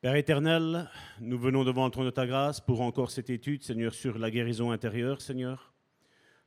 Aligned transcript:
Père 0.00 0.16
éternel, 0.16 0.88
nous 1.20 1.38
venons 1.38 1.62
devant 1.62 1.84
le 1.84 1.90
trône 1.90 2.06
de 2.06 2.10
ta 2.10 2.26
grâce 2.26 2.58
pour 2.58 2.80
encore 2.80 3.10
cette 3.10 3.28
étude, 3.28 3.62
Seigneur, 3.62 3.92
sur 3.92 4.16
la 4.16 4.30
guérison 4.30 4.70
intérieure, 4.70 5.20
Seigneur. 5.20 5.74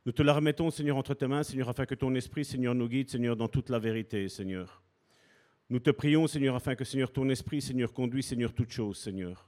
Nous 0.08 0.12
te 0.12 0.24
la 0.24 0.34
remettons, 0.34 0.72
Seigneur, 0.72 0.98
entre 0.98 1.14
tes 1.14 1.28
mains, 1.28 1.44
Seigneur, 1.44 1.70
afin 1.70 1.86
que 1.86 1.94
ton 1.94 2.16
esprit, 2.16 2.46
Seigneur, 2.46 2.74
nous 2.74 2.90
guide, 2.90 3.12
Seigneur, 3.12 3.36
dans 3.36 3.48
toute 3.48 3.70
la 3.70 3.78
vérité, 3.78 4.28
Seigneur. 4.28 4.82
Nous 5.70 5.78
te 5.78 5.92
prions, 5.92 6.26
Seigneur, 6.26 6.56
afin 6.56 6.74
que, 6.74 6.84
Seigneur, 6.84 7.14
ton 7.14 7.30
esprit, 7.30 7.62
Seigneur, 7.62 7.94
conduise, 7.94 8.26
Seigneur, 8.26 8.54
toutes 8.54 8.72
choses, 8.72 8.98
Seigneur. 8.98 9.48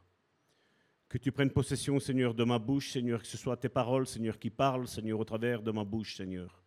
Que 1.09 1.17
tu 1.17 1.31
prennes 1.31 1.49
possession, 1.49 1.99
Seigneur, 1.99 2.35
de 2.35 2.43
ma 2.43 2.59
bouche, 2.59 2.91
Seigneur, 2.91 3.23
que 3.23 3.27
ce 3.27 3.37
soit 3.37 3.57
tes 3.57 3.69
paroles, 3.69 4.05
Seigneur, 4.05 4.37
qui 4.37 4.51
parlent, 4.51 4.87
Seigneur, 4.87 5.19
au 5.19 5.25
travers 5.25 5.63
de 5.63 5.71
ma 5.71 5.83
bouche, 5.83 6.15
Seigneur. 6.15 6.61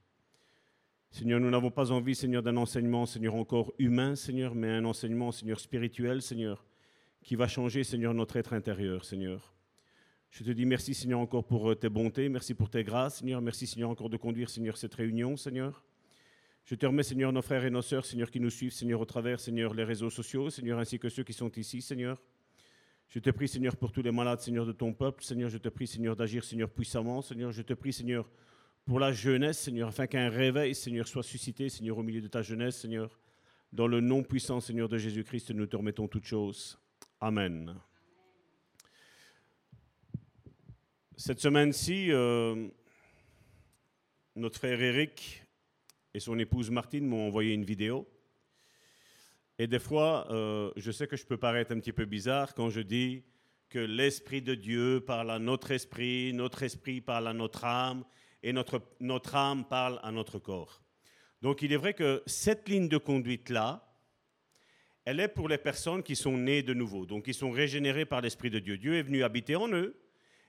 Seigneur, 1.13 1.39
nous 1.39 1.51
n'avons 1.51 1.71
pas 1.71 1.93
envie, 1.93 2.17
Seigneur, 2.17 2.43
d'un 2.43 2.57
enseignement, 2.57 3.07
Seigneur, 3.07 3.37
encore 3.37 3.73
humain, 3.79 4.17
Seigneur, 4.17 4.57
mais 4.57 4.71
un 4.71 4.85
enseignement, 4.85 5.31
Seigneur, 5.31 5.61
spirituel, 5.61 6.21
Seigneur, 6.21 6.65
qui 7.23 7.37
va 7.37 7.49
changer, 7.49 7.85
Seigneur, 7.85 8.15
notre 8.15 8.37
être 8.37 8.53
intérieur, 8.53 9.05
Seigneur. 9.05 9.55
Je 10.31 10.45
te 10.45 10.51
dis 10.51 10.67
merci, 10.67 10.95
Seigneur, 10.95 11.21
encore 11.21 11.47
pour 11.47 11.71
euh, 11.71 11.75
tes 11.75 11.89
bontés, 11.89 12.29
merci 12.29 12.55
pour 12.55 12.71
tes 12.71 12.85
grâces, 12.85 13.19
Seigneur, 13.19 13.41
merci, 13.41 13.67
Seigneur, 13.67 13.91
encore 13.91 14.11
de 14.11 14.17
conduire, 14.17 14.51
Seigneur, 14.51 14.77
cette 14.77 14.95
réunion, 14.95 15.37
Seigneur. 15.37 15.83
Je 16.65 16.75
te 16.75 16.85
remets, 16.85 17.03
Seigneur, 17.03 17.33
nos 17.33 17.41
frères 17.41 17.65
et 17.65 17.71
nos 17.71 17.81
sœurs, 17.81 18.05
Seigneur, 18.05 18.31
qui 18.31 18.41
nous 18.41 18.51
suivent, 18.51 18.73
Seigneur, 18.73 19.01
au 19.01 19.07
travers, 19.07 19.41
Seigneur, 19.41 19.73
les 19.73 19.85
réseaux 19.85 20.11
sociaux, 20.11 20.51
Seigneur, 20.51 20.79
ainsi 20.79 20.99
que 20.99 21.09
ceux 21.09 21.25
qui 21.25 21.33
sont 21.33 21.51
ici, 21.53 21.81
Seigneur. 21.81 22.21
Je 23.09 23.21
te 23.21 23.31
prie, 23.31 23.49
Seigneur, 23.49 23.75
pour 23.75 23.91
tous 23.91 24.03
les 24.03 24.11
malades, 24.11 24.41
Seigneur, 24.41 24.67
de 24.67 24.73
ton 24.73 24.93
peuple. 24.93 25.25
Seigneur, 25.25 25.49
je 25.49 25.57
te 25.57 25.71
prie, 25.71 25.87
Seigneur, 25.87 26.15
d'agir, 26.15 26.45
Seigneur, 26.45 26.69
puissamment. 26.69 27.23
Seigneur, 27.23 27.53
je 27.53 27.63
te 27.63 27.73
prie, 27.73 27.95
Seigneur, 27.95 28.31
pour 28.85 29.01
la 29.01 29.13
jeunesse, 29.13 29.59
Seigneur, 29.59 29.89
afin 29.89 30.07
qu'un 30.07 30.29
réveil, 30.29 30.75
Seigneur, 30.75 31.09
soit 31.09 31.23
suscité, 31.23 31.71
Seigneur, 31.71 31.97
au 31.97 32.03
milieu 32.03 32.21
de 32.21 32.29
ta 32.29 32.43
jeunesse, 32.43 32.77
Seigneur. 32.77 33.19
Dans 33.73 33.87
le 33.87 34.03
nom 34.03 34.23
puissant, 34.23 34.61
Seigneur, 34.61 34.91
de 34.91 34.99
Jésus-Christ, 34.99 35.53
nous 35.53 35.67
te 35.67 35.77
remettons 35.77 36.07
toutes 36.07 36.27
choses. 36.27 36.79
Amen. 37.21 37.75
Cette 41.17 41.41
semaine-ci, 41.41 42.13
euh, 42.13 42.69
notre 44.37 44.57
frère 44.57 44.81
Eric 44.81 45.43
et 46.15 46.21
son 46.21 46.39
épouse 46.39 46.71
Martine 46.71 47.09
m'ont 47.09 47.27
envoyé 47.27 47.55
une 47.55 47.65
vidéo. 47.65 48.09
Et 49.59 49.67
des 49.67 49.81
fois, 49.81 50.31
euh, 50.31 50.71
je 50.77 50.93
sais 50.93 51.09
que 51.09 51.17
je 51.17 51.27
peux 51.27 51.37
paraître 51.37 51.73
un 51.73 51.81
petit 51.81 51.93
peu 51.93 52.05
bizarre 52.05 52.55
quand 52.55 52.71
je 52.71 52.83
dis 52.83 53.25
que 53.69 53.81
l'Esprit 53.81 54.41
de 54.41 54.55
Dieu 54.55 55.01
parle 55.05 55.33
à 55.33 55.41
notre 55.41 55.73
esprit, 55.73 56.33
notre 56.33 56.63
esprit 56.63 57.01
parle 57.01 57.27
à 57.27 57.33
notre 57.33 57.65
âme, 57.65 58.05
et 58.45 58.53
notre, 58.53 58.81
notre 59.01 59.35
âme 59.35 59.67
parle 59.67 59.99
à 60.05 60.13
notre 60.13 60.39
corps. 60.39 60.85
Donc 61.43 61.63
il 61.63 61.73
est 61.73 61.77
vrai 61.77 61.95
que 61.95 62.23
cette 62.27 62.69
ligne 62.69 62.89
de 62.89 62.97
conduite-là, 62.97 63.88
elle 65.09 65.21
est 65.21 65.29
pour 65.29 65.49
les 65.49 65.57
personnes 65.57 66.03
qui 66.03 66.15
sont 66.15 66.37
nées 66.37 66.63
de 66.63 66.75
nouveau, 66.75 67.07
donc 67.07 67.25
qui 67.25 67.33
sont 67.33 67.51
régénérées 67.51 68.05
par 68.05 68.21
l'Esprit 68.21 68.51
de 68.51 68.59
Dieu. 68.59 68.77
Dieu 68.77 68.95
est 68.95 69.03
venu 69.03 69.25
habiter 69.25 69.57
en 69.57 69.67
eux, 69.73 69.97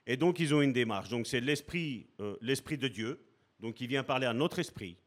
et 0.06 0.18
donc 0.18 0.38
ils 0.38 0.54
ont 0.54 0.62
une 0.62 0.74
démarche. 0.74 1.08
Donc 1.08 1.28
c'est 1.28 1.40
l'Esprit, 1.40 2.08
euh, 2.20 2.36
l'Esprit 2.42 2.78
de 2.78 2.90
Dieu, 2.90 3.26
donc 3.62 3.76
qui 3.76 3.88
vient 3.88 4.04
parler 4.04 4.26
à 4.26 4.34
notre 4.34 4.60
esprit. 4.60 4.98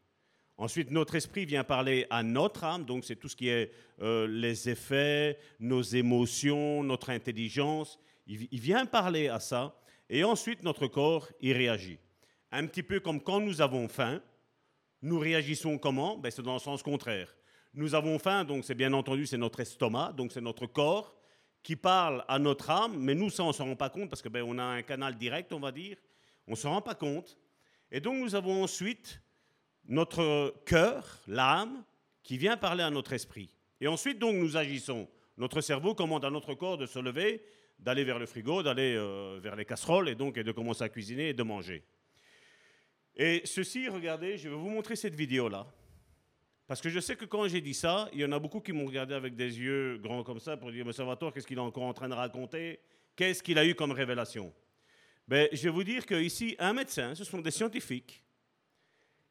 Ensuite, 0.57 0.91
notre 0.91 1.17
esprit 1.17 1.45
vient 1.45 1.65
parler 1.65 2.07
à 2.09 2.23
notre 2.23 2.65
âme, 2.65 2.87
donc 2.87 3.05
c'est 3.05 3.17
tout 3.17 3.29
ce 3.29 3.37
qui 3.37 3.51
est 3.51 3.73
euh, 4.01 4.27
les 4.27 4.71
effets, 4.71 5.37
nos 5.61 5.83
émotions, 5.83 6.83
notre 6.83 7.11
intelligence. 7.11 7.99
Il, 8.27 8.49
il 8.51 8.61
vient 8.61 8.87
parler 8.87 9.29
à 9.29 9.39
ça. 9.39 9.79
Et 10.09 10.25
ensuite, 10.25 10.63
notre 10.63 10.87
corps, 10.87 11.29
il 11.43 11.53
réagit. 11.53 11.99
Un 12.53 12.67
petit 12.67 12.83
peu 12.83 13.01
comme 13.01 13.21
quand 13.21 13.41
nous 13.41 13.61
avons 13.61 13.87
faim, 13.87 14.23
nous 15.03 15.19
réagissons 15.19 15.77
comment? 15.77 16.17
Ben, 16.17 16.31
C'est 16.31 16.41
dans 16.41 16.55
le 16.55 16.59
sens 16.59 16.83
contraire. 16.83 17.37
Nous 17.75 17.95
avons 17.95 18.19
faim, 18.19 18.45
donc 18.45 18.65
c'est 18.65 18.75
bien 18.75 18.93
entendu, 18.93 19.27
c'est 19.27 19.39
notre 19.39 19.61
estomac, 19.61 20.13
donc 20.13 20.33
c'est 20.33 20.41
notre 20.41 20.67
corps 20.67 21.17
qui 21.63 21.77
parle 21.77 22.25
à 22.29 22.39
notre 22.39 22.71
âme, 22.71 22.99
mais 22.99 23.15
nous, 23.15 23.31
ça, 23.31 23.45
on 23.45 23.49
ne 23.49 23.53
s'en 23.53 23.67
rend 23.67 23.77
pas 23.77 23.89
compte 23.89 24.11
parce 24.11 24.21
que 24.21 24.29
ben, 24.29 24.43
on 24.47 24.59
a 24.59 24.65
un 24.65 24.83
canal 24.83 25.17
direct, 25.17 25.53
on 25.53 25.61
va 25.61 25.73
dire. 25.73 25.97
On 26.49 26.53
ne 26.53 26.57
s'en 26.57 26.71
rend 26.71 26.83
pas 26.83 26.95
compte. 26.95 27.39
Et 27.91 28.01
donc, 28.01 28.17
nous 28.17 28.35
avons 28.35 28.65
ensuite 28.65 29.23
notre 29.87 30.55
cœur, 30.67 31.21
l'âme, 31.27 31.85
qui 32.23 32.37
vient 32.37 32.57
parler 32.57 32.83
à 32.83 32.91
notre 32.91 33.13
esprit. 33.13 33.51
Et 33.81 33.87
ensuite, 33.87 34.19
donc, 34.19 34.35
nous 34.35 34.57
agissons. 34.57 35.09
Notre 35.37 35.61
cerveau 35.61 35.95
commande 35.95 36.25
à 36.25 36.31
notre 36.31 36.55
corps 36.55 36.79
de 36.79 36.87
se 36.87 36.99
lever, 36.99 37.45
d'aller 37.79 38.05
vers 38.05 38.19
le 38.19 38.27
frigo, 38.27 38.63
d'aller 38.63 38.95
euh, 38.97 39.39
vers 39.41 39.57
les 39.57 39.65
casseroles, 39.65 40.09
et 40.09 40.15
donc 40.15 40.37
et 40.37 40.45
de 40.45 40.53
commencer 40.53 40.83
à 40.83 40.89
cuisiner 40.89 41.31
et 41.31 41.35
de 41.35 41.43
manger. 41.43 41.85
Et 43.17 43.43
ceci, 43.45 43.89
regardez, 43.89 44.37
je 44.37 44.49
vais 44.49 44.55
vous 44.55 44.69
montrer 44.69 44.97
cette 44.97 45.15
vidéo-là. 45.15 45.67
Parce 46.73 46.81
que 46.81 46.89
je 46.89 47.01
sais 47.01 47.17
que 47.17 47.27
quand 47.27 47.47
j'ai 47.49 47.61
dit 47.61 47.75
ça, 47.75 48.09
il 48.15 48.21
y 48.21 48.25
en 48.25 48.33
a 48.33 48.39
beaucoup 48.39 48.61
qui 48.63 48.73
m'ont 48.73 48.87
regardé 48.87 49.13
avec 49.13 49.37
des 49.37 49.59
yeux 49.59 49.99
grands 49.99 50.23
comme 50.23 50.41
ça 50.41 50.57
pour 50.57 50.73
dire, 50.73 50.87
mais 50.87 50.95
Salvatore, 50.95 51.31
qu'est-ce 51.31 51.47
qu'il 51.47 51.59
est 51.59 51.61
encore 51.61 51.83
en 51.83 51.93
train 51.93 52.09
de 52.09 52.15
raconter? 52.15 52.81
Qu'est-ce 53.15 53.43
qu'il 53.43 53.59
a 53.59 53.67
eu 53.67 53.75
comme 53.75 53.93
révélation? 53.93 54.55
Ben, 55.29 55.51
Je 55.53 55.65
vais 55.65 55.69
vous 55.69 55.85
dire 55.85 56.07
qu'ici, 56.07 56.57
un 56.59 56.73
médecin, 56.73 57.15
ce 57.15 57.25
sont 57.25 57.43
des 57.43 57.51
scientifiques, 57.51 58.25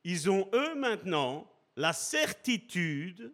ils 0.04 0.30
ont 0.30 0.48
eux 0.54 0.76
maintenant 0.76 1.52
la 1.76 1.94
certitude 1.94 3.34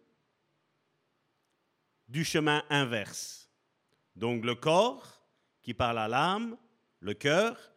du 2.08 2.24
chemin 2.24 2.64
inverse. 2.70 3.50
Donc 4.16 4.42
le 4.42 4.54
corps 4.54 5.22
qui 5.60 5.74
parle 5.74 5.98
à 5.98 6.08
l'âme, 6.08 6.56
le 7.00 7.12
cœur, 7.12 7.74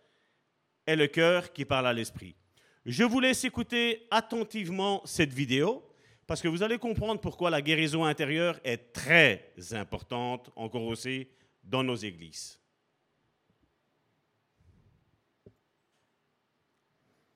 et 0.87 0.95
le 0.95 1.07
cœur 1.07 1.51
qui 1.51 1.65
parle 1.65 1.87
à 1.87 1.93
l'esprit. 1.93 2.37
Je 2.85 3.03
vous 3.03 3.19
laisse 3.19 3.43
écouter 3.43 4.07
attentivement 4.11 5.01
cette 5.03 5.33
vidéo 5.33 5.83
parce 6.31 6.41
que 6.41 6.47
vous 6.47 6.63
allez 6.63 6.77
comprendre 6.77 7.19
pourquoi 7.19 7.49
la 7.49 7.61
guérison 7.61 8.05
intérieure 8.05 8.57
est 8.63 8.93
très 8.93 9.51
importante, 9.71 10.49
encore 10.55 10.83
aussi, 10.83 11.27
dans 11.61 11.83
nos 11.83 11.97
églises. 11.97 12.57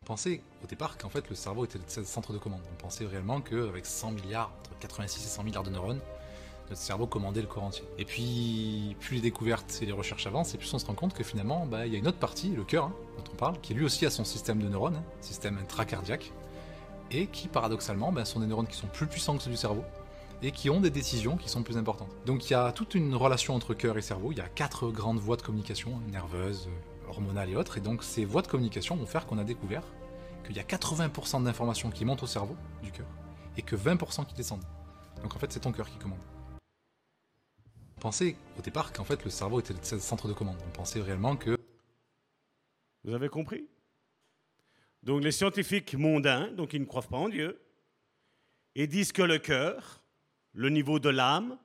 Pensait 0.05 0.39
au 0.63 0.67
départ 0.67 0.97
qu'en 0.97 1.09
fait 1.09 1.27
le 1.29 1.35
cerveau 1.35 1.65
était 1.65 1.77
le 1.77 2.05
centre 2.05 2.31
de 2.31 2.37
commande. 2.37 2.61
On 2.71 2.75
pensait 2.81 3.05
réellement 3.05 3.41
qu'avec 3.41 3.85
100 3.85 4.11
milliards, 4.11 4.53
entre 4.59 4.79
86 4.79 5.25
et 5.25 5.27
100 5.27 5.43
milliards 5.43 5.63
de 5.63 5.71
neurones, 5.71 5.99
notre 6.69 6.81
cerveau 6.81 7.05
commandait 7.05 7.41
le 7.41 7.47
corps 7.47 7.65
entier. 7.65 7.83
Et 7.97 8.05
puis, 8.05 8.95
plus 9.01 9.15
les 9.15 9.21
découvertes 9.21 9.79
et 9.81 9.85
les 9.85 9.91
recherches 9.91 10.25
avancent, 10.25 10.55
et 10.55 10.57
plus 10.57 10.73
on 10.73 10.79
se 10.79 10.85
rend 10.85 10.95
compte 10.95 11.13
que 11.13 11.25
finalement, 11.25 11.65
bah, 11.65 11.85
il 11.85 11.91
y 11.91 11.97
a 11.97 11.99
une 11.99 12.07
autre 12.07 12.19
partie, 12.19 12.47
le 12.51 12.63
cœur, 12.63 12.85
hein, 12.85 12.95
dont 13.17 13.29
on 13.29 13.35
parle, 13.35 13.59
qui 13.59 13.73
lui 13.73 13.83
aussi 13.83 14.05
a 14.05 14.09
son 14.09 14.23
système 14.23 14.59
de 14.59 14.69
neurones, 14.69 14.95
hein, 14.95 15.03
système 15.19 15.57
intracardiaque, 15.57 16.31
et 17.11 17.27
qui 17.27 17.47
paradoxalement 17.47 18.11
bah, 18.11 18.25
sont 18.25 18.39
des 18.39 18.47
neurones 18.47 18.67
qui 18.67 18.77
sont 18.77 18.87
plus 18.87 19.07
puissants 19.07 19.37
que 19.37 19.43
ceux 19.43 19.51
du 19.51 19.57
cerveau, 19.57 19.83
et 20.41 20.51
qui 20.51 20.69
ont 20.69 20.81
des 20.81 20.89
décisions 20.89 21.37
qui 21.37 21.49
sont 21.49 21.63
plus 21.63 21.77
importantes. 21.77 22.11
Donc 22.25 22.49
il 22.49 22.53
y 22.53 22.55
a 22.55 22.71
toute 22.71 22.95
une 22.95 23.15
relation 23.15 23.55
entre 23.55 23.73
cœur 23.73 23.97
et 23.97 24.01
cerveau, 24.01 24.31
il 24.31 24.37
y 24.37 24.41
a 24.41 24.49
quatre 24.49 24.91
grandes 24.91 25.19
voies 25.19 25.37
de 25.37 25.41
communication, 25.41 25.97
hein, 25.97 26.11
nerveuses, 26.11 26.69
hormonales 27.07 27.49
et 27.49 27.55
autres, 27.55 27.77
et 27.77 27.81
donc 27.81 28.03
ces 28.03 28.25
voies 28.25 28.41
de 28.41 28.47
communication 28.47 28.95
vont 28.95 29.05
faire 29.05 29.25
qu'on 29.25 29.37
a 29.37 29.43
découvert 29.43 29.83
qu'il 30.45 30.55
y 30.55 30.59
a 30.59 30.63
80% 30.63 31.43
d'informations 31.43 31.89
qui 31.89 32.05
montent 32.05 32.23
au 32.23 32.27
cerveau 32.27 32.55
du 32.83 32.91
cœur, 32.91 33.07
et 33.57 33.61
que 33.61 33.75
20% 33.75 34.25
qui 34.25 34.35
descendent. 34.35 34.65
Donc 35.23 35.35
en 35.35 35.39
fait 35.39 35.51
c'est 35.51 35.61
ton 35.61 35.71
cœur 35.71 35.89
qui 35.89 35.97
commande. 35.97 36.19
Pensait 37.99 38.35
au 38.59 38.61
départ 38.61 38.93
qu'en 38.93 39.03
fait 39.03 39.23
le 39.23 39.31
cerveau 39.31 39.59
était 39.59 39.73
le 39.73 39.99
centre 39.99 40.27
de 40.27 40.33
commande. 40.33 40.57
On 40.67 40.71
pensait 40.71 41.01
réellement 41.01 41.35
que... 41.35 41.57
Vous 43.03 43.13
avez 43.13 43.29
compris? 43.29 43.67
Donc 45.05 45.23
les 45.23 45.31
scientifiques 45.31 45.93
mondains, 45.93 46.51
donc 46.51 46.73
ils 46.73 46.81
ne 46.81 46.85
croient 46.85 47.03
pas 47.03 47.17
en 47.17 47.29
Dieu, 47.29 47.61
et 48.73 48.87
disent 48.87 49.11
que 49.11 49.21
le 49.21 49.37
cœur, 49.37 50.03
le 50.53 50.69
niveau 50.69 50.99
de 50.99 51.09
l'âme, 51.09 51.57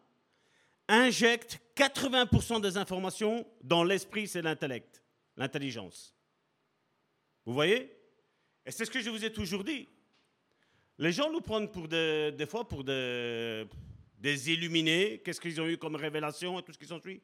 injecte 0.89 1.59
80% 1.75 2.61
des 2.61 2.77
informations 2.77 3.47
dans 3.63 3.83
l'esprit, 3.83 4.29
c'est 4.29 4.43
l'intellect, 4.43 5.03
l'intelligence. 5.37 6.15
Vous 7.47 7.55
voyez? 7.55 7.97
Et 8.67 8.71
c'est 8.71 8.85
ce 8.85 8.91
que 8.91 9.01
je 9.01 9.09
vous 9.09 9.25
ai 9.25 9.33
toujours 9.33 9.65
dit. 9.65 9.89
Les 10.99 11.13
gens 11.13 11.33
nous 11.33 11.41
prennent 11.41 11.71
pour 11.71 11.89
des, 11.89 12.47
fois 12.47 12.69
pour 12.69 12.85
des, 12.85 13.67
des 14.19 14.51
illuminés, 14.51 15.23
qu'est-ce 15.25 15.41
qu'ils 15.41 15.61
ont 15.63 15.67
eu 15.67 15.79
comme 15.79 15.97
révélation 15.97 16.59
et 16.59 16.63
tout 16.63 16.75
ce 16.75 16.79
qui 16.79 16.87
s'ensuit. 16.87 17.23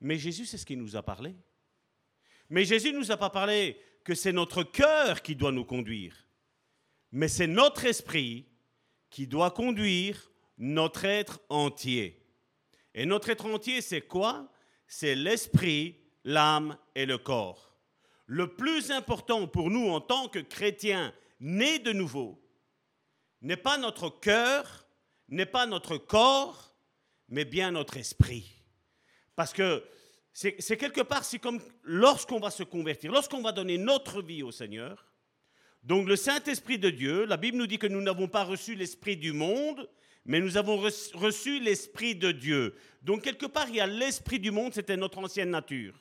Mais 0.00 0.16
Jésus, 0.16 0.46
c'est 0.46 0.58
ce 0.58 0.64
qu'il 0.64 0.78
nous 0.78 0.94
a 0.94 1.02
parlé. 1.02 1.34
Mais 2.48 2.64
Jésus 2.64 2.92
ne 2.92 2.98
nous 2.98 3.10
a 3.10 3.16
pas 3.16 3.30
parlé 3.30 3.80
que 4.06 4.14
c'est 4.14 4.32
notre 4.32 4.62
cœur 4.62 5.20
qui 5.20 5.34
doit 5.34 5.50
nous 5.50 5.64
conduire, 5.64 6.28
mais 7.10 7.26
c'est 7.26 7.48
notre 7.48 7.84
esprit 7.86 8.46
qui 9.10 9.26
doit 9.26 9.50
conduire 9.50 10.30
notre 10.58 11.04
être 11.04 11.40
entier. 11.48 12.24
Et 12.94 13.04
notre 13.04 13.30
être 13.30 13.46
entier, 13.46 13.80
c'est 13.80 14.02
quoi? 14.02 14.48
C'est 14.86 15.16
l'esprit, 15.16 15.96
l'âme 16.22 16.78
et 16.94 17.04
le 17.04 17.18
corps. 17.18 17.74
Le 18.26 18.54
plus 18.54 18.92
important 18.92 19.48
pour 19.48 19.70
nous 19.70 19.88
en 19.88 20.00
tant 20.00 20.28
que 20.28 20.38
chrétiens 20.38 21.12
nés 21.40 21.80
de 21.80 21.92
nouveau 21.92 22.40
n'est 23.42 23.56
pas 23.56 23.76
notre 23.76 24.08
cœur, 24.08 24.86
n'est 25.28 25.46
pas 25.46 25.66
notre 25.66 25.96
corps, 25.96 26.76
mais 27.28 27.44
bien 27.44 27.72
notre 27.72 27.96
esprit. 27.96 28.62
Parce 29.34 29.52
que 29.52 29.84
c'est 30.38 30.76
quelque 30.76 31.00
part, 31.00 31.24
c'est 31.24 31.38
comme 31.38 31.62
lorsqu'on 31.82 32.38
va 32.38 32.50
se 32.50 32.62
convertir, 32.62 33.10
lorsqu'on 33.10 33.40
va 33.40 33.52
donner 33.52 33.78
notre 33.78 34.20
vie 34.20 34.42
au 34.42 34.52
Seigneur. 34.52 35.06
Donc 35.82 36.06
le 36.06 36.14
Saint-Esprit 36.14 36.78
de 36.78 36.90
Dieu, 36.90 37.24
la 37.24 37.38
Bible 37.38 37.56
nous 37.56 37.66
dit 37.66 37.78
que 37.78 37.86
nous 37.86 38.02
n'avons 38.02 38.28
pas 38.28 38.44
reçu 38.44 38.74
l'Esprit 38.74 39.16
du 39.16 39.32
monde, 39.32 39.88
mais 40.26 40.40
nous 40.40 40.58
avons 40.58 40.76
reçu 40.76 41.58
l'Esprit 41.60 42.14
de 42.14 42.32
Dieu. 42.32 42.74
Donc 43.00 43.22
quelque 43.22 43.46
part, 43.46 43.70
il 43.70 43.76
y 43.76 43.80
a 43.80 43.86
l'Esprit 43.86 44.38
du 44.38 44.50
monde, 44.50 44.74
c'était 44.74 44.98
notre 44.98 45.16
ancienne 45.16 45.48
nature. 45.48 45.94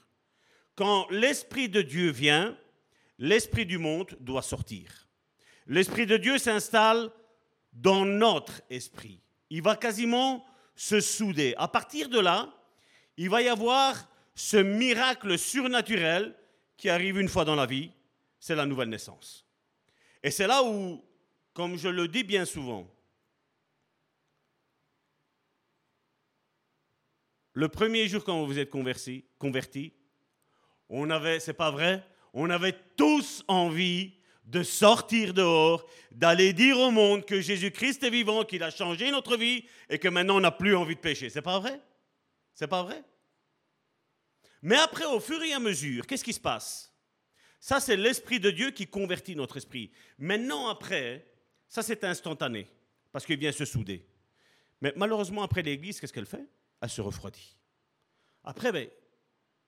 Quand 0.75 1.07
l'Esprit 1.11 1.69
de 1.69 1.81
Dieu 1.81 2.11
vient, 2.11 2.57
l'Esprit 3.17 3.65
du 3.65 3.77
monde 3.77 4.17
doit 4.19 4.41
sortir. 4.41 5.07
L'Esprit 5.65 6.07
de 6.07 6.17
Dieu 6.17 6.39
s'installe 6.39 7.09
dans 7.71 8.03
notre 8.03 8.61
esprit. 8.69 9.21
Il 9.49 9.61
va 9.61 9.77
quasiment 9.77 10.45
se 10.75 10.99
souder. 10.99 11.53
À 11.57 11.69
partir 11.69 12.09
de 12.09 12.19
là, 12.19 12.53
il 13.15 13.29
va 13.29 13.41
y 13.41 13.47
avoir 13.47 14.09
ce 14.35 14.57
miracle 14.57 15.37
surnaturel 15.39 16.35
qui 16.77 16.89
arrive 16.89 17.17
une 17.19 17.29
fois 17.29 17.45
dans 17.45 17.55
la 17.55 17.65
vie, 17.65 17.91
c'est 18.39 18.55
la 18.55 18.65
nouvelle 18.65 18.89
naissance. 18.89 19.45
Et 20.21 20.29
c'est 20.29 20.47
là 20.47 20.63
où, 20.63 21.03
comme 21.53 21.77
je 21.77 21.87
le 21.87 22.07
dis 22.07 22.23
bien 22.23 22.45
souvent, 22.45 22.91
le 27.53 27.69
premier 27.69 28.07
jour 28.07 28.23
quand 28.23 28.37
vous 28.39 28.47
vous 28.47 28.59
êtes 28.59 28.69
converti, 28.69 29.23
converti 29.39 29.93
on 30.89 31.09
avait, 31.09 31.39
c'est 31.39 31.53
pas 31.53 31.71
vrai, 31.71 32.05
on 32.33 32.49
avait 32.49 32.77
tous 32.95 33.43
envie 33.47 34.13
de 34.45 34.61
sortir 34.61 35.33
dehors, 35.33 35.87
d'aller 36.11 36.53
dire 36.53 36.77
au 36.77 36.91
monde 36.91 37.25
que 37.25 37.41
Jésus-Christ 37.41 38.03
est 38.03 38.09
vivant, 38.11 38.43
qu'il 38.43 38.61
a 38.61 38.69
changé 38.69 39.09
notre 39.09 39.37
vie 39.37 39.65
et 39.89 39.97
que 39.97 40.07
maintenant 40.07 40.37
on 40.37 40.41
n'a 40.41 40.51
plus 40.51 40.75
envie 40.75 40.95
de 40.95 40.99
pécher. 40.99 41.29
C'est 41.29 41.41
pas 41.41 41.59
vrai? 41.59 41.81
C'est 42.53 42.67
pas 42.67 42.83
vrai? 42.83 43.03
Mais 44.65 44.77
après, 44.77 45.05
au 45.05 45.19
fur 45.19 45.39
et 45.43 45.53
à 45.53 45.59
mesure, 45.59 46.07
qu'est-ce 46.07 46.23
qui 46.23 46.33
se 46.33 46.39
passe? 46.39 46.91
Ça, 47.59 47.79
c'est 47.79 47.95
l'Esprit 47.95 48.39
de 48.39 48.49
Dieu 48.49 48.71
qui 48.71 48.87
convertit 48.87 49.35
notre 49.35 49.57
esprit. 49.57 49.91
Maintenant, 50.17 50.69
après, 50.69 51.23
ça 51.67 51.83
c'est 51.83 52.03
instantané, 52.03 52.67
parce 53.11 53.27
qu'il 53.27 53.37
vient 53.37 53.51
se 53.51 53.63
souder. 53.63 54.07
Mais 54.81 54.91
malheureusement, 54.95 55.43
après 55.43 55.61
l'Église, 55.61 55.99
qu'est-ce 55.99 56.11
qu'elle 56.11 56.25
fait? 56.25 56.43
Elle 56.81 56.89
se 56.89 56.99
refroidit. 56.99 57.55
Après, 58.43 58.71
ben, 58.71 58.89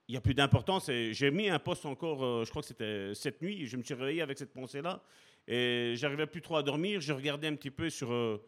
il 0.08 0.12
n'y 0.12 0.16
a 0.16 0.20
plus 0.20 0.34
d'importance. 0.34 0.90
J'ai 0.90 1.30
mis 1.30 1.48
un 1.48 1.60
poste 1.60 1.86
encore, 1.86 2.24
euh, 2.24 2.44
je 2.44 2.50
crois 2.50 2.62
que 2.62 2.68
c'était 2.68 3.14
cette 3.14 3.40
nuit, 3.40 3.68
je 3.68 3.76
me 3.76 3.84
suis 3.84 3.94
réveillé 3.94 4.20
avec 4.20 4.36
cette 4.36 4.52
pensée-là, 4.52 5.00
et 5.46 5.94
j'arrivais 5.94 6.26
plus 6.26 6.42
trop 6.42 6.56
à 6.56 6.64
dormir. 6.64 7.00
Je 7.00 7.12
regardais 7.12 7.46
un 7.46 7.54
petit 7.54 7.70
peu 7.70 7.88
sur, 7.88 8.12
euh, 8.12 8.44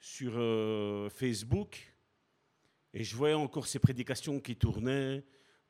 sur 0.00 0.32
euh, 0.34 1.08
Facebook, 1.08 1.94
et 2.92 3.04
je 3.04 3.14
voyais 3.14 3.36
encore 3.36 3.68
ces 3.68 3.78
prédications 3.78 4.40
qui 4.40 4.56
tournaient, 4.56 5.22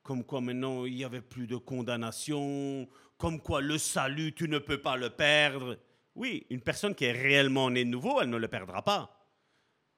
comme 0.04 0.22
quoi 0.22 0.40
maintenant 0.40 0.84
il 0.84 0.94
n'y 0.94 1.04
avait 1.04 1.22
plus 1.22 1.48
de 1.48 1.56
condamnation, 1.56 2.86
comme 3.16 3.40
quoi 3.40 3.60
le 3.60 3.78
salut, 3.78 4.34
tu 4.34 4.48
ne 4.48 4.58
peux 4.58 4.80
pas 4.80 4.96
le 4.96 5.10
perdre. 5.10 5.78
Oui, 6.14 6.46
une 6.50 6.60
personne 6.60 6.94
qui 6.94 7.06
est 7.06 7.12
réellement 7.12 7.70
née 7.70 7.84
de 7.84 7.90
nouveau, 7.90 8.20
elle 8.20 8.30
ne 8.30 8.36
le 8.36 8.46
perdra 8.46 8.82
pas. 8.82 9.28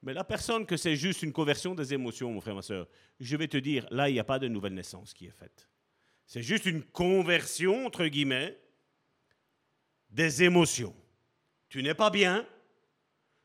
Mais 0.03 0.15
la 0.15 0.25
personne 0.25 0.65
que 0.65 0.77
c'est 0.77 0.95
juste 0.95 1.23
une 1.23 1.33
conversion 1.33 1.75
des 1.75 1.93
émotions, 1.93 2.33
mon 2.33 2.41
frère, 2.41 2.55
ma 2.55 2.63
soeur, 2.63 2.87
je 3.19 3.37
vais 3.37 3.49
te 3.49 3.57
dire, 3.57 3.87
là, 3.91 4.09
il 4.09 4.13
n'y 4.13 4.21
a 4.21 4.25
pas 4.25 4.39
de 4.39 4.47
nouvelle 4.47 4.75
naissance 4.75 5.13
qui 5.13 5.27
est 5.27 5.37
faite. 5.37 5.69
C'est 6.25 6.43
juste 6.43 6.67
une 6.67 6.83
conversion, 6.85 7.87
entre 7.87 8.07
guillemets, 8.07 8.57
des 10.11 10.45
émotions. 10.45 10.95
Tu 11.69 11.83
n'es 11.83 11.95
pas 11.95 12.11
bien, 12.11 12.47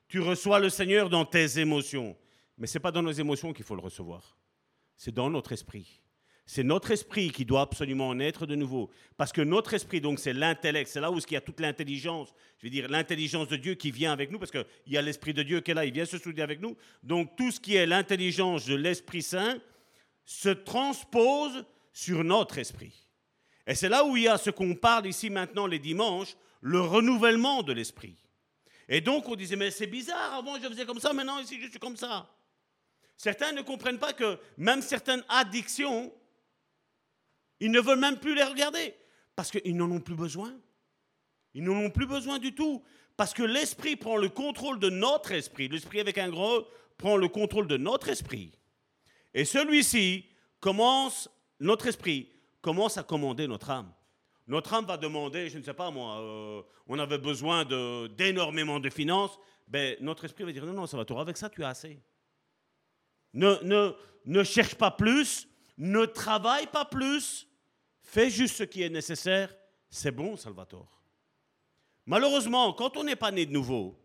tu 0.07 0.19
reçois 0.19 0.59
le 0.59 0.69
Seigneur 0.69 1.09
dans 1.09 1.25
tes 1.25 1.59
émotions. 1.59 2.15
Mais 2.57 2.67
ce 2.67 2.77
n'est 2.77 2.81
pas 2.81 2.91
dans 2.91 3.01
nos 3.01 3.11
émotions 3.11 3.51
qu'il 3.51 3.65
faut 3.65 3.75
le 3.75 3.81
recevoir. 3.81 4.37
C'est 4.95 5.13
dans 5.13 5.31
notre 5.31 5.53
esprit. 5.53 6.00
C'est 6.53 6.63
notre 6.63 6.92
esprit 6.92 7.31
qui 7.31 7.45
doit 7.45 7.62
absolument 7.62 8.13
naître 8.13 8.45
de 8.45 8.56
nouveau. 8.56 8.89
Parce 9.15 9.31
que 9.31 9.39
notre 9.39 9.74
esprit, 9.74 10.01
donc, 10.01 10.19
c'est 10.19 10.33
l'intellect. 10.33 10.92
C'est 10.92 11.00
là 11.00 11.09
où 11.09 11.18
il 11.18 11.31
y 11.31 11.38
a 11.38 11.39
toute 11.39 11.62
l'intelligence. 11.62 12.33
Je 12.57 12.65
veux 12.65 12.69
dire, 12.69 12.89
l'intelligence 12.89 13.48
de 13.48 13.56
Dieu 13.56 13.75
qui 13.75 13.89
vient 13.89 14.12
avec 14.12 14.30
nous, 14.30 14.38
parce 14.38 14.51
qu'il 14.51 14.65
y 14.88 14.98
a 14.98 15.01
l'esprit 15.01 15.33
de 15.33 15.44
Dieu 15.44 15.62
qui 15.62 15.71
est 15.71 15.74
là, 15.74 15.86
il 15.86 15.94
vient 15.94 16.03
se 16.03 16.18
souder 16.18 16.42
avec 16.42 16.59
nous. 16.59 16.75
Donc, 17.03 17.38
tout 17.38 17.51
ce 17.51 17.59
qui 17.62 17.75
est 17.75 17.86
l'intelligence 17.86 18.65
de 18.65 18.75
l'Esprit 18.75 19.21
Saint 19.21 19.59
se 20.25 20.50
transpose 20.50 21.63
sur 21.94 22.21
notre 22.21 22.57
esprit. 22.57 23.07
Et 23.65 23.74
c'est 23.74 23.88
là 23.88 24.03
où 24.03 24.18
il 24.18 24.24
y 24.24 24.27
a 24.27 24.38
ce 24.38 24.50
qu'on 24.50 24.75
parle 24.75 25.07
ici 25.07 25.30
maintenant 25.30 25.68
les 25.68 25.80
dimanches, 25.80 26.36
le 26.59 26.81
renouvellement 26.81 27.63
de 27.63 27.71
l'esprit. 27.71 28.18
Et 28.89 29.00
donc, 29.00 29.25
on 29.30 29.38
disait, 29.38 29.56
mais 29.56 29.71
c'est 29.71 29.88
bizarre, 29.88 30.33
avant 30.33 30.59
je 30.62 30.68
faisais 30.68 30.86
comme 30.86 31.00
ça, 31.00 31.13
maintenant 31.13 31.39
ici 31.39 31.62
je 31.62 31.69
suis 31.69 31.80
comme 31.80 31.95
ça. 31.95 32.30
Certains 33.15 33.53
ne 33.53 33.62
comprennent 33.62 34.00
pas 34.00 34.12
que 34.12 34.38
même 34.57 34.81
certaines 34.81 35.24
addictions 35.30 36.12
ils 37.61 37.71
ne 37.71 37.79
veulent 37.79 37.99
même 37.99 38.17
plus 38.17 38.35
les 38.35 38.43
regarder 38.43 38.93
parce 39.35 39.51
qu'ils 39.51 39.77
n'en 39.77 39.89
ont 39.91 40.01
plus 40.01 40.15
besoin. 40.15 40.51
Ils 41.53 41.63
n'en 41.63 41.77
ont 41.77 41.91
plus 41.91 42.07
besoin 42.07 42.39
du 42.39 42.53
tout 42.53 42.83
parce 43.15 43.33
que 43.33 43.43
l'esprit 43.43 43.95
prend 43.95 44.17
le 44.17 44.29
contrôle 44.29 44.79
de 44.79 44.89
notre 44.89 45.31
esprit. 45.31 45.67
L'esprit 45.67 45.99
avec 45.99 46.17
un 46.17 46.29
gros 46.29 46.67
prend 46.97 47.17
le 47.17 47.27
contrôle 47.27 47.67
de 47.67 47.77
notre 47.77 48.09
esprit. 48.09 48.51
Et 49.33 49.45
celui-ci 49.45 50.25
commence, 50.59 51.29
notre 51.59 51.85
esprit 51.87 52.29
commence 52.61 52.97
à 52.97 53.03
commander 53.03 53.47
notre 53.47 53.69
âme. 53.69 53.93
Notre 54.47 54.73
âme 54.73 54.85
va 54.85 54.97
demander, 54.97 55.49
je 55.49 55.59
ne 55.59 55.63
sais 55.63 55.73
pas 55.73 55.91
moi, 55.91 56.19
euh, 56.19 56.63
on 56.87 56.97
avait 56.97 57.19
besoin 57.19 57.63
d'énormément 58.17 58.79
de, 58.79 58.89
finances. 58.89 59.37
Ben, 59.67 59.95
notre 60.01 60.25
esprit 60.25 60.43
va 60.43 60.51
dire 60.51 60.65
non, 60.65 60.73
non, 60.73 60.87
ça 60.87 60.97
va, 60.97 61.05
toi 61.05 61.21
avec 61.21 61.37
ça, 61.37 61.47
tu 61.49 61.63
as 61.63 61.69
assez. 61.69 62.01
Ne, 63.33 63.59
ne, 63.63 63.93
ne 64.25 64.43
cherche 64.43 64.75
pas 64.75 64.91
plus, 64.91 65.47
ne 65.77 66.05
travaille 66.05 66.67
pas 66.67 66.85
plus, 66.85 67.47
Fais 68.11 68.29
juste 68.29 68.57
ce 68.57 68.63
qui 68.63 68.83
est 68.83 68.89
nécessaire, 68.89 69.55
c'est 69.89 70.11
bon, 70.11 70.35
Salvatore. 70.35 71.01
Malheureusement, 72.05 72.73
quand 72.73 72.97
on 72.97 73.05
n'est 73.05 73.15
pas 73.15 73.31
né 73.31 73.45
de 73.45 73.53
nouveau, 73.53 73.97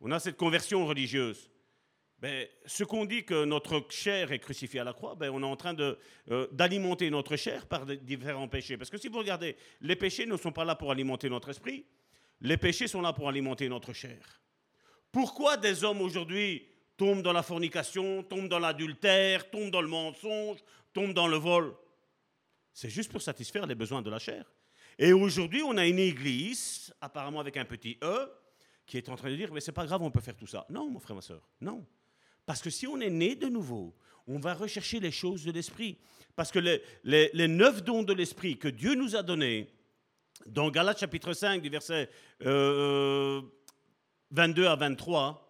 on 0.00 0.12
a 0.12 0.20
cette 0.20 0.36
conversion 0.36 0.86
religieuse. 0.86 1.50
Ben, 2.20 2.46
ce 2.64 2.84
qu'on 2.84 3.04
dit 3.04 3.24
que 3.24 3.44
notre 3.44 3.84
chair 3.90 4.30
est 4.30 4.38
crucifiée 4.38 4.78
à 4.78 4.84
la 4.84 4.92
croix, 4.92 5.16
ben, 5.16 5.30
on 5.30 5.42
est 5.42 5.44
en 5.44 5.56
train 5.56 5.74
euh, 5.80 6.46
d'alimenter 6.52 7.10
notre 7.10 7.34
chair 7.34 7.66
par 7.66 7.86
différents 7.86 8.46
péchés. 8.46 8.76
Parce 8.76 8.88
que 8.88 8.98
si 8.98 9.08
vous 9.08 9.18
regardez, 9.18 9.56
les 9.80 9.96
péchés 9.96 10.24
ne 10.24 10.36
sont 10.36 10.52
pas 10.52 10.64
là 10.64 10.76
pour 10.76 10.92
alimenter 10.92 11.28
notre 11.28 11.48
esprit, 11.48 11.84
les 12.40 12.56
péchés 12.56 12.86
sont 12.86 13.02
là 13.02 13.12
pour 13.12 13.28
alimenter 13.28 13.68
notre 13.68 13.92
chair. 13.92 14.40
Pourquoi 15.10 15.56
des 15.56 15.82
hommes 15.82 16.02
aujourd'hui 16.02 16.68
tombent 16.96 17.22
dans 17.22 17.32
la 17.32 17.42
fornication, 17.42 18.22
tombent 18.22 18.48
dans 18.48 18.60
l'adultère, 18.60 19.50
tombent 19.50 19.72
dans 19.72 19.82
le 19.82 19.88
mensonge, 19.88 20.58
tombent 20.92 21.14
dans 21.14 21.26
le 21.26 21.38
vol? 21.38 21.74
C'est 22.72 22.90
juste 22.90 23.10
pour 23.10 23.22
satisfaire 23.22 23.66
les 23.66 23.74
besoins 23.74 24.02
de 24.02 24.10
la 24.10 24.18
chair. 24.18 24.50
Et 24.98 25.12
aujourd'hui, 25.12 25.62
on 25.62 25.76
a 25.76 25.86
une 25.86 25.98
église, 25.98 26.92
apparemment 27.00 27.40
avec 27.40 27.56
un 27.56 27.64
petit 27.64 27.98
E, 28.02 28.30
qui 28.86 28.98
est 28.98 29.08
en 29.08 29.16
train 29.16 29.30
de 29.30 29.36
dire, 29.36 29.52
mais 29.52 29.60
c'est 29.60 29.72
pas 29.72 29.86
grave, 29.86 30.02
on 30.02 30.10
peut 30.10 30.20
faire 30.20 30.36
tout 30.36 30.46
ça. 30.46 30.66
Non, 30.68 30.90
mon 30.90 31.00
frère, 31.00 31.16
ma 31.16 31.22
soeur, 31.22 31.48
non. 31.60 31.86
Parce 32.44 32.60
que 32.60 32.70
si 32.70 32.86
on 32.86 33.00
est 33.00 33.10
né 33.10 33.34
de 33.36 33.46
nouveau, 33.46 33.94
on 34.26 34.38
va 34.38 34.54
rechercher 34.54 35.00
les 35.00 35.10
choses 35.10 35.44
de 35.44 35.52
l'esprit. 35.52 35.98
Parce 36.34 36.50
que 36.50 36.58
les, 36.58 37.48
neuf 37.48 37.82
dons 37.82 38.02
de 38.02 38.12
l'esprit 38.12 38.58
que 38.58 38.68
Dieu 38.68 38.94
nous 38.94 39.16
a 39.16 39.22
donnés, 39.22 39.68
dans 40.46 40.70
Galates 40.70 40.98
chapitre 40.98 41.32
5, 41.32 41.62
du 41.62 41.68
verset 41.68 42.08
22 42.40 42.50
euh, 42.50 43.42
à 44.68 44.76
23, 44.76 45.48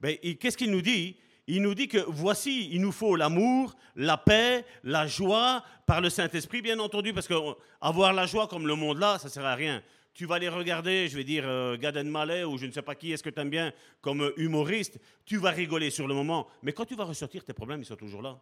ben, 0.00 0.16
qu'est-ce 0.16 0.56
qu'il 0.56 0.70
nous 0.70 0.82
dit? 0.82 1.16
Il 1.46 1.62
nous 1.62 1.74
dit 1.74 1.88
que 1.88 1.98
voici, 2.06 2.68
il 2.72 2.80
nous 2.80 2.92
faut 2.92 3.16
l'amour, 3.16 3.74
la 3.96 4.16
paix, 4.16 4.64
la 4.84 5.06
joie 5.06 5.64
par 5.86 6.00
le 6.00 6.10
Saint-Esprit, 6.10 6.62
bien 6.62 6.78
entendu, 6.78 7.12
parce 7.12 7.28
qu'avoir 7.28 8.12
la 8.12 8.26
joie 8.26 8.46
comme 8.46 8.66
le 8.66 8.74
monde 8.74 8.98
là, 8.98 9.18
ça 9.18 9.28
ne 9.28 9.32
sert 9.32 9.44
à 9.44 9.54
rien. 9.54 9.82
Tu 10.14 10.26
vas 10.26 10.38
les 10.38 10.48
regarder, 10.48 11.08
je 11.08 11.16
vais 11.16 11.24
dire 11.24 11.44
euh, 11.46 11.76
Gaden 11.76 12.08
Mallet 12.08 12.44
ou 12.44 12.58
je 12.58 12.66
ne 12.66 12.72
sais 12.72 12.82
pas 12.82 12.94
qui 12.94 13.12
est-ce 13.12 13.22
que 13.22 13.30
tu 13.30 13.40
aimes 13.40 13.50
bien 13.50 13.72
comme 14.00 14.32
humoriste, 14.36 14.98
tu 15.24 15.38
vas 15.38 15.50
rigoler 15.50 15.90
sur 15.90 16.06
le 16.08 16.14
moment, 16.14 16.48
mais 16.62 16.72
quand 16.72 16.84
tu 16.84 16.96
vas 16.96 17.04
ressortir, 17.04 17.44
tes 17.44 17.52
problèmes, 17.52 17.80
ils 17.80 17.86
sont 17.86 17.96
toujours 17.96 18.22
là. 18.22 18.38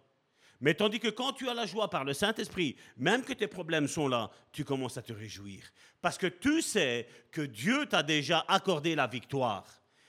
Mais 0.61 0.75
tandis 0.75 0.99
que 0.99 1.09
quand 1.09 1.33
tu 1.33 1.49
as 1.49 1.55
la 1.55 1.67
joie 1.67 1.89
par 1.89 2.05
le 2.05 2.13
Saint-Esprit, 2.13 2.77
même 2.97 3.23
que 3.23 3.33
tes 3.33 3.47
problèmes 3.47 3.87
sont 3.87 4.09
là, 4.09 4.31
tu 4.51 4.65
commences 4.65 4.97
à 4.97 5.03
te 5.03 5.13
réjouir. 5.13 5.63
Parce 6.01 6.19
que 6.19 6.27
tu 6.27 6.63
sais 6.63 7.07
que 7.31 7.43
Dieu 7.43 7.87
t'a 7.87 8.03
déjà 8.03 8.45
accordé 8.49 8.95
la 8.95 9.07
victoire. 9.07 9.65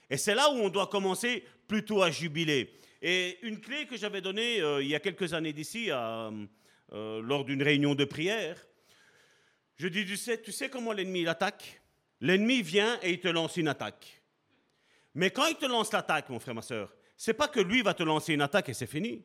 Et 0.09 0.17
c'est 0.17 0.35
là 0.35 0.49
où 0.49 0.55
on 0.55 0.69
doit 0.69 0.87
commencer 0.87 1.43
plutôt 1.67 2.01
à 2.01 2.11
jubiler. 2.11 2.79
Et 3.01 3.37
une 3.43 3.61
clé 3.61 3.85
que 3.85 3.95
j'avais 3.95 4.21
donnée 4.21 4.61
euh, 4.61 4.81
il 4.81 4.89
y 4.89 4.95
a 4.95 4.99
quelques 4.99 5.33
années 5.33 5.53
d'ici, 5.53 5.89
euh, 5.89 6.31
lors 6.91 7.45
d'une 7.45 7.63
réunion 7.63 7.95
de 7.95 8.05
prière, 8.05 8.57
je 9.77 9.87
dis, 9.87 10.05
tu 10.05 10.51
sais, 10.51 10.69
comment 10.69 10.91
l'ennemi 10.91 11.25
attaque? 11.27 11.81
L'ennemi 12.19 12.61
vient 12.61 12.99
et 13.01 13.11
il 13.11 13.19
te 13.21 13.29
lance 13.29 13.55
une 13.55 13.69
attaque. 13.69 14.21
Mais 15.13 15.31
quand 15.31 15.45
il 15.47 15.55
te 15.55 15.65
lance 15.65 15.93
l'attaque, 15.93 16.29
mon 16.29 16.39
frère, 16.39 16.55
ma 16.55 16.61
soeur, 16.61 16.93
c'est 17.15 17.33
pas 17.33 17.47
que 17.47 17.61
lui 17.61 17.81
va 17.81 17.93
te 17.93 18.03
lancer 18.03 18.33
une 18.33 18.41
attaque 18.41 18.69
et 18.69 18.73
c'est 18.73 18.87
fini. 18.87 19.23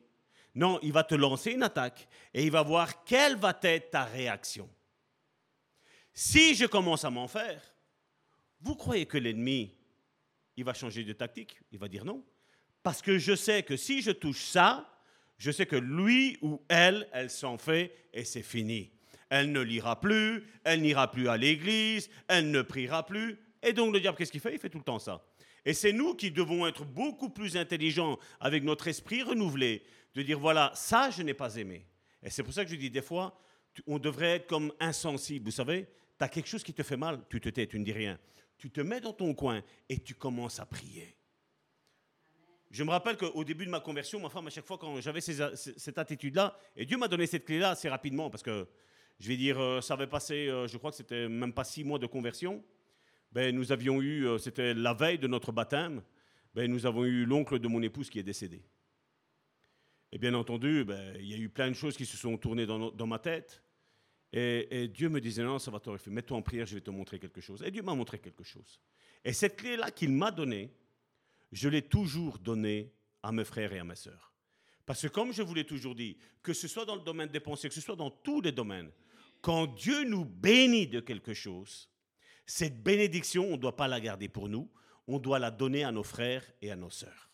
Non, 0.53 0.79
il 0.81 0.93
va 0.93 1.03
te 1.03 1.15
lancer 1.15 1.51
une 1.51 1.63
attaque 1.63 2.07
et 2.33 2.43
il 2.43 2.51
va 2.51 2.61
voir 2.61 3.03
quelle 3.03 3.35
va 3.35 3.57
être 3.63 3.91
ta 3.91 4.05
réaction. 4.05 4.69
Si 6.13 6.55
je 6.55 6.65
commence 6.65 7.03
à 7.03 7.09
m'en 7.09 7.27
faire, 7.27 7.61
vous 8.61 8.75
croyez 8.75 9.05
que 9.05 9.17
l'ennemi, 9.17 9.75
il 10.57 10.63
va 10.63 10.73
changer 10.73 11.03
de 11.03 11.13
tactique 11.13 11.59
Il 11.71 11.79
va 11.79 11.87
dire 11.87 12.05
non. 12.05 12.23
Parce 12.83 13.01
que 13.01 13.17
je 13.17 13.35
sais 13.35 13.63
que 13.63 13.77
si 13.77 14.01
je 14.01 14.11
touche 14.11 14.43
ça, 14.43 14.89
je 15.37 15.51
sais 15.51 15.65
que 15.65 15.75
lui 15.75 16.37
ou 16.41 16.61
elle, 16.69 17.07
elle 17.11 17.29
s'en 17.29 17.57
fait 17.57 17.95
et 18.13 18.23
c'est 18.23 18.43
fini. 18.43 18.91
Elle 19.29 19.51
ne 19.51 19.61
lira 19.61 19.99
plus, 19.99 20.43
elle 20.63 20.81
n'ira 20.81 21.11
plus 21.11 21.27
à 21.27 21.37
l'église, 21.37 22.09
elle 22.27 22.51
ne 22.51 22.61
priera 22.61 23.05
plus. 23.05 23.39
Et 23.63 23.73
donc 23.73 23.93
le 23.93 23.99
diable, 23.99 24.17
qu'est-ce 24.17 24.31
qu'il 24.31 24.41
fait? 24.41 24.53
Il 24.53 24.59
fait 24.59 24.69
tout 24.69 24.77
le 24.77 24.83
temps 24.83 24.99
ça. 24.99 25.25
Et 25.65 25.73
c'est 25.73 25.91
nous 25.91 26.13
qui 26.13 26.29
devons 26.29 26.67
être 26.67 26.85
beaucoup 26.85 27.29
plus 27.29 27.57
intelligents 27.57 28.19
avec 28.39 28.63
notre 28.63 28.87
esprit 28.87 29.23
renouvelé, 29.23 29.83
de 30.13 30.21
dire 30.21 30.39
voilà, 30.39 30.71
ça, 30.75 31.09
je 31.09 31.23
n'ai 31.23 31.33
pas 31.33 31.55
aimé. 31.55 31.87
Et 32.21 32.29
c'est 32.29 32.43
pour 32.43 32.53
ça 32.53 32.63
que 32.63 32.71
je 32.71 32.75
dis 32.75 32.91
des 32.91 33.01
fois, 33.01 33.41
on 33.87 33.97
devrait 33.97 34.35
être 34.35 34.47
comme 34.47 34.71
insensible. 34.79 35.45
Vous 35.45 35.51
savez, 35.51 35.87
tu 36.17 36.23
as 36.23 36.29
quelque 36.29 36.47
chose 36.47 36.63
qui 36.63 36.73
te 36.73 36.83
fait 36.83 36.97
mal, 36.97 37.19
tu 37.29 37.41
te 37.41 37.49
tais, 37.49 37.65
tu 37.65 37.79
ne 37.79 37.83
dis 37.83 37.91
rien. 37.91 38.19
Tu 38.57 38.71
te 38.71 38.81
mets 38.81 39.01
dans 39.01 39.13
ton 39.13 39.33
coin 39.33 39.61
et 39.89 39.99
tu 39.99 40.15
commences 40.15 40.59
à 40.59 40.65
prier. 40.65 41.15
Je 42.71 42.83
me 42.83 42.89
rappelle 42.89 43.15
qu'au 43.15 43.43
début 43.43 43.65
de 43.65 43.69
ma 43.69 43.79
conversion, 43.79 44.19
ma 44.19 44.29
femme, 44.29 44.47
à 44.47 44.49
chaque 44.49 44.65
fois 44.65 44.77
quand 44.77 44.99
j'avais 44.99 45.21
cette 45.21 45.97
attitude-là, 45.97 46.57
et 46.75 46.85
Dieu 46.85 46.97
m'a 46.97 47.07
donné 47.07 47.25
cette 47.25 47.45
clé-là 47.45 47.69
assez 47.69 47.87
rapidement, 47.87 48.29
parce 48.29 48.43
que, 48.43 48.67
je 49.19 49.29
vais 49.29 49.37
dire, 49.37 49.57
euh, 49.59 49.79
ça 49.79 49.93
avait 49.93 50.07
passé, 50.07 50.49
euh, 50.49 50.67
je 50.67 50.77
crois 50.77 50.91
que 50.91 50.97
c'était 50.97 51.29
même 51.29 51.53
pas 51.53 51.63
six 51.63 51.85
mois 51.85 51.99
de 51.99 52.05
conversion. 52.05 52.61
Ben, 53.31 53.55
nous 53.55 53.71
avions 53.71 54.01
eu, 54.01 54.27
euh, 54.27 54.37
c'était 54.37 54.73
la 54.73 54.93
veille 54.93 55.19
de 55.19 55.27
notre 55.27 55.53
baptême, 55.53 56.01
ben, 56.53 56.69
nous 56.69 56.85
avons 56.85 57.05
eu 57.05 57.25
l'oncle 57.25 57.59
de 57.59 57.67
mon 57.69 57.81
épouse 57.81 58.09
qui 58.09 58.19
est 58.19 58.23
décédé. 58.23 58.61
Et 60.11 60.17
bien 60.17 60.33
entendu, 60.33 60.83
ben, 60.83 61.15
il 61.19 61.29
y 61.29 61.33
a 61.33 61.37
eu 61.37 61.49
plein 61.49 61.69
de 61.69 61.75
choses 61.75 61.95
qui 61.95 62.05
se 62.05 62.17
sont 62.17 62.37
tournées 62.37 62.65
dans, 62.65 62.91
dans 62.91 63.07
ma 63.07 63.19
tête. 63.19 63.61
Et, 64.37 64.89
Dieu 64.89 65.07
me 65.07 65.21
disait, 65.21 65.43
non, 65.43 65.59
ça 65.59 65.71
va 65.71 65.79
te 65.79 66.09
mets-toi 66.09 66.35
en 66.35 66.41
prière, 66.41 66.65
je 66.65 66.75
vais 66.75 66.81
te 66.81 66.89
montrer 66.89 67.19
quelque 67.19 67.39
chose. 67.39 67.63
Et 67.65 67.71
Dieu 67.71 67.81
m'a 67.81 67.95
montré 67.95 68.19
quelque 68.19 68.43
chose. 68.43 68.81
Et 69.23 69.31
cette 69.31 69.55
clé-là 69.55 69.91
qu'il 69.91 70.11
m'a 70.11 70.29
donnée, 70.29 70.75
je 71.53 71.69
l'ai 71.69 71.81
toujours 71.81 72.37
donnée 72.37 72.91
à 73.23 73.31
mes 73.31 73.45
frères 73.45 73.71
et 73.71 73.79
à 73.79 73.85
mes 73.85 73.95
sœurs. 73.95 74.33
Parce 74.85 75.01
que 75.01 75.07
comme 75.07 75.31
je 75.31 75.41
vous 75.41 75.53
l'ai 75.53 75.63
toujours 75.63 75.95
dit, 75.95 76.17
que 76.43 76.51
ce 76.51 76.67
soit 76.67 76.83
dans 76.83 76.97
le 76.97 77.01
domaine 77.01 77.29
des 77.29 77.39
pensées, 77.39 77.69
que 77.69 77.73
ce 77.73 77.79
soit 77.79 77.95
dans 77.95 78.11
tous 78.11 78.41
les 78.41 78.51
domaines, 78.51 78.91
quand 79.41 79.67
Dieu 79.67 80.03
nous 80.03 80.25
bénit 80.25 80.87
de 80.87 80.99
quelque 80.99 81.33
chose, 81.33 81.89
cette 82.45 82.83
bénédiction, 82.83 83.47
on 83.47 83.51
ne 83.51 83.57
doit 83.57 83.77
pas 83.77 83.87
la 83.87 84.01
garder 84.01 84.27
pour 84.27 84.49
nous, 84.49 84.69
on 85.07 85.17
doit 85.17 85.39
la 85.39 85.49
donner 85.49 85.85
à 85.85 85.93
nos 85.93 86.03
frères 86.03 86.43
et 86.61 86.71
à 86.71 86.75
nos 86.75 86.89
sœurs. 86.89 87.29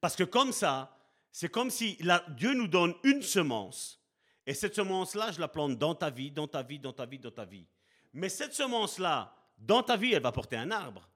Parce 0.00 0.16
que 0.16 0.24
comme 0.24 0.50
ça, 0.50 0.98
c'est 1.30 1.50
comme 1.50 1.70
si 1.70 1.98
Dieu 2.36 2.54
nous 2.54 2.66
donne 2.66 2.94
une 3.04 3.22
semence 3.22 4.02
et 4.48 4.54
cette 4.54 4.74
semence-là, 4.74 5.30
je 5.30 5.40
la 5.40 5.46
plante 5.48 5.76
dans 5.76 5.94
ta 5.94 6.08
vie, 6.08 6.30
dans 6.30 6.46
ta 6.46 6.62
vie, 6.62 6.78
dans 6.78 6.94
ta 6.94 7.04
vie, 7.04 7.18
dans 7.18 7.30
ta 7.30 7.44
vie. 7.44 7.66
Mais 8.14 8.30
cette 8.30 8.54
semence-là, 8.54 9.36
dans 9.58 9.82
ta 9.82 9.94
vie, 9.94 10.14
elle 10.14 10.22
va 10.22 10.32
porter 10.32 10.56
un 10.56 10.70
arbre. 10.70 11.06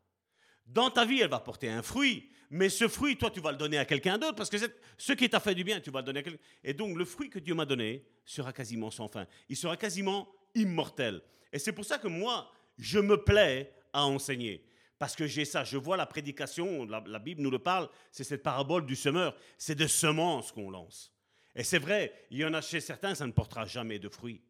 Dans 0.66 0.90
ta 0.90 1.06
vie, 1.06 1.20
elle 1.22 1.30
va 1.30 1.40
porter 1.40 1.70
un 1.70 1.80
fruit. 1.80 2.28
Mais 2.50 2.68
ce 2.68 2.88
fruit, 2.88 3.16
toi, 3.16 3.30
tu 3.30 3.40
vas 3.40 3.50
le 3.50 3.56
donner 3.56 3.78
à 3.78 3.86
quelqu'un 3.86 4.18
d'autre 4.18 4.34
parce 4.34 4.50
que 4.50 4.58
ce 4.98 5.12
qui 5.14 5.30
t'a 5.30 5.40
fait 5.40 5.54
du 5.54 5.64
bien, 5.64 5.80
tu 5.80 5.90
vas 5.90 6.00
le 6.00 6.04
donner 6.04 6.20
à 6.20 6.22
quelqu'un. 6.24 6.42
Et 6.62 6.74
donc, 6.74 6.94
le 6.94 7.06
fruit 7.06 7.30
que 7.30 7.38
Dieu 7.38 7.54
m'a 7.54 7.64
donné 7.64 8.04
sera 8.26 8.52
quasiment 8.52 8.90
sans 8.90 9.08
fin. 9.08 9.26
Il 9.48 9.56
sera 9.56 9.78
quasiment 9.78 10.28
immortel. 10.54 11.22
Et 11.54 11.58
c'est 11.58 11.72
pour 11.72 11.86
ça 11.86 11.96
que 11.96 12.08
moi, 12.08 12.52
je 12.76 12.98
me 12.98 13.24
plais 13.24 13.74
à 13.94 14.04
enseigner. 14.04 14.62
Parce 14.98 15.16
que 15.16 15.26
j'ai 15.26 15.46
ça, 15.46 15.64
je 15.64 15.78
vois 15.78 15.96
la 15.96 16.04
prédication, 16.04 16.84
la, 16.84 17.02
la 17.06 17.18
Bible 17.18 17.40
nous 17.40 17.50
le 17.50 17.60
parle, 17.60 17.88
c'est 18.10 18.24
cette 18.24 18.42
parabole 18.42 18.84
du 18.84 18.94
semeur, 18.94 19.34
c'est 19.56 19.74
de 19.74 19.86
semences 19.86 20.52
qu'on 20.52 20.70
lance. 20.70 21.11
Et 21.54 21.64
c'est 21.64 21.78
vrai, 21.78 22.26
il 22.30 22.38
y 22.38 22.44
en 22.44 22.54
a 22.54 22.60
chez 22.60 22.80
certains, 22.80 23.14
ça 23.14 23.26
ne 23.26 23.32
portera 23.32 23.64
jamais 23.66 23.98
de 23.98 24.08
fruits. 24.08 24.42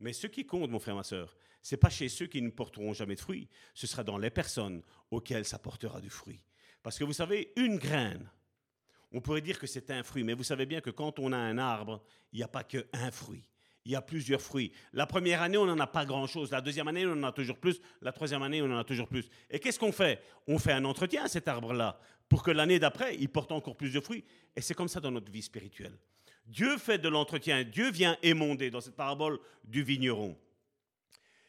Mais 0.00 0.12
ce 0.12 0.26
qui 0.26 0.46
compte, 0.46 0.70
mon 0.70 0.78
frère, 0.78 0.94
ma 0.94 1.02
soeur, 1.02 1.36
ce 1.62 1.74
n'est 1.74 1.78
pas 1.78 1.90
chez 1.90 2.08
ceux 2.08 2.26
qui 2.26 2.40
ne 2.40 2.50
porteront 2.50 2.92
jamais 2.92 3.14
de 3.14 3.20
fruits, 3.20 3.48
ce 3.74 3.86
sera 3.86 4.04
dans 4.04 4.18
les 4.18 4.30
personnes 4.30 4.82
auxquelles 5.10 5.44
ça 5.44 5.58
portera 5.58 6.00
du 6.00 6.10
fruit. 6.10 6.40
Parce 6.82 6.98
que 6.98 7.04
vous 7.04 7.12
savez, 7.12 7.52
une 7.56 7.76
graine, 7.76 8.30
on 9.12 9.20
pourrait 9.20 9.40
dire 9.40 9.58
que 9.58 9.66
c'est 9.66 9.90
un 9.90 10.02
fruit, 10.02 10.24
mais 10.24 10.34
vous 10.34 10.44
savez 10.44 10.66
bien 10.66 10.80
que 10.80 10.90
quand 10.90 11.18
on 11.18 11.32
a 11.32 11.36
un 11.36 11.58
arbre, 11.58 12.02
il 12.32 12.38
n'y 12.38 12.42
a 12.42 12.48
pas 12.48 12.64
qu'un 12.64 13.10
fruit. 13.10 13.48
Il 13.84 13.92
y 13.92 13.96
a 13.96 14.02
plusieurs 14.02 14.42
fruits. 14.42 14.70
La 14.92 15.06
première 15.06 15.40
année, 15.40 15.56
on 15.56 15.64
n'en 15.64 15.78
a 15.78 15.86
pas 15.86 16.04
grand-chose. 16.04 16.50
La 16.50 16.60
deuxième 16.60 16.88
année, 16.88 17.06
on 17.06 17.12
en 17.12 17.22
a 17.22 17.32
toujours 17.32 17.58
plus. 17.58 17.80
La 18.02 18.12
troisième 18.12 18.42
année, 18.42 18.60
on 18.60 18.70
en 18.70 18.76
a 18.76 18.84
toujours 18.84 19.08
plus. 19.08 19.30
Et 19.48 19.58
qu'est-ce 19.58 19.78
qu'on 19.78 19.92
fait? 19.92 20.22
On 20.46 20.58
fait 20.58 20.72
un 20.72 20.84
entretien 20.84 21.24
à 21.24 21.28
cet 21.28 21.48
arbre-là 21.48 21.98
pour 22.28 22.42
que 22.42 22.50
l'année 22.50 22.78
d'après, 22.78 23.16
il 23.16 23.30
porte 23.30 23.50
encore 23.50 23.76
plus 23.76 23.94
de 23.94 24.00
fruits. 24.00 24.24
Et 24.54 24.60
c'est 24.60 24.74
comme 24.74 24.88
ça 24.88 25.00
dans 25.00 25.10
notre 25.10 25.32
vie 25.32 25.40
spirituelle. 25.40 25.96
Dieu 26.48 26.78
fait 26.78 26.98
de 26.98 27.08
l'entretien, 27.08 27.62
Dieu 27.62 27.90
vient 27.90 28.16
émonder 28.22 28.70
dans 28.70 28.80
cette 28.80 28.96
parabole 28.96 29.38
du 29.64 29.82
vigneron. 29.82 30.36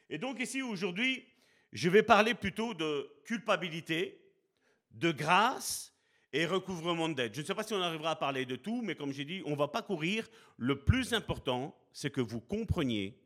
Et 0.10 0.18
donc 0.18 0.40
ici, 0.42 0.62
aujourd'hui, 0.62 1.26
je 1.72 1.90
vais 1.90 2.04
parler 2.04 2.34
plutôt 2.34 2.74
de 2.74 3.10
culpabilité, 3.24 4.20
de 4.92 5.12
grâce 5.12 5.94
et 6.34 6.46
recouvrement 6.46 7.08
de 7.08 7.14
dette. 7.14 7.34
Je 7.34 7.42
ne 7.42 7.46
sais 7.46 7.56
pas 7.56 7.64
si 7.64 7.74
on 7.74 7.82
arrivera 7.82 8.12
à 8.12 8.16
parler 8.16 8.46
de 8.46 8.56
tout, 8.56 8.82
mais 8.82 8.96
comme 8.96 9.14
j'ai 9.14 9.26
dit, 9.26 9.42
on 9.46 9.52
ne 9.52 9.56
va 9.56 9.68
pas 9.68 9.82
courir. 9.82 10.28
Le 10.58 10.84
plus 10.84 11.14
important, 11.14 11.76
c'est 11.94 12.12
que 12.12 12.22
vous 12.22 12.42
compreniez 12.42 13.18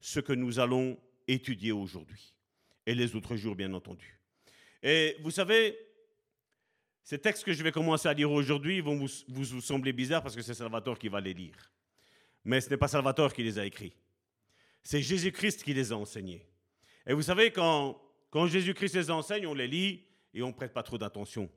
ce 0.00 0.20
que 0.20 0.32
nous 0.32 0.58
allons 0.58 0.98
étudier 1.26 1.72
aujourd'hui. 1.72 2.34
Et 2.86 2.94
les 2.94 3.16
autres 3.16 3.36
jours, 3.36 3.56
bien 3.56 3.72
entendu. 3.72 4.20
Et 4.82 5.16
vous 5.20 5.30
savez, 5.30 5.78
ces 7.04 7.18
textes 7.18 7.44
que 7.44 7.52
je 7.52 7.62
vais 7.62 7.70
commencer 7.70 8.08
à 8.08 8.14
lire 8.14 8.32
aujourd'hui 8.32 8.80
vont 8.80 8.96
vous, 8.96 9.08
vous, 9.28 9.60
sembler 9.60 9.92
bizarres 9.92 10.22
parce 10.22 10.34
que 10.34 10.40
c'est 10.40 10.54
Salvatore 10.54 10.98
qui 10.98 11.08
va 11.08 11.20
les 11.20 11.34
lire. 11.34 11.70
Mais 12.44 12.62
ce 12.62 12.70
n'est 12.70 12.78
pas 12.78 12.88
Salvatore 12.88 13.34
qui 13.34 13.42
les 13.42 13.58
a 13.58 13.66
écrits. 13.66 13.94
C'est 14.82 15.02
Jésus-Christ 15.02 15.62
qui 15.62 15.74
les 15.74 15.92
a 15.92 15.96
enseignés. 15.96 16.46
Et 17.06 17.12
vous 17.12 17.22
savez, 17.22 17.50
quand, 17.50 18.00
quand 18.30 18.46
Jésus-Christ 18.46 18.94
les 18.94 19.10
enseigne, 19.10 19.46
on 19.46 19.52
les 19.52 19.68
lit 19.68 20.02
et 20.32 20.42
on 20.42 20.48
ne 20.48 20.52
prête 20.52 20.72
pas 20.72 20.82
trop 20.82 20.96
d'attention. 20.96 21.50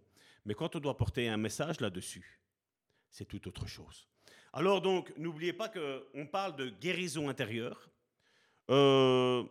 Mais 0.43 0.53
quand 0.53 0.75
on 0.75 0.79
doit 0.79 0.97
porter 0.97 1.29
un 1.29 1.37
message 1.37 1.79
là-dessus, 1.79 2.41
c'est 3.09 3.25
tout 3.25 3.47
autre 3.47 3.67
chose. 3.67 4.05
Alors 4.51 4.81
donc, 4.81 5.13
n'oubliez 5.17 5.53
pas 5.53 5.69
qu'on 5.69 6.25
parle 6.25 6.57
de 6.57 6.69
guérison 6.69 7.29
intérieure. 7.29 7.89
Euh, 8.69 9.45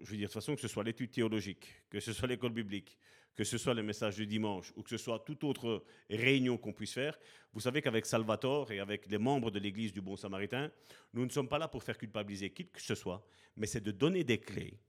je 0.00 0.10
veux 0.10 0.16
dire, 0.18 0.28
de 0.28 0.32
toute 0.32 0.34
façon, 0.34 0.54
que 0.54 0.60
ce 0.60 0.68
soit 0.68 0.84
l'étude 0.84 1.10
théologique, 1.12 1.66
que 1.88 1.98
ce 1.98 2.12
soit 2.12 2.28
l'école 2.28 2.52
biblique, 2.52 2.98
que 3.36 3.44
ce 3.44 3.58
soit 3.58 3.74
les 3.74 3.82
messages 3.82 4.16
du 4.16 4.26
dimanche 4.26 4.72
ou 4.76 4.82
que 4.82 4.88
ce 4.90 4.96
soit 4.96 5.20
toute 5.20 5.44
autre 5.44 5.84
réunion 6.08 6.56
qu'on 6.56 6.72
puisse 6.72 6.94
faire, 6.94 7.18
vous 7.52 7.60
savez 7.60 7.82
qu'avec 7.82 8.06
Salvatore 8.06 8.72
et 8.72 8.80
avec 8.80 9.06
les 9.08 9.18
membres 9.18 9.50
de 9.50 9.58
l'Église 9.58 9.92
du 9.92 10.00
Bon 10.00 10.16
Samaritain, 10.16 10.70
nous 11.12 11.24
ne 11.24 11.30
sommes 11.30 11.48
pas 11.48 11.58
là 11.58 11.68
pour 11.68 11.82
faire 11.82 11.98
culpabiliser 11.98 12.50
qui 12.50 12.66
que 12.66 12.80
ce 12.80 12.94
soit, 12.94 13.24
mais 13.56 13.66
c'est 13.66 13.82
de 13.82 13.90
donner 13.90 14.24
des 14.24 14.38
clés 14.38 14.80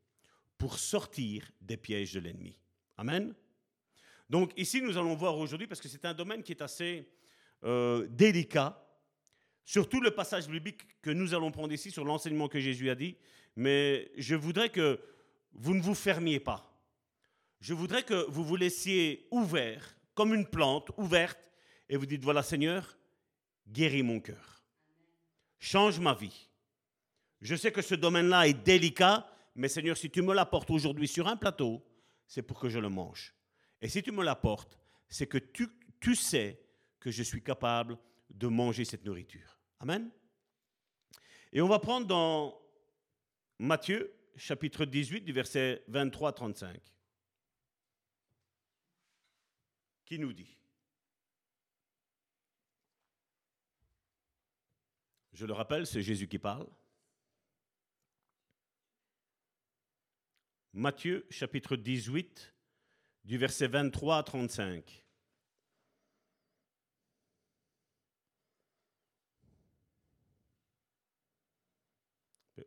pour 0.58 0.80
sortir 0.80 1.52
des 1.62 1.78
pièges 1.78 2.14
de 2.14 2.22
l'ennemi. 2.22 2.58
Amen. 2.98 3.36
Donc 4.30 4.52
ici, 4.58 4.82
nous 4.82 4.98
allons 4.98 5.16
voir 5.16 5.38
aujourd'hui, 5.38 5.68
parce 5.68 5.82
que 5.82 5.88
c'est 5.88 6.06
un 6.06 6.14
domaine 6.14 6.42
qui 6.42 6.54
est 6.54 6.62
assez 6.62 7.08
euh, 7.64 8.08
délicat, 8.10 8.82
surtout 9.66 10.02
le 10.02 10.12
passage 10.12 10.48
biblique 10.48 11.02
que 11.02 11.12
nous 11.12 11.34
allons 11.34 11.52
prendre 11.52 11.74
ici 11.74 11.92
sur 11.92 12.06
l'enseignement 12.06 12.48
que 12.48 12.60
Jésus 12.60 12.90
a 12.90 12.96
dit, 12.96 13.18
mais 13.56 14.10
je 14.18 14.36
voudrais 14.36 14.70
que 14.70 15.00
vous 15.54 15.74
ne 15.74 15.82
vous 15.82 15.96
fermiez 15.96 16.40
pas 16.40 16.77
je 17.60 17.74
voudrais 17.74 18.04
que 18.04 18.30
vous 18.30 18.44
vous 18.44 18.56
laissiez 18.56 19.28
ouvert, 19.32 19.98
comme 20.14 20.34
une 20.34 20.48
plante 20.48 20.92
ouverte, 20.98 21.40
et 21.90 21.98
vous 21.98 22.06
dites, 22.06 22.24
voilà 22.24 22.44
Seigneur, 22.44 22.98
guéris 23.68 24.04
mon 24.04 24.20
cœur. 24.20 24.64
Change 25.60 26.00
ma 26.00 26.14
vie. 26.14 26.50
Je 27.42 27.56
sais 27.56 27.72
que 27.72 27.82
ce 27.82 27.96
domaine-là 27.96 28.48
est 28.48 28.54
délicat, 28.66 29.30
mais 29.56 29.68
Seigneur, 29.68 29.98
si 29.98 30.10
tu 30.10 30.22
me 30.22 30.34
l'apportes 30.34 30.70
aujourd'hui 30.70 31.08
sur 31.08 31.28
un 31.28 31.38
plateau, 31.38 31.84
c'est 32.28 32.42
pour 32.42 32.60
que 32.60 32.70
je 32.70 32.80
le 32.80 32.90
mange. 32.90 33.34
Et 33.82 33.90
si 33.90 34.04
tu 34.04 34.12
me 34.12 34.24
l'apportes, 34.24 34.78
c'est 35.08 35.28
que 35.28 35.38
tu, 35.38 35.68
tu 36.00 36.16
sais 36.16 36.60
que 37.00 37.12
je 37.12 37.24
suis 37.24 37.44
capable 37.44 37.98
de 38.30 38.48
manger 38.48 38.86
cette 38.86 39.06
nourriture. 39.06 39.60
Amen. 39.80 40.10
Et 41.54 41.62
on 41.62 41.68
va 41.68 41.80
prendre 41.80 42.08
dans 42.08 42.60
Matthieu, 43.60 44.14
chapitre 44.36 44.86
18, 44.86 45.22
du 45.22 45.32
verset 45.32 45.84
23 45.88 46.34
35. 46.34 46.80
Qui 50.08 50.18
nous 50.18 50.32
dit? 50.32 50.58
Je 55.34 55.46
le 55.46 55.54
rappelle, 55.54 55.86
c'est 55.86 56.02
Jésus 56.02 56.30
qui 56.30 56.40
parle. 56.40 56.68
Matthieu 60.72 61.28
chapitre 61.30 61.76
18, 61.76 62.56
du 63.26 63.38
verset 63.38 63.68
23 63.68 64.18
à 64.18 64.24
35. 64.24 65.04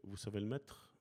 Vous 0.05 0.17
savez 0.17 0.41
le 0.41 0.47
mettre? 0.47 0.95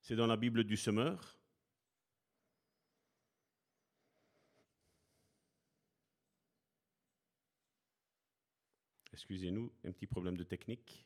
C'est 0.00 0.16
dans 0.16 0.26
la 0.26 0.36
Bible 0.36 0.62
du 0.64 0.76
semeur. 0.76 1.37
Excusez-nous, 9.18 9.72
un 9.84 9.90
petit 9.90 10.06
problème 10.06 10.36
de 10.36 10.44
technique. 10.44 11.04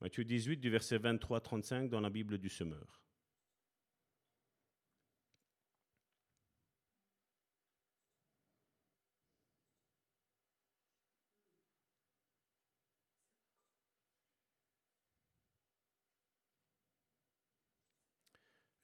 Matthieu 0.00 0.24
18, 0.24 0.56
du 0.56 0.70
verset 0.70 0.98
23-35 0.98 1.88
dans 1.88 2.00
la 2.00 2.10
Bible 2.10 2.36
du 2.36 2.48
semeur. 2.48 3.00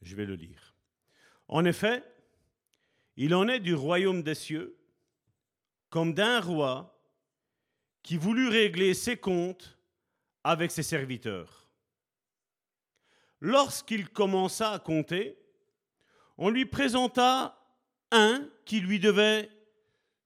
Je 0.01 0.15
vais 0.15 0.27
le 0.27 0.37
lire. 0.37 0.77
En 1.49 1.65
effet, 1.65 2.05
il 3.17 3.35
en 3.35 3.49
est 3.49 3.59
du 3.59 3.75
royaume 3.75 4.23
des 4.23 4.37
cieux 4.37 4.78
comme 5.91 6.15
d'un 6.15 6.41
roi 6.41 6.99
qui 8.03 8.17
voulut 8.17 8.49
régler 8.49 8.95
ses 8.95 9.17
comptes 9.17 9.79
avec 10.45 10.71
ses 10.71 10.83
serviteurs. 10.83 11.69
Lorsqu'il 13.41 14.09
commença 14.09 14.73
à 14.73 14.79
compter, 14.79 15.39
on 16.37 16.51
lui 16.51 16.67
présenta 16.67 17.59
un 18.11 18.49
qui 18.65 18.81
lui 18.81 18.99
devait 18.99 19.51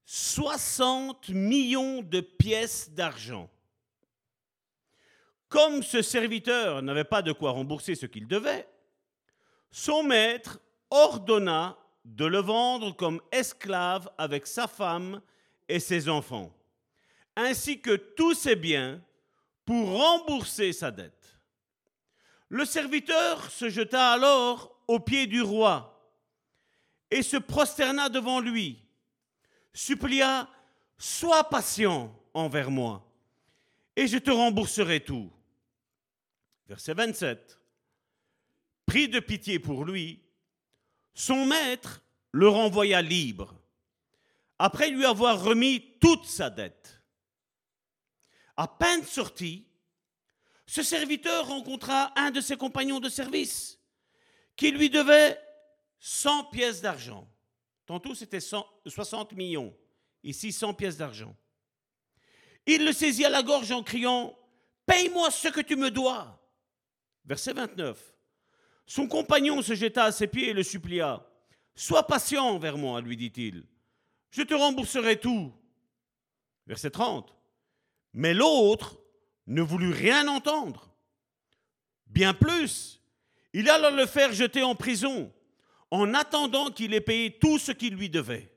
60 0.05 1.29
millions 1.29 2.01
de 2.01 2.21
pièces 2.21 2.91
d'argent. 2.91 3.49
Comme 5.49 5.83
ce 5.83 6.01
serviteur 6.01 6.81
n'avait 6.81 7.03
pas 7.03 7.21
de 7.21 7.31
quoi 7.31 7.51
rembourser 7.51 7.95
ce 7.95 8.05
qu'il 8.05 8.27
devait, 8.27 8.67
son 9.71 10.03
maître 10.03 10.59
ordonna 10.89 11.77
de 12.05 12.25
le 12.25 12.39
vendre 12.39 12.95
comme 12.95 13.21
esclave 13.31 14.09
avec 14.17 14.47
sa 14.47 14.67
femme 14.67 15.21
et 15.67 15.79
ses 15.79 16.09
enfants, 16.09 16.55
ainsi 17.35 17.79
que 17.79 17.95
tous 17.95 18.33
ses 18.33 18.55
biens, 18.55 19.01
pour 19.65 19.89
rembourser 19.89 20.73
sa 20.73 20.91
dette. 20.91 21.37
Le 22.49 22.65
serviteur 22.65 23.49
se 23.49 23.69
jeta 23.69 24.11
alors 24.11 24.77
aux 24.87 24.99
pieds 24.99 25.25
du 25.25 25.41
roi 25.41 25.89
et 27.09 27.23
se 27.23 27.37
prosterna 27.37 28.09
devant 28.09 28.39
lui, 28.39 28.77
supplia, 29.73 30.49
Sois 30.97 31.49
patient 31.49 32.17
envers 32.33 32.71
moi, 32.71 33.05
et 33.95 34.07
je 34.07 34.17
te 34.17 34.31
rembourserai 34.31 35.01
tout. 35.01 35.29
Verset 36.67 36.93
27. 36.93 37.59
Pris 38.85 39.09
de 39.09 39.19
pitié 39.19 39.59
pour 39.59 39.85
lui, 39.85 40.21
son 41.13 41.45
maître 41.45 42.01
le 42.31 42.47
renvoya 42.47 43.01
libre, 43.01 43.55
après 44.63 44.89
lui 44.89 45.03
avoir 45.03 45.43
remis 45.43 45.83
toute 45.99 46.23
sa 46.23 46.49
dette. 46.49 47.01
À 48.55 48.65
peine 48.65 49.03
sorti, 49.03 49.67
ce 50.65 50.81
serviteur 50.81 51.49
rencontra 51.49 52.13
un 52.15 52.31
de 52.31 52.39
ses 52.39 52.55
compagnons 52.55 53.01
de 53.01 53.09
service 53.09 53.77
qui 54.55 54.71
lui 54.71 54.89
devait 54.89 55.37
100 55.99 56.45
pièces 56.45 56.81
d'argent. 56.81 57.29
Tantôt 57.85 58.15
c'était 58.15 58.39
60 58.39 59.33
millions, 59.33 59.75
ici 60.23 60.53
100 60.53 60.75
pièces 60.75 60.95
d'argent. 60.95 61.35
Il 62.65 62.85
le 62.85 62.93
saisit 62.93 63.25
à 63.25 63.29
la 63.29 63.43
gorge 63.43 63.73
en 63.73 63.83
criant 63.83 64.33
Paye-moi 64.85 65.29
ce 65.29 65.49
que 65.49 65.59
tu 65.59 65.75
me 65.75 65.91
dois. 65.91 66.41
Verset 67.25 67.51
29. 67.51 68.15
Son 68.85 69.09
compagnon 69.09 69.61
se 69.61 69.75
jeta 69.75 70.05
à 70.05 70.13
ses 70.13 70.27
pieds 70.27 70.51
et 70.51 70.53
le 70.53 70.63
supplia 70.63 71.29
Sois 71.75 72.07
patient 72.07 72.47
envers 72.47 72.77
moi, 72.77 73.01
lui 73.01 73.17
dit-il. 73.17 73.65
Je 74.33 74.41
te 74.41 74.55
rembourserai 74.55 75.19
tout. 75.19 75.53
Verset 76.65 76.89
30. 76.89 77.35
Mais 78.13 78.33
l'autre 78.33 78.99
ne 79.45 79.61
voulut 79.61 79.91
rien 79.91 80.27
entendre. 80.27 80.91
Bien 82.07 82.33
plus, 82.33 82.99
il 83.53 83.69
alla 83.69 83.91
le 83.91 84.07
faire 84.07 84.33
jeter 84.33 84.63
en 84.63 84.73
prison 84.73 85.31
en 85.91 86.15
attendant 86.15 86.71
qu'il 86.71 86.95
ait 86.95 87.01
payé 87.01 87.37
tout 87.37 87.59
ce 87.59 87.71
qu'il 87.71 87.93
lui 87.93 88.09
devait. 88.09 88.51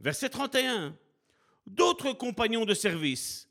Verset 0.00 0.28
31. 0.28 0.94
D'autres 1.66 2.12
compagnons 2.12 2.66
de 2.66 2.74
service, 2.74 3.48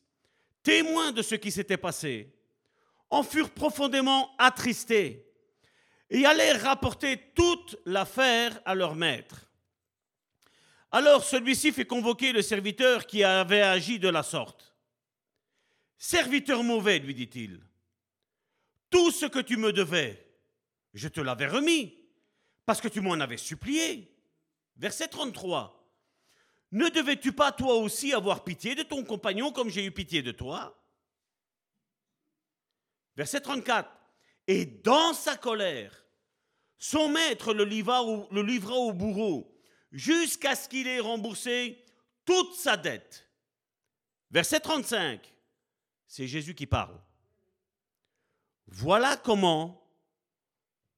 témoins 0.61 1.11
de 1.11 1.23
ce 1.23 1.33
qui 1.33 1.51
s'était 1.51 1.77
passé, 1.77 2.31
en 3.09 3.23
furent 3.23 3.49
profondément 3.49 4.35
attristés 4.37 5.33
et 6.11 6.27
allèrent 6.27 6.61
rapporter 6.61 7.17
toute 7.33 7.75
l'affaire 7.85 8.61
à 8.65 8.75
leur 8.75 8.93
maître. 8.93 9.49
Alors 10.93 11.23
celui-ci 11.23 11.71
fit 11.71 11.87
convoquer 11.87 12.31
le 12.31 12.43
serviteur 12.43 13.07
qui 13.07 13.23
avait 13.23 13.63
agi 13.63 13.97
de 13.97 14.09
la 14.09 14.21
sorte. 14.21 14.75
Serviteur 15.97 16.63
mauvais, 16.63 16.99
lui 16.99 17.15
dit-il, 17.15 17.59
tout 18.91 19.09
ce 19.09 19.25
que 19.25 19.39
tu 19.39 19.57
me 19.57 19.73
devais, 19.73 20.23
je 20.93 21.07
te 21.07 21.19
l'avais 21.19 21.47
remis, 21.47 21.97
parce 22.67 22.79
que 22.79 22.87
tu 22.87 23.01
m'en 23.01 23.13
avais 23.13 23.37
supplié. 23.37 24.15
Verset 24.75 25.07
33. 25.07 25.83
Ne 26.71 26.89
devais-tu 26.89 27.31
pas 27.31 27.51
toi 27.51 27.73
aussi 27.73 28.13
avoir 28.13 28.43
pitié 28.43 28.75
de 28.75 28.83
ton 28.83 29.03
compagnon 29.03 29.51
comme 29.51 29.69
j'ai 29.69 29.85
eu 29.85 29.91
pitié 29.91 30.21
de 30.21 30.31
toi? 30.31 30.79
Verset 33.15 33.41
34. 33.41 33.89
Et 34.45 34.67
dans 34.67 35.15
sa 35.15 35.37
colère, 35.37 36.05
son 36.77 37.09
maître 37.09 37.51
le 37.51 37.63
livra 37.63 38.03
au, 38.03 38.27
le 38.31 38.43
livra 38.43 38.75
au 38.75 38.93
bourreau 38.93 39.52
jusqu'à 39.93 40.55
ce 40.55 40.67
qu'il 40.67 40.87
ait 40.87 40.99
remboursé 40.99 41.85
toute 42.25 42.55
sa 42.55 42.75
dette. 42.75 43.29
Verset 44.31 44.59
35, 44.59 45.21
c'est 46.07 46.27
Jésus 46.27 46.55
qui 46.55 46.65
parle. 46.65 46.99
Voilà 48.67 49.15
comment 49.15 49.79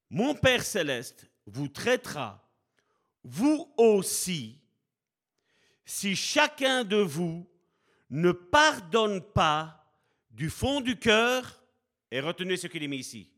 mon 0.10 0.34
Père 0.34 0.64
céleste 0.64 1.30
vous 1.46 1.68
traitera, 1.68 2.50
vous 3.24 3.74
aussi, 3.78 4.62
si 5.84 6.16
chacun 6.16 6.84
de 6.84 6.98
vous 6.98 7.46
ne 8.10 8.32
pardonne 8.32 9.22
pas 9.22 9.86
du 10.32 10.50
fond 10.50 10.80
du 10.80 10.98
cœur, 10.98 11.62
et 12.12 12.22
retenez 12.22 12.56
ce 12.56 12.68
qu'il 12.68 12.84
est 12.84 12.88
mis 12.88 13.00
ici, 13.00 13.30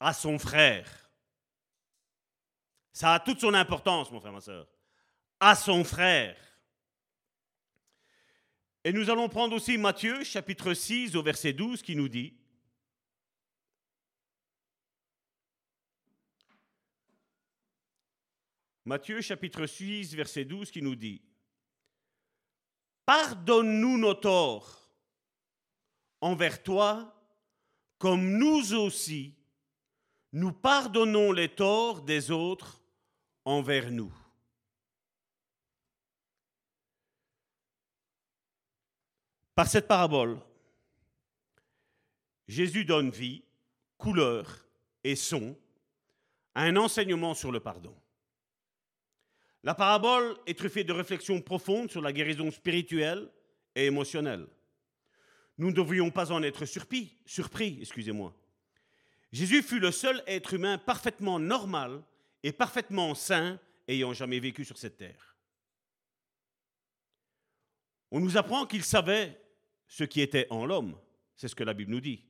à 0.00 0.12
son 0.12 0.38
frère 0.38 1.05
ça 2.96 3.12
a 3.12 3.20
toute 3.20 3.40
son 3.40 3.52
importance, 3.52 4.10
mon 4.10 4.20
frère, 4.20 4.32
ma 4.32 4.40
soeur. 4.40 4.66
À 5.38 5.54
son 5.54 5.84
frère. 5.84 6.34
Et 8.84 8.90
nous 8.90 9.10
allons 9.10 9.28
prendre 9.28 9.54
aussi 9.54 9.76
Matthieu, 9.76 10.24
chapitre 10.24 10.72
6, 10.72 11.14
au 11.14 11.22
verset 11.22 11.52
12, 11.52 11.82
qui 11.82 11.94
nous 11.94 12.08
dit 12.08 12.32
Matthieu, 18.86 19.20
chapitre 19.20 19.66
6, 19.66 20.14
verset 20.14 20.46
12, 20.46 20.70
qui 20.70 20.80
nous 20.80 20.96
dit 20.96 21.20
Pardonne-nous 23.04 23.98
nos 23.98 24.14
torts 24.14 24.90
envers 26.22 26.62
toi, 26.62 27.14
comme 27.98 28.38
nous 28.38 28.72
aussi, 28.72 29.34
nous 30.32 30.52
pardonnons 30.52 31.30
les 31.32 31.50
torts 31.50 32.00
des 32.00 32.30
autres 32.30 32.84
envers 33.46 33.90
nous. 33.90 34.12
Par 39.54 39.68
cette 39.68 39.88
parabole, 39.88 40.38
Jésus 42.46 42.84
donne 42.84 43.10
vie, 43.10 43.42
couleur 43.96 44.66
et 45.02 45.16
son 45.16 45.56
à 46.54 46.64
un 46.64 46.76
enseignement 46.76 47.34
sur 47.34 47.52
le 47.52 47.60
pardon. 47.60 47.96
La 49.62 49.74
parabole 49.74 50.36
est 50.46 50.58
truffée 50.58 50.84
de 50.84 50.92
réflexions 50.92 51.40
profondes 51.40 51.90
sur 51.90 52.02
la 52.02 52.12
guérison 52.12 52.50
spirituelle 52.50 53.30
et 53.74 53.86
émotionnelle. 53.86 54.46
Nous 55.58 55.68
ne 55.68 55.74
devrions 55.74 56.10
pas 56.10 56.32
en 56.32 56.42
être 56.42 56.66
surpris, 56.66 57.78
excusez-moi. 57.80 58.34
Jésus 59.32 59.62
fut 59.62 59.80
le 59.80 59.90
seul 59.92 60.22
être 60.26 60.54
humain 60.54 60.78
parfaitement 60.78 61.38
normal 61.38 62.02
et 62.46 62.52
parfaitement 62.52 63.12
saint 63.16 63.58
ayant 63.88 64.12
jamais 64.12 64.38
vécu 64.38 64.64
sur 64.64 64.78
cette 64.78 64.98
terre. 64.98 65.36
On 68.12 68.20
nous 68.20 68.36
apprend 68.36 68.66
qu'il 68.66 68.84
savait 68.84 69.36
ce 69.88 70.04
qui 70.04 70.20
était 70.20 70.46
en 70.50 70.64
l'homme, 70.64 70.96
c'est 71.34 71.48
ce 71.48 71.56
que 71.56 71.64
la 71.64 71.74
Bible 71.74 71.90
nous 71.90 72.00
dit, 72.00 72.24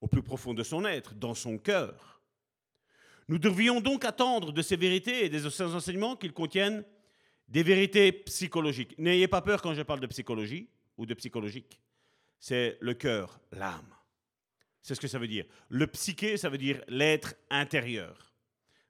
au 0.00 0.06
plus 0.06 0.22
profond 0.22 0.54
de 0.54 0.62
son 0.62 0.84
être, 0.84 1.14
dans 1.14 1.34
son 1.34 1.58
cœur. 1.58 2.22
Nous 3.26 3.40
devrions 3.40 3.80
donc 3.80 4.04
attendre 4.04 4.52
de 4.52 4.62
ces 4.62 4.76
vérités 4.76 5.24
et 5.24 5.28
de 5.28 5.50
ces 5.50 5.64
enseignements 5.64 6.14
qu'ils 6.14 6.32
contiennent 6.32 6.84
des 7.48 7.64
vérités 7.64 8.12
psychologiques. 8.12 8.96
N'ayez 8.96 9.26
pas 9.26 9.42
peur 9.42 9.60
quand 9.60 9.74
je 9.74 9.82
parle 9.82 9.98
de 9.98 10.06
psychologie 10.06 10.68
ou 10.96 11.04
de 11.04 11.14
psychologique. 11.14 11.80
C'est 12.38 12.78
le 12.80 12.94
cœur, 12.94 13.40
l'âme. 13.50 13.92
C'est 14.82 14.94
ce 14.94 15.00
que 15.00 15.08
ça 15.08 15.18
veut 15.18 15.26
dire. 15.26 15.46
Le 15.68 15.88
psyché, 15.88 16.36
ça 16.36 16.48
veut 16.48 16.58
dire 16.58 16.80
l'être 16.86 17.34
intérieur. 17.50 18.31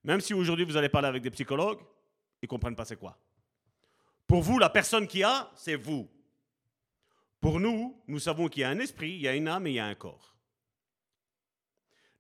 Même 0.05 0.21
si 0.21 0.35
aujourd'hui 0.35 0.65
vous 0.65 0.77
allez 0.77 0.88
parler 0.88 1.09
avec 1.09 1.23
des 1.23 1.31
psychologues, 1.31 1.81
ils 2.41 2.47
ne 2.47 2.49
comprennent 2.49 2.77
pas 2.77 2.85
c'est 2.85 2.97
quoi. 2.97 3.17
Pour 4.27 4.43
vous, 4.43 4.59
la 4.59 4.71
personne 4.71 5.07
qui 5.07 5.23
a, 5.23 5.51
c'est 5.57 5.77
vous. 5.77 6.09
Pour 7.41 7.61
nous, 7.61 8.01
nous 8.07 8.19
savons 8.19 8.49
qu'il 8.49 8.62
y 8.62 8.65
a 8.65 8.71
un 8.71 8.79
esprit, 8.79 9.11
il 9.11 9.21
y 9.21 9.29
a 9.29 9.35
une 9.35 9.49
âme 9.49 9.67
et 9.67 9.71
il 9.71 9.75
y 9.75 9.79
a 9.79 9.87
un 9.87 9.95
corps. 9.95 10.37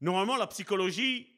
Normalement, 0.00 0.36
la 0.36 0.48
psychologie, 0.48 1.28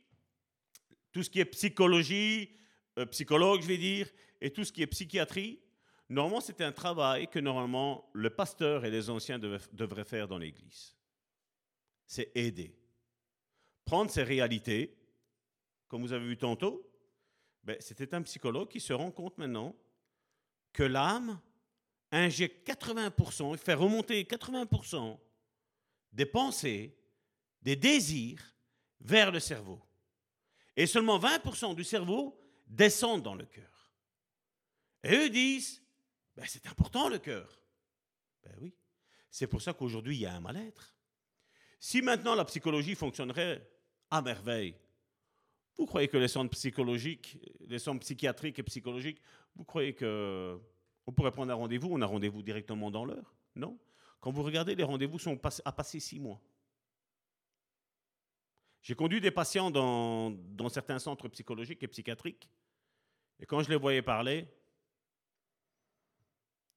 tout 1.12 1.22
ce 1.22 1.30
qui 1.30 1.40
est 1.40 1.44
psychologie, 1.44 2.50
euh, 2.98 3.06
psychologue, 3.06 3.60
je 3.62 3.68
vais 3.68 3.78
dire, 3.78 4.08
et 4.40 4.50
tout 4.50 4.64
ce 4.64 4.72
qui 4.72 4.82
est 4.82 4.86
psychiatrie, 4.86 5.60
normalement, 6.08 6.40
c'est 6.40 6.60
un 6.60 6.72
travail 6.72 7.28
que 7.28 7.38
normalement 7.38 8.10
le 8.12 8.30
pasteur 8.30 8.84
et 8.84 8.90
les 8.90 9.10
anciens 9.10 9.38
devraient 9.38 10.04
faire 10.04 10.28
dans 10.28 10.38
l'Église. 10.38 10.96
C'est 12.06 12.30
aider. 12.34 12.74
Prendre 13.84 14.10
ces 14.10 14.22
réalités 14.22 14.96
comme 15.94 16.02
vous 16.02 16.12
avez 16.12 16.26
vu 16.26 16.36
tantôt, 16.36 16.84
ben, 17.62 17.76
c'était 17.78 18.16
un 18.16 18.22
psychologue 18.22 18.68
qui 18.68 18.80
se 18.80 18.92
rend 18.92 19.12
compte 19.12 19.38
maintenant 19.38 19.76
que 20.72 20.82
l'âme 20.82 21.40
injecte 22.10 22.66
80%, 22.66 23.56
fait 23.56 23.74
remonter 23.74 24.24
80% 24.24 25.16
des 26.10 26.26
pensées, 26.26 26.98
des 27.62 27.76
désirs 27.76 28.42
vers 28.98 29.30
le 29.30 29.38
cerveau. 29.38 29.80
Et 30.76 30.88
seulement 30.88 31.20
20% 31.20 31.76
du 31.76 31.84
cerveau 31.84 32.36
descendent 32.66 33.22
dans 33.22 33.36
le 33.36 33.46
cœur. 33.46 33.92
Et 35.04 35.14
eux 35.14 35.30
disent, 35.30 35.80
ben, 36.34 36.44
c'est 36.48 36.66
important 36.66 37.08
le 37.08 37.18
cœur. 37.20 37.62
Ben 38.42 38.56
oui. 38.60 38.74
C'est 39.30 39.46
pour 39.46 39.62
ça 39.62 39.72
qu'aujourd'hui, 39.72 40.16
il 40.16 40.22
y 40.22 40.26
a 40.26 40.34
un 40.34 40.40
mal-être. 40.40 40.96
Si 41.78 42.02
maintenant 42.02 42.34
la 42.34 42.46
psychologie 42.46 42.96
fonctionnerait 42.96 43.70
à 44.10 44.22
merveille, 44.22 44.74
vous 45.76 45.86
croyez 45.86 46.08
que 46.08 46.16
les 46.16 46.28
centres 46.28 46.50
psychologiques, 46.50 47.38
les 47.66 47.78
centres 47.78 48.00
psychiatriques 48.00 48.58
et 48.58 48.62
psychologiques, 48.62 49.20
vous 49.56 49.64
croyez 49.64 49.94
que 49.94 50.58
on 51.06 51.12
pourrait 51.12 51.32
prendre 51.32 51.52
un 51.52 51.56
rendez-vous, 51.56 51.88
on 51.90 52.00
a 52.00 52.06
rendez-vous 52.06 52.42
directement 52.42 52.90
dans 52.90 53.04
l'heure? 53.04 53.34
Non. 53.54 53.78
Quand 54.20 54.30
vous 54.30 54.42
regardez, 54.42 54.74
les 54.74 54.84
rendez-vous 54.84 55.18
sont 55.18 55.38
à 55.64 55.72
passer 55.72 56.00
six 56.00 56.18
mois. 56.18 56.40
J'ai 58.80 58.94
conduit 58.94 59.20
des 59.20 59.30
patients 59.30 59.70
dans, 59.70 60.30
dans, 60.30 60.68
certains 60.68 60.98
centres 60.98 61.28
psychologiques 61.28 61.82
et 61.82 61.88
psychiatriques, 61.88 62.48
et 63.40 63.46
quand 63.46 63.62
je 63.62 63.70
les 63.70 63.76
voyais 63.76 64.02
parler, 64.02 64.46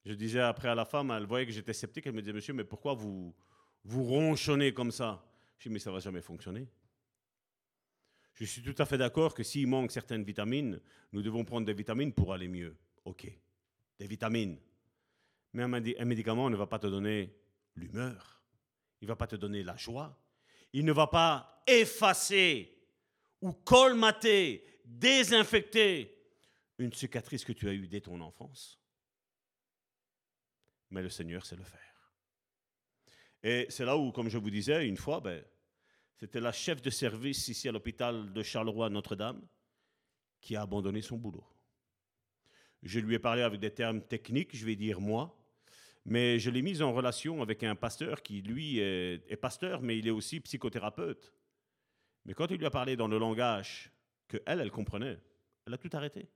je 0.06 0.14
disais 0.14 0.40
après 0.40 0.70
à 0.70 0.76
la 0.76 0.86
femme, 0.86 1.12
elle 1.12 1.26
voyait 1.26 1.46
que 1.46 1.52
j'étais 1.52 1.74
sceptique, 1.74 2.08
elle 2.08 2.14
me 2.14 2.22
disait, 2.22 2.34
monsieur, 2.34 2.54
mais 2.54 2.64
pourquoi 2.64 2.94
vous, 2.94 3.36
vous 3.84 4.04
ronchonnez 4.04 4.74
comme 4.74 4.92
ça? 4.92 5.26
Je 5.60 5.68
dis, 5.68 5.74
mais 5.74 5.80
ça 5.80 5.90
ne 5.90 5.96
va 5.96 6.00
jamais 6.00 6.22
fonctionner. 6.22 6.68
Je 8.38 8.46
suis 8.46 8.62
tout 8.62 8.76
à 8.78 8.86
fait 8.86 9.00
d'accord 9.00 9.34
que 9.34 9.42
s'il 9.42 9.66
manque 9.66 9.92
certaines 9.92 10.24
vitamines, 10.24 10.80
nous 11.12 11.24
devons 11.24 11.44
prendre 11.44 11.66
des 11.66 11.74
vitamines 11.74 12.14
pour 12.14 12.34
aller 12.34 12.48
mieux. 12.48 12.78
OK, 13.04 13.28
des 13.98 14.06
vitamines. 14.06 14.60
Mais 15.54 15.64
un, 15.64 16.06
médicament 16.06 16.48
ne 16.52 16.56
va 16.56 16.68
pas 16.68 16.78
te 16.78 16.86
donner 16.86 17.34
l'humeur. 17.76 18.44
Il 19.02 19.06
ne 19.06 19.08
va 19.08 19.16
pas 19.16 19.26
te 19.26 19.36
donner 19.36 19.64
la 19.64 19.76
joie. 19.76 20.16
Il 20.72 20.86
ne 20.86 20.92
va 20.92 21.08
pas 21.08 21.64
effacer 21.66 22.78
ou 23.42 23.54
colmater, 23.54 24.64
désinfecter 24.86 26.16
une 26.78 26.94
cicatrice 26.94 27.44
que 27.44 27.54
tu 27.54 27.68
as 27.68 27.74
eue 27.74 27.88
dès 27.88 28.02
ton 28.02 28.22
enfance. 28.22 28.80
Mais 30.92 31.02
le 31.02 31.10
Seigneur 31.10 31.44
sait 31.44 31.56
le 31.56 31.64
faire. 31.64 32.14
Et 33.42 33.66
c'est 33.70 33.86
là 33.86 33.98
où, 33.98 34.12
comme 34.12 34.30
je 34.30 34.38
vous 34.38 34.52
disais, 34.52 34.88
une 34.88 34.98
fois, 34.98 35.22
ben, 35.22 35.44
c'était 36.18 36.40
la 36.40 36.52
chef 36.52 36.82
de 36.82 36.90
service 36.90 37.48
ici 37.48 37.70
à 37.70 37.72
l'hôpital 37.72 38.34
de 38.34 38.44
Charleroi 38.44 38.90
Notre-Dame 38.90 39.42
qui 40.42 40.56
a 40.56 40.64
abandonné 40.64 41.02
son 41.02 41.18
boulot. 41.18 41.46
Je 42.82 43.00
lui 43.00 43.16
ai 43.16 43.20
parlé 43.20 43.44
avec 43.44 43.60
des 43.60 43.72
termes 43.72 44.02
techniques, 44.02 44.56
je 44.56 44.66
vais 44.66 44.76
dire 44.76 45.00
moi, 45.00 45.38
mais 46.06 46.40
je 46.40 46.50
l'ai 46.50 46.62
mise 46.62 46.82
en 46.82 46.92
relation 46.94 47.42
avec 47.42 47.64
un 47.64 47.76
pasteur 47.76 48.24
qui, 48.24 48.42
lui, 48.42 48.80
est, 48.80 49.42
pasteur, 49.42 49.82
mais 49.82 49.98
il 49.98 50.08
est 50.08 50.12
aussi 50.12 50.40
psychothérapeute. 50.40 51.34
Mais 52.26 52.34
quand 52.34 52.50
il 52.50 52.58
lui 52.58 52.66
a 52.66 52.72
parlé 52.72 52.96
dans 52.96 53.08
le 53.08 53.18
langage 53.18 53.92
que 54.28 54.38
elle, 54.46 54.62
elle 54.62 54.72
comprenait, 54.72 55.20
elle 55.66 55.74
a 55.74 55.78
tout 55.78 55.90
arrêté. 55.94 56.30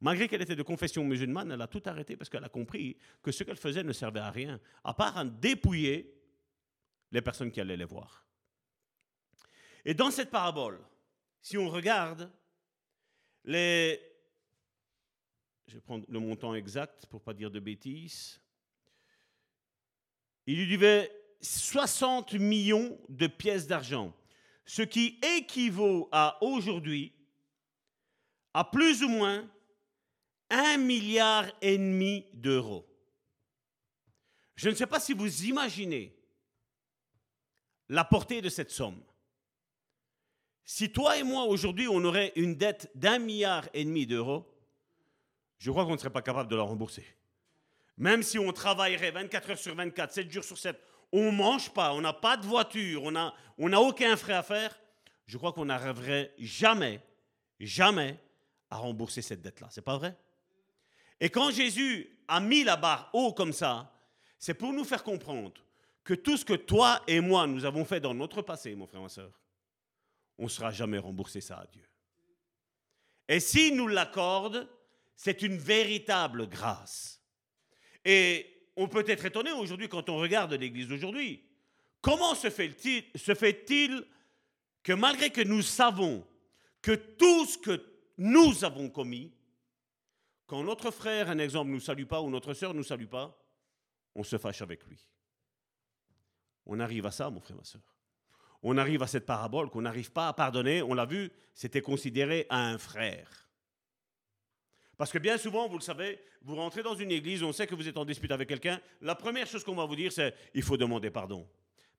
Malgré 0.00 0.28
qu'elle 0.28 0.42
était 0.42 0.56
de 0.56 0.62
confession 0.62 1.04
musulmane, 1.04 1.52
elle 1.52 1.62
a 1.62 1.66
tout 1.66 1.82
arrêté 1.84 2.16
parce 2.16 2.30
qu'elle 2.30 2.44
a 2.44 2.48
compris 2.48 2.96
que 3.22 3.30
ce 3.30 3.44
qu'elle 3.44 3.56
faisait 3.56 3.82
ne 3.82 3.92
servait 3.92 4.20
à 4.20 4.30
rien, 4.30 4.60
à 4.82 4.94
part 4.94 5.16
à 5.16 5.24
dépouiller 5.24 6.14
les 7.10 7.20
personnes 7.20 7.50
qui 7.50 7.60
allaient 7.60 7.76
les 7.76 7.84
voir. 7.84 8.27
Et 9.88 9.94
dans 9.94 10.10
cette 10.10 10.30
parabole, 10.30 10.78
si 11.40 11.56
on 11.56 11.70
regarde 11.70 12.30
les... 13.42 13.98
Je 15.66 15.76
vais 15.76 15.80
prendre 15.80 16.04
le 16.06 16.20
montant 16.20 16.54
exact 16.54 17.06
pour 17.06 17.20
ne 17.20 17.24
pas 17.24 17.32
dire 17.32 17.50
de 17.50 17.58
bêtises. 17.58 18.38
Il 20.44 20.58
lui 20.58 20.70
devait 20.70 21.10
60 21.40 22.34
millions 22.34 23.00
de 23.08 23.28
pièces 23.28 23.66
d'argent, 23.66 24.14
ce 24.66 24.82
qui 24.82 25.18
équivaut 25.22 26.10
à 26.12 26.36
aujourd'hui 26.42 27.14
à 28.52 28.64
plus 28.64 29.02
ou 29.02 29.08
moins 29.08 29.50
un 30.50 30.76
milliard 30.76 31.46
et 31.62 31.78
demi 31.78 32.26
d'euros. 32.34 32.86
Je 34.54 34.68
ne 34.68 34.74
sais 34.74 34.86
pas 34.86 35.00
si 35.00 35.14
vous 35.14 35.44
imaginez 35.44 36.14
la 37.88 38.04
portée 38.04 38.42
de 38.42 38.50
cette 38.50 38.70
somme. 38.70 39.02
Si 40.70 40.92
toi 40.92 41.16
et 41.16 41.22
moi, 41.22 41.44
aujourd'hui, 41.44 41.88
on 41.88 42.04
aurait 42.04 42.30
une 42.36 42.54
dette 42.54 42.90
d'un 42.94 43.18
milliard 43.18 43.66
et 43.72 43.86
demi 43.86 44.06
d'euros, 44.06 44.46
je 45.56 45.70
crois 45.70 45.86
qu'on 45.86 45.94
ne 45.94 45.96
serait 45.96 46.10
pas 46.10 46.20
capable 46.20 46.50
de 46.50 46.56
la 46.56 46.62
rembourser. 46.62 47.06
Même 47.96 48.22
si 48.22 48.38
on 48.38 48.52
travaillerait 48.52 49.12
24 49.12 49.50
heures 49.50 49.58
sur 49.58 49.74
24, 49.74 50.12
7 50.12 50.30
jours 50.30 50.44
sur 50.44 50.58
7, 50.58 50.78
on 51.10 51.32
ne 51.32 51.36
mange 51.38 51.70
pas, 51.70 51.94
on 51.94 52.02
n'a 52.02 52.12
pas 52.12 52.36
de 52.36 52.44
voiture, 52.44 53.02
on 53.04 53.12
n'a 53.12 53.32
on 53.56 53.72
a 53.72 53.78
aucun 53.78 54.14
frais 54.18 54.34
à 54.34 54.42
faire, 54.42 54.78
je 55.24 55.38
crois 55.38 55.54
qu'on 55.54 55.64
n'arriverait 55.64 56.34
jamais, 56.36 57.00
jamais 57.58 58.20
à 58.68 58.76
rembourser 58.76 59.22
cette 59.22 59.40
dette-là. 59.40 59.68
C'est 59.70 59.80
pas 59.80 59.96
vrai? 59.96 60.18
Et 61.18 61.30
quand 61.30 61.50
Jésus 61.50 62.14
a 62.28 62.40
mis 62.40 62.62
la 62.62 62.76
barre 62.76 63.08
haut 63.14 63.32
comme 63.32 63.54
ça, 63.54 63.90
c'est 64.38 64.52
pour 64.52 64.74
nous 64.74 64.84
faire 64.84 65.02
comprendre 65.02 65.54
que 66.04 66.12
tout 66.12 66.36
ce 66.36 66.44
que 66.44 66.52
toi 66.52 67.00
et 67.06 67.20
moi, 67.20 67.46
nous 67.46 67.64
avons 67.64 67.86
fait 67.86 68.00
dans 68.00 68.12
notre 68.12 68.42
passé, 68.42 68.74
mon 68.74 68.86
frère, 68.86 69.00
ma 69.00 69.08
soeur, 69.08 69.32
on 70.38 70.44
ne 70.44 70.48
sera 70.48 70.70
jamais 70.70 70.98
remboursé 70.98 71.40
ça 71.40 71.58
à 71.58 71.66
Dieu. 71.66 71.84
Et 73.28 73.40
s'il 73.40 73.76
nous 73.76 73.88
l'accorde, 73.88 74.68
c'est 75.16 75.42
une 75.42 75.58
véritable 75.58 76.48
grâce. 76.48 77.20
Et 78.04 78.70
on 78.76 78.88
peut 78.88 79.04
être 79.06 79.24
étonné 79.24 79.50
aujourd'hui 79.52 79.88
quand 79.88 80.08
on 80.08 80.16
regarde 80.16 80.54
l'Église 80.54 80.88
d'aujourd'hui. 80.88 81.44
Comment 82.00 82.34
se 82.34 82.48
fait-il 82.48 84.04
que 84.84 84.92
malgré 84.92 85.30
que 85.30 85.42
nous 85.42 85.62
savons 85.62 86.26
que 86.80 86.92
tout 86.92 87.44
ce 87.44 87.58
que 87.58 87.84
nous 88.16 88.64
avons 88.64 88.88
commis, 88.88 89.34
quand 90.46 90.62
notre 90.62 90.92
frère, 90.92 91.28
un 91.28 91.38
exemple, 91.38 91.68
ne 91.68 91.74
nous 91.74 91.80
salue 91.80 92.06
pas 92.06 92.22
ou 92.22 92.30
notre 92.30 92.54
sœur 92.54 92.72
ne 92.72 92.78
nous 92.78 92.84
salue 92.84 93.08
pas, 93.08 93.36
on 94.14 94.22
se 94.22 94.38
fâche 94.38 94.62
avec 94.62 94.86
lui. 94.86 94.98
On 96.64 96.80
arrive 96.80 97.06
à 97.06 97.10
ça, 97.10 97.28
mon 97.28 97.40
frère, 97.40 97.56
ma 97.56 97.64
sœur 97.64 97.82
on 98.62 98.76
arrive 98.76 99.02
à 99.02 99.06
cette 99.06 99.26
parabole 99.26 99.70
qu'on 99.70 99.82
n'arrive 99.82 100.10
pas 100.10 100.28
à 100.28 100.32
pardonner. 100.32 100.82
On 100.82 100.94
l'a 100.94 101.06
vu, 101.06 101.30
c'était 101.54 101.82
considéré 101.82 102.46
à 102.50 102.68
un 102.68 102.78
frère. 102.78 103.48
Parce 104.96 105.12
que 105.12 105.18
bien 105.18 105.38
souvent, 105.38 105.68
vous 105.68 105.78
le 105.78 105.82
savez, 105.82 106.18
vous 106.42 106.56
rentrez 106.56 106.82
dans 106.82 106.96
une 106.96 107.12
église, 107.12 107.42
on 107.44 107.52
sait 107.52 107.68
que 107.68 107.74
vous 107.76 107.86
êtes 107.86 107.96
en 107.96 108.04
dispute 108.04 108.32
avec 108.32 108.48
quelqu'un. 108.48 108.80
La 109.00 109.14
première 109.14 109.46
chose 109.46 109.62
qu'on 109.62 109.76
va 109.76 109.84
vous 109.86 109.94
dire, 109.94 110.12
c'est 110.12 110.34
il 110.54 110.62
faut 110.62 110.76
demander 110.76 111.10
pardon. 111.10 111.48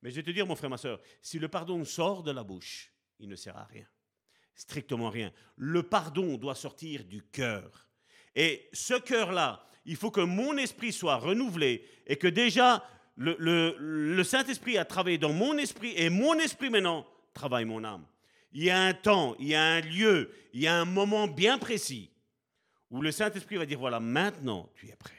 Mais 0.02 0.12
je 0.12 0.18
vais 0.18 0.24
te 0.24 0.32
dire, 0.32 0.46
mon 0.46 0.56
frère, 0.56 0.70
ma 0.70 0.78
soeur, 0.78 1.00
si 1.22 1.40
le 1.40 1.48
pardon 1.48 1.84
sort 1.86 2.24
de 2.24 2.32
la 2.32 2.44
bouche, 2.44 2.92
il 3.20 3.30
ne 3.30 3.36
sert 3.36 3.58
à 3.58 3.66
rien. 3.66 3.86
Strictement 4.56 5.10
rien. 5.10 5.32
Le 5.56 5.84
pardon 5.84 6.38
doit 6.38 6.56
sortir 6.56 7.06
du 7.06 7.22
cœur. 7.24 7.88
Et 8.36 8.70
ce 8.74 9.00
cœur-là, 9.00 9.66
il 9.86 9.96
faut 9.96 10.12
que 10.12 10.22
mon 10.22 10.58
esprit 10.58 10.92
soit 10.92 11.16
renouvelé 11.16 11.86
et 12.06 12.18
que 12.18 12.28
déjà 12.28 12.84
le, 13.20 14.24
Saint-Esprit 14.24 14.78
a 14.78 14.86
travaillé 14.86 15.18
dans 15.18 15.34
mon 15.34 15.58
esprit 15.58 15.94
et 15.96 16.10
mon 16.10 16.36
esprit 16.36 16.70
maintenant 16.70 17.06
travaille 17.34 17.66
mon 17.66 17.84
âme. 17.84 18.06
Il 18.54 18.64
y 18.64 18.70
a 18.70 18.82
un 18.82 18.94
temps, 18.94 19.36
il 19.40 19.50
y 19.50 19.56
a 19.56 19.64
un 19.64 19.82
lieu, 19.82 20.32
il 20.54 20.62
y 20.62 20.68
a 20.68 20.76
un 20.76 20.86
moment 20.86 21.28
bien 21.28 21.58
précis 21.58 22.10
où 22.90 23.02
le 23.02 23.12
Saint-Esprit 23.12 23.58
va 23.58 23.66
dire, 23.66 23.78
voilà, 23.78 24.00
maintenant 24.00 24.70
tu 24.74 24.88
es 24.88 24.96
prêt. 24.96 25.14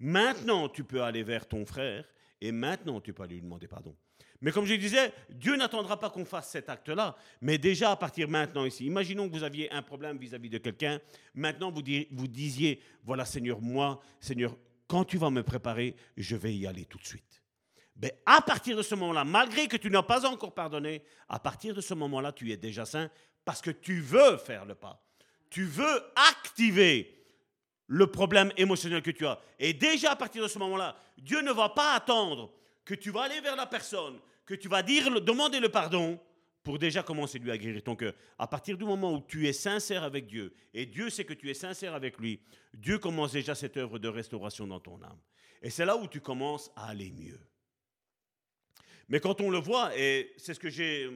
Maintenant 0.00 0.68
tu 0.68 0.84
peux 0.84 1.02
aller 1.02 1.22
vers 1.22 1.46
ton 1.46 1.64
frère 1.66 2.04
et 2.40 2.50
maintenant 2.50 3.00
tu 3.00 3.12
peux 3.12 3.26
lui 3.26 3.40
demander 3.40 3.68
pardon. 3.68 3.94
Mais 4.40 4.50
comme 4.50 4.66
je 4.66 4.74
disais, 4.74 5.12
Dieu 5.30 5.56
n'attendra 5.56 5.98
pas 5.98 6.10
qu'on 6.10 6.24
fasse 6.24 6.50
cet 6.50 6.68
acte-là, 6.68 7.16
mais 7.40 7.56
déjà 7.56 7.92
à 7.92 7.96
partir 7.96 8.28
maintenant 8.28 8.64
ici, 8.64 8.84
imaginons 8.84 9.28
que 9.28 9.34
vous 9.34 9.44
aviez 9.44 9.70
un 9.72 9.80
problème 9.80 10.18
vis-à-vis 10.18 10.50
de 10.50 10.58
quelqu'un, 10.58 11.00
maintenant 11.34 11.70
vous 11.70 11.82
disiez, 11.82 12.80
voilà 13.04 13.24
Seigneur, 13.24 13.60
moi, 13.60 14.00
Seigneur, 14.20 14.56
quand 14.86 15.04
tu 15.04 15.18
vas 15.18 15.30
me 15.30 15.42
préparer, 15.42 15.96
je 16.16 16.36
vais 16.36 16.54
y 16.54 16.66
aller 16.66 16.84
tout 16.84 16.98
de 16.98 17.06
suite. 17.06 17.42
Mais 17.96 18.20
à 18.26 18.40
partir 18.42 18.76
de 18.76 18.82
ce 18.82 18.94
moment-là, 18.96 19.24
malgré 19.24 19.68
que 19.68 19.76
tu 19.76 19.90
n'as 19.90 20.02
pas 20.02 20.26
encore 20.26 20.52
pardonné, 20.52 21.02
à 21.28 21.38
partir 21.38 21.74
de 21.74 21.80
ce 21.80 21.94
moment-là, 21.94 22.32
tu 22.32 22.50
es 22.50 22.56
déjà 22.56 22.84
saint 22.84 23.08
parce 23.44 23.60
que 23.60 23.70
tu 23.70 24.00
veux 24.00 24.36
faire 24.38 24.64
le 24.64 24.74
pas. 24.74 25.00
Tu 25.50 25.64
veux 25.64 26.02
activer 26.16 27.14
le 27.86 28.06
problème 28.06 28.52
émotionnel 28.56 29.02
que 29.02 29.10
tu 29.10 29.26
as. 29.26 29.38
Et 29.58 29.72
déjà 29.72 30.12
à 30.12 30.16
partir 30.16 30.42
de 30.42 30.48
ce 30.48 30.58
moment-là, 30.58 30.96
Dieu 31.18 31.42
ne 31.42 31.52
va 31.52 31.68
pas 31.68 31.94
attendre 31.94 32.52
que 32.84 32.94
tu 32.94 33.10
vas 33.10 33.22
aller 33.22 33.40
vers 33.40 33.56
la 33.56 33.66
personne, 33.66 34.18
que 34.44 34.54
tu 34.54 34.68
vas 34.68 34.82
dire, 34.82 35.20
demander 35.20 35.60
le 35.60 35.68
pardon 35.68 36.18
pour 36.64 36.78
déjà 36.78 37.02
commencer 37.02 37.38
lui 37.38 37.50
à 37.50 37.58
guérir 37.58 37.82
ton 37.82 37.94
cœur. 37.94 38.14
À 38.38 38.46
partir 38.46 38.78
du 38.78 38.84
moment 38.84 39.12
où 39.14 39.20
tu 39.20 39.46
es 39.46 39.52
sincère 39.52 40.02
avec 40.02 40.26
Dieu, 40.26 40.54
et 40.72 40.86
Dieu 40.86 41.10
sait 41.10 41.24
que 41.24 41.34
tu 41.34 41.50
es 41.50 41.54
sincère 41.54 41.94
avec 41.94 42.18
lui, 42.18 42.40
Dieu 42.72 42.98
commence 42.98 43.32
déjà 43.32 43.54
cette 43.54 43.76
œuvre 43.76 43.98
de 43.98 44.08
restauration 44.08 44.66
dans 44.66 44.80
ton 44.80 45.00
âme. 45.02 45.18
Et 45.62 45.68
c'est 45.68 45.84
là 45.84 45.96
où 45.96 46.08
tu 46.08 46.20
commences 46.20 46.72
à 46.74 46.88
aller 46.88 47.12
mieux. 47.12 47.38
Mais 49.08 49.20
quand 49.20 49.42
on 49.42 49.50
le 49.50 49.58
voit, 49.58 49.96
et 49.98 50.32
c'est 50.38 50.54
ce 50.54 50.60
que 50.60 50.70
j'ai, 50.70 51.10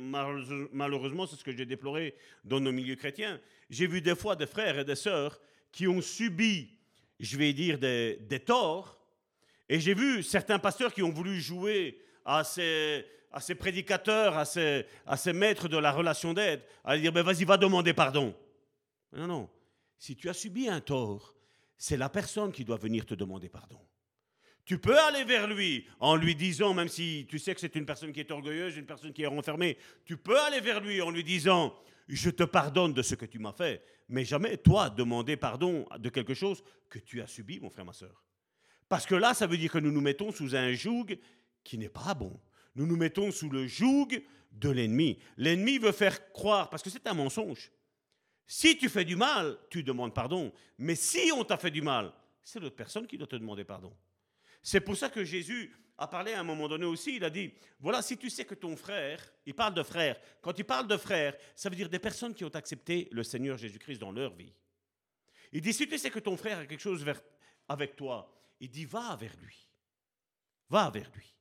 malheureusement, 0.73 1.27
c'est 1.27 1.37
ce 1.37 1.45
que 1.45 1.57
j'ai 1.57 1.65
déploré 1.65 2.15
dans 2.45 2.61
nos 2.61 2.71
milieux 2.71 2.97
chrétiens, 2.97 3.41
j'ai 3.71 3.87
vu 3.87 4.03
des 4.03 4.15
fois 4.15 4.37
des 4.37 4.47
frères 4.47 4.79
et 4.79 4.85
des 4.85 4.95
sœurs 4.95 5.41
qui 5.73 5.89
ont 5.89 6.03
subi, 6.03 6.79
je 7.19 7.39
vais 7.39 7.55
dire, 7.55 7.79
des 7.79 8.43
torts, 8.45 8.99
et 9.71 9.81
j'ai 9.81 9.95
vu 9.95 10.23
certains 10.23 10.59
pasteurs 10.59 10.93
qui 10.93 11.03
ont 11.03 11.11
voulu 11.11 11.41
jouer 11.41 12.03
à 12.27 12.45
ces, 12.45 13.07
à 13.33 13.41
ces 13.41 13.55
prédicateurs, 13.55 14.37
à 14.37 14.45
ces, 14.45 14.87
à 15.07 15.17
maîtres 15.33 15.69
de 15.69 15.77
la 15.77 15.93
relation 15.93 16.33
d'aide, 16.33 16.63
à 16.85 16.97
dire, 16.97 17.13
ben 17.13 17.23
vas-y, 17.23 17.45
va 17.45 17.57
demander 17.57 17.93
pardon. 17.93 18.35
Non, 19.13 19.27
non. 19.27 19.51
Si 19.99 20.17
tu 20.17 20.29
as 20.29 20.35
subi 20.35 20.69
un 20.69 20.81
tort, 20.81 21.35
c'est 21.77 21.97
la 21.97 22.09
personne 22.09 22.53
qui 22.53 22.65
doit 22.65 22.77
venir 22.77 23.07
te 23.07 23.15
demander 23.15 23.49
pardon. 23.49 23.81
Tu 24.65 24.79
peux 24.79 24.99
aller 24.99 25.25
vers 25.25 25.47
lui 25.47 25.87
en 25.99 26.15
lui 26.15 26.35
disant, 26.35 26.75
même 26.75 26.89
si 26.89 27.27
tu 27.29 27.39
sais 27.39 27.55
que 27.55 27.61
c'est 27.61 27.75
une 27.75 27.87
personne 27.87 28.13
qui 28.13 28.21
est 28.21 28.31
orgueilleuse, 28.31 28.77
une 28.77 28.85
personne 28.85 29.13
qui 29.13 29.23
est 29.23 29.27
renfermée, 29.27 29.79
tu 30.05 30.19
peux 30.19 30.39
aller 30.41 30.61
vers 30.61 30.81
lui 30.81 31.01
en 31.01 31.11
lui 31.11 31.25
disant, 31.25 31.75
je 32.07 32.31
te 32.31 32.43
pardonne 32.43 32.93
de 32.93 33.03
ce 33.03 33.15
que 33.15 33.25
tu 33.25 33.39
m'as 33.39 33.53
fait, 33.53 33.83
mais 34.09 34.25
jamais 34.25 34.57
toi 34.59 34.91
demander 34.91 35.37
pardon 35.37 35.87
de 35.99 36.09
quelque 36.11 36.35
chose 36.35 36.63
que 36.91 36.99
tu 36.99 37.23
as 37.23 37.27
subi, 37.27 37.61
mon 37.61 37.71
frère, 37.71 37.85
ma 37.85 37.93
soeur. 37.93 38.25
Parce 38.89 39.07
que 39.07 39.15
là, 39.15 39.35
ça 39.35 39.47
veut 39.47 39.59
dire 39.59 39.73
que 39.73 39.79
nous 39.79 39.93
nous 39.93 40.01
mettons 40.01 40.33
sous 40.33 40.55
un 40.55 40.73
joug 40.73 41.19
qui 41.65 41.79
n'est 41.79 41.89
pas 41.89 42.15
bon. 42.15 42.39
Nous 42.75 42.87
nous 42.87 42.97
mettons 42.97 43.31
sous 43.31 43.51
le 43.51 43.67
joug 43.67 44.09
de 44.53 44.71
l'ennemi. 44.71 45.19
L'ennemi 45.37 45.79
veut 45.79 45.93
faire 45.93 46.33
croire, 46.33 46.71
parce 46.71 46.83
que 46.83 46.91
c'est 46.91 47.07
un 47.07 47.15
mensonge. 47.15 47.71
Si 48.47 48.79
tu 48.79 48.89
fais 48.89 49.05
du 49.05 49.17
mal, 49.17 49.59
tu 49.71 49.83
demandes 49.83 50.15
pardon. 50.15 50.53
Mais 50.79 50.95
si 50.95 51.31
on 51.35 51.45
t'a 51.45 51.59
fait 51.59 51.71
du 51.71 51.83
mal, 51.83 52.13
c'est 52.43 52.61
l'autre 52.61 52.77
personne 52.77 53.07
qui 53.07 53.19
doit 53.19 53.27
te 53.27 53.37
demander 53.37 53.65
pardon. 53.65 53.95
C'est 54.63 54.81
pour 54.81 54.97
ça 54.97 55.11
que 55.11 55.23
Jésus 55.23 55.75
a 55.99 56.07
parlé 56.07 56.33
à 56.33 56.41
un 56.41 56.45
moment 56.45 56.69
donné 56.69 56.87
aussi, 56.87 57.17
il 57.17 57.25
a 57.25 57.31
dit, 57.31 57.53
voilà, 57.81 58.01
si 58.03 58.17
tu 58.17 58.31
sais 58.31 58.45
que 58.45 58.55
ton 58.55 58.77
frère, 58.77 59.21
il 59.45 59.55
parle 59.55 59.75
de 59.75 59.83
frère, 59.83 60.19
quand 60.41 60.57
il 60.59 60.65
parle 60.65 60.87
de 60.87 60.97
frère, 60.97 61.37
ça 61.57 61.69
veut 61.69 61.77
dire 61.77 61.89
des 61.89 61.99
personnes 61.99 62.35
qui 62.35 62.45
ont 62.45 62.55
accepté 62.55 63.09
le 63.11 63.25
Seigneur 63.25 63.59
Jésus-Christ 63.59 63.99
dans 63.99 64.13
leur 64.13 64.33
vie. 64.35 64.53
Il 65.53 65.61
dit, 65.61 65.73
si 65.73 65.89
tu 65.89 65.99
sais 65.99 66.11
que 66.11 66.21
ton 66.21 66.37
frère 66.37 66.59
a 66.59 66.67
quelque 66.67 66.81
chose 66.81 67.05
avec 67.69 67.97
toi, 67.97 68.33
il 68.61 68.71
dit, 68.71 68.85
va 68.85 69.17
vers 69.17 69.37
lui. 69.43 69.69
Va 70.71 70.89
vers 70.91 71.11
lui. 71.15 71.35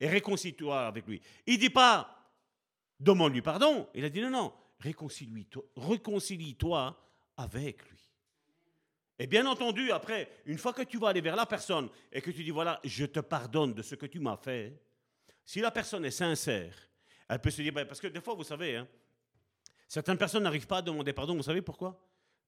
Et 0.00 0.08
réconcilie-toi 0.08 0.86
avec 0.86 1.06
lui. 1.06 1.20
Il 1.46 1.58
dit 1.58 1.70
pas, 1.70 2.32
demande-lui 2.98 3.42
pardon. 3.42 3.88
Il 3.94 4.04
a 4.04 4.08
dit, 4.08 4.20
non, 4.20 4.30
non, 4.30 4.52
réconcilie-toi 4.80 5.62
réconcilie 5.76 6.56
avec 7.36 7.88
lui. 7.90 7.98
Et 9.18 9.26
bien 9.26 9.44
entendu, 9.44 9.92
après, 9.92 10.30
une 10.46 10.56
fois 10.56 10.72
que 10.72 10.82
tu 10.82 10.98
vas 10.98 11.08
aller 11.08 11.20
vers 11.20 11.36
la 11.36 11.44
personne 11.44 11.90
et 12.10 12.22
que 12.22 12.30
tu 12.30 12.42
dis, 12.42 12.50
voilà, 12.50 12.80
je 12.82 13.04
te 13.04 13.20
pardonne 13.20 13.74
de 13.74 13.82
ce 13.82 13.94
que 13.94 14.06
tu 14.06 14.18
m'as 14.18 14.38
fait, 14.38 14.80
si 15.44 15.60
la 15.60 15.70
personne 15.70 16.06
est 16.06 16.10
sincère, 16.10 16.74
elle 17.28 17.38
peut 17.38 17.50
se 17.50 17.60
dire, 17.60 17.72
ben, 17.72 17.86
parce 17.86 18.00
que 18.00 18.06
des 18.06 18.20
fois, 18.22 18.34
vous 18.34 18.44
savez, 18.44 18.76
hein, 18.76 18.88
certaines 19.86 20.16
personnes 20.16 20.42
n'arrivent 20.42 20.66
pas 20.66 20.78
à 20.78 20.82
demander 20.82 21.12
pardon, 21.12 21.36
vous 21.36 21.42
savez 21.42 21.60
pourquoi? 21.60 22.00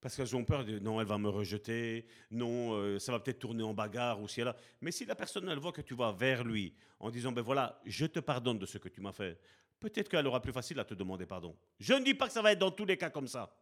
Parce 0.03 0.17
qu'elles 0.17 0.35
ont 0.35 0.45
peur 0.45 0.65
de, 0.65 0.81
non, 0.81 1.01
elle 1.01 1.07
va 1.07 1.17
me 1.17 1.29
rejeter, 1.29 2.07
non, 2.33 2.75
euh, 2.75 2.99
ça 2.99 3.13
va 3.13 3.21
peut-être 3.21 3.39
tourner 3.39 3.63
en 3.63 3.73
bagarre 3.73 4.21
ou 4.21 4.27
si. 4.27 4.43
Mais 4.81 4.91
si 4.91 5.07
la 5.07 5.15
personne, 5.15 5.49
elle 5.49 5.61
voit 5.61 5.71
que 5.71 5.81
tu 5.81 5.95
vas 5.95 6.11
vers 6.11 6.43
lui 6.43 6.75
en 6.99 7.09
disant, 7.09 7.31
ben 7.31 7.41
voilà, 7.41 7.81
je 7.87 8.07
te 8.07 8.19
pardonne 8.19 8.59
de 8.59 8.67
ce 8.67 8.79
que 8.79 8.89
tu 8.89 9.01
m'as 9.01 9.13
fait, 9.13 9.39
peut-être 9.79 10.09
qu'elle 10.09 10.27
aura 10.27 10.43
plus 10.43 10.53
facile 10.53 10.81
à 10.81 10.85
te 10.85 10.95
demander 10.95 11.25
pardon. 11.25 11.57
Je 11.79 11.95
ne 11.95 12.05
dis 12.05 12.15
pas 12.15 12.27
que 12.27 12.33
ça 12.33 12.43
va 12.43 12.51
être 12.51 12.59
dans 12.59 12.73
tous 12.73 12.85
les 12.85 12.97
cas 12.97 13.11
comme 13.11 13.29
ça. 13.29 13.57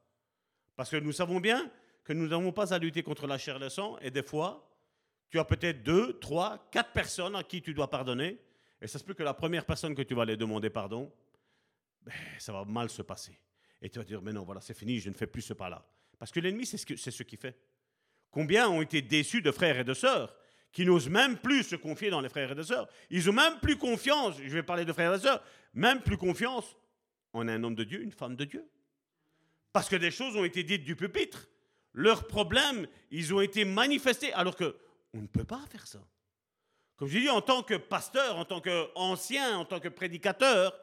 Parce 0.77 0.89
que 0.89 0.97
nous 0.97 1.13
savons 1.13 1.41
bien 1.41 1.71
que 2.05 2.15
nous 2.15 2.27
n'avons 2.27 2.53
pas 2.53 2.73
à 2.73 2.79
lutter 2.79 3.03
contre 3.03 3.27
la 3.27 3.37
chair 3.37 3.57
et 3.57 3.61
le 3.61 3.69
sang, 3.69 3.99
et 3.99 4.11
des 4.11 4.23
fois, 4.23 4.67
tu 5.29 5.39
as 5.39 5.45
peut-être 5.45 5.83
deux, 5.83 6.19
trois, 6.21 6.71
quatre 6.71 6.93
personnes 6.93 7.37
à 7.37 7.45
qui 7.45 7.61
tu 7.61 7.75
dois 7.75 7.91
pardonner, 7.91 8.39
et 8.81 8.87
ça 8.87 8.99
se 8.99 9.05
peut 9.05 9.13
que 9.13 9.23
la 9.23 9.35
première 9.35 9.67
personne 9.67 9.95
que 9.95 10.01
tu 10.01 10.15
vas 10.15 10.23
aller 10.23 10.39
demander 10.39 10.71
pardon, 10.71 11.13
ben, 12.01 12.15
ça 12.39 12.51
va 12.51 12.65
mal 12.65 12.89
se 12.89 13.03
passer. 13.03 13.39
Et 13.83 13.91
tu 13.91 13.99
vas 13.99 14.07
dire, 14.07 14.23
mais 14.23 14.33
non, 14.33 14.43
voilà, 14.43 14.63
c'est 14.63 14.73
fini, 14.73 15.01
je 15.01 15.11
ne 15.11 15.15
fais 15.15 15.27
plus 15.27 15.43
ce 15.43 15.53
pas-là. 15.53 15.87
Parce 16.21 16.31
que 16.31 16.39
l'ennemi, 16.39 16.67
c'est 16.67 16.77
ce, 16.77 17.11
ce 17.11 17.23
qu'il 17.25 17.39
fait. 17.39 17.59
Combien 18.31 18.69
ont 18.69 18.83
été 18.83 19.03
déçus 19.03 19.43
de 19.43 19.51
frères 19.51 19.79
et 19.79 19.85
de 19.85 19.95
sœurs 19.95 20.37
qui 20.71 20.85
n'osent 20.85 21.09
même 21.09 21.39
plus 21.39 21.65
se 21.65 21.75
confier 21.75 22.11
dans 22.11 22.21
les 22.21 22.29
frères 22.29 22.53
et 22.53 22.55
de 22.55 22.63
sœurs. 22.63 22.89
Ils 23.11 23.29
ont 23.29 23.33
même 23.33 23.59
plus 23.59 23.77
confiance, 23.77 24.37
je 24.37 24.53
vais 24.53 24.63
parler 24.63 24.85
de 24.85 24.93
frères 24.93 25.13
et 25.13 25.17
de 25.17 25.23
sœurs, 25.23 25.43
même 25.75 26.01
plus 26.01 26.17
confiance 26.17 26.77
en 27.33 27.49
un 27.49 27.65
homme 27.65 27.75
de 27.75 27.83
Dieu, 27.83 28.03
une 28.03 28.13
femme 28.13 28.37
de 28.37 28.45
Dieu. 28.45 28.65
Parce 29.73 29.89
que 29.89 29.97
des 29.97 30.13
choses 30.13 30.37
ont 30.37 30.45
été 30.45 30.63
dites 30.63 30.85
du 30.85 30.95
pupitre 30.95 31.49
leurs 31.93 32.27
problèmes, 32.27 32.87
ils 33.11 33.35
ont 33.35 33.41
été 33.41 33.65
manifestés, 33.65 34.33
alors 34.35 34.55
que 34.55 34.77
on 35.13 35.23
ne 35.23 35.27
peut 35.27 35.45
pas 35.45 35.65
faire 35.71 35.87
ça. 35.89 35.99
Comme 36.97 37.09
je 37.09 37.19
dis, 37.19 37.29
en 37.29 37.41
tant 37.41 37.63
que 37.63 37.75
pasteur, 37.75 38.37
en 38.37 38.45
tant 38.45 38.61
qu'ancien, 38.61 39.59
en 39.59 39.65
tant 39.65 39.81
que 39.81 39.89
prédicateur, 39.89 40.79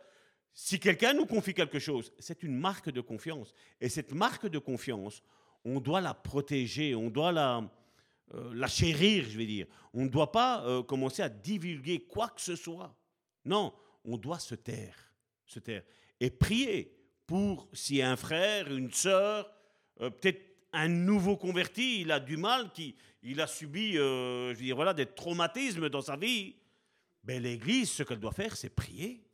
si 0.59 0.79
quelqu'un 0.79 1.13
nous 1.13 1.27
confie 1.27 1.53
quelque 1.53 1.77
chose, 1.77 2.11
c'est 2.17 2.41
une 2.41 2.57
marque 2.57 2.89
de 2.89 2.99
confiance. 2.99 3.53
Et 3.79 3.89
cette 3.89 4.11
marque 4.11 4.47
de 4.47 4.57
confiance, 4.57 5.21
on 5.63 5.79
doit 5.79 6.01
la 6.01 6.15
protéger, 6.15 6.95
on 6.95 7.11
doit 7.11 7.31
la, 7.31 7.61
euh, 8.33 8.67
chérir, 8.67 9.23
je 9.29 9.37
vais 9.37 9.45
dire. 9.45 9.67
On 9.93 10.05
ne 10.05 10.09
doit 10.09 10.31
pas 10.31 10.65
euh, 10.65 10.81
commencer 10.81 11.21
à 11.21 11.29
divulguer 11.29 11.99
quoi 11.99 12.29
que 12.29 12.41
ce 12.41 12.55
soit. 12.55 12.91
Non, 13.45 13.71
on 14.03 14.17
doit 14.17 14.39
se 14.39 14.55
taire, 14.55 14.95
se 15.45 15.59
taire. 15.59 15.83
Et 16.19 16.31
prier 16.31 16.91
pour 17.27 17.69
si 17.71 18.01
un 18.01 18.15
frère, 18.15 18.73
une 18.73 18.91
sœur, 18.91 19.47
euh, 20.01 20.09
peut-être 20.09 20.41
un 20.73 20.87
nouveau 20.87 21.37
converti, 21.37 22.01
il 22.01 22.11
a 22.11 22.19
du 22.19 22.35
mal, 22.35 22.71
qui, 22.71 22.95
il 23.21 23.39
a 23.41 23.45
subi 23.45 23.93
je 23.93 24.53
veux 24.53 24.55
dire, 24.55 24.75
voilà, 24.75 24.95
des 24.95 25.05
traumatismes 25.05 25.87
dans 25.89 26.01
sa 26.01 26.17
vie. 26.17 26.55
Mais 27.25 27.39
l'Église, 27.39 27.91
ce 27.91 28.01
qu'elle 28.01 28.19
doit 28.19 28.31
faire, 28.31 28.57
c'est 28.57 28.71
prier. 28.71 29.26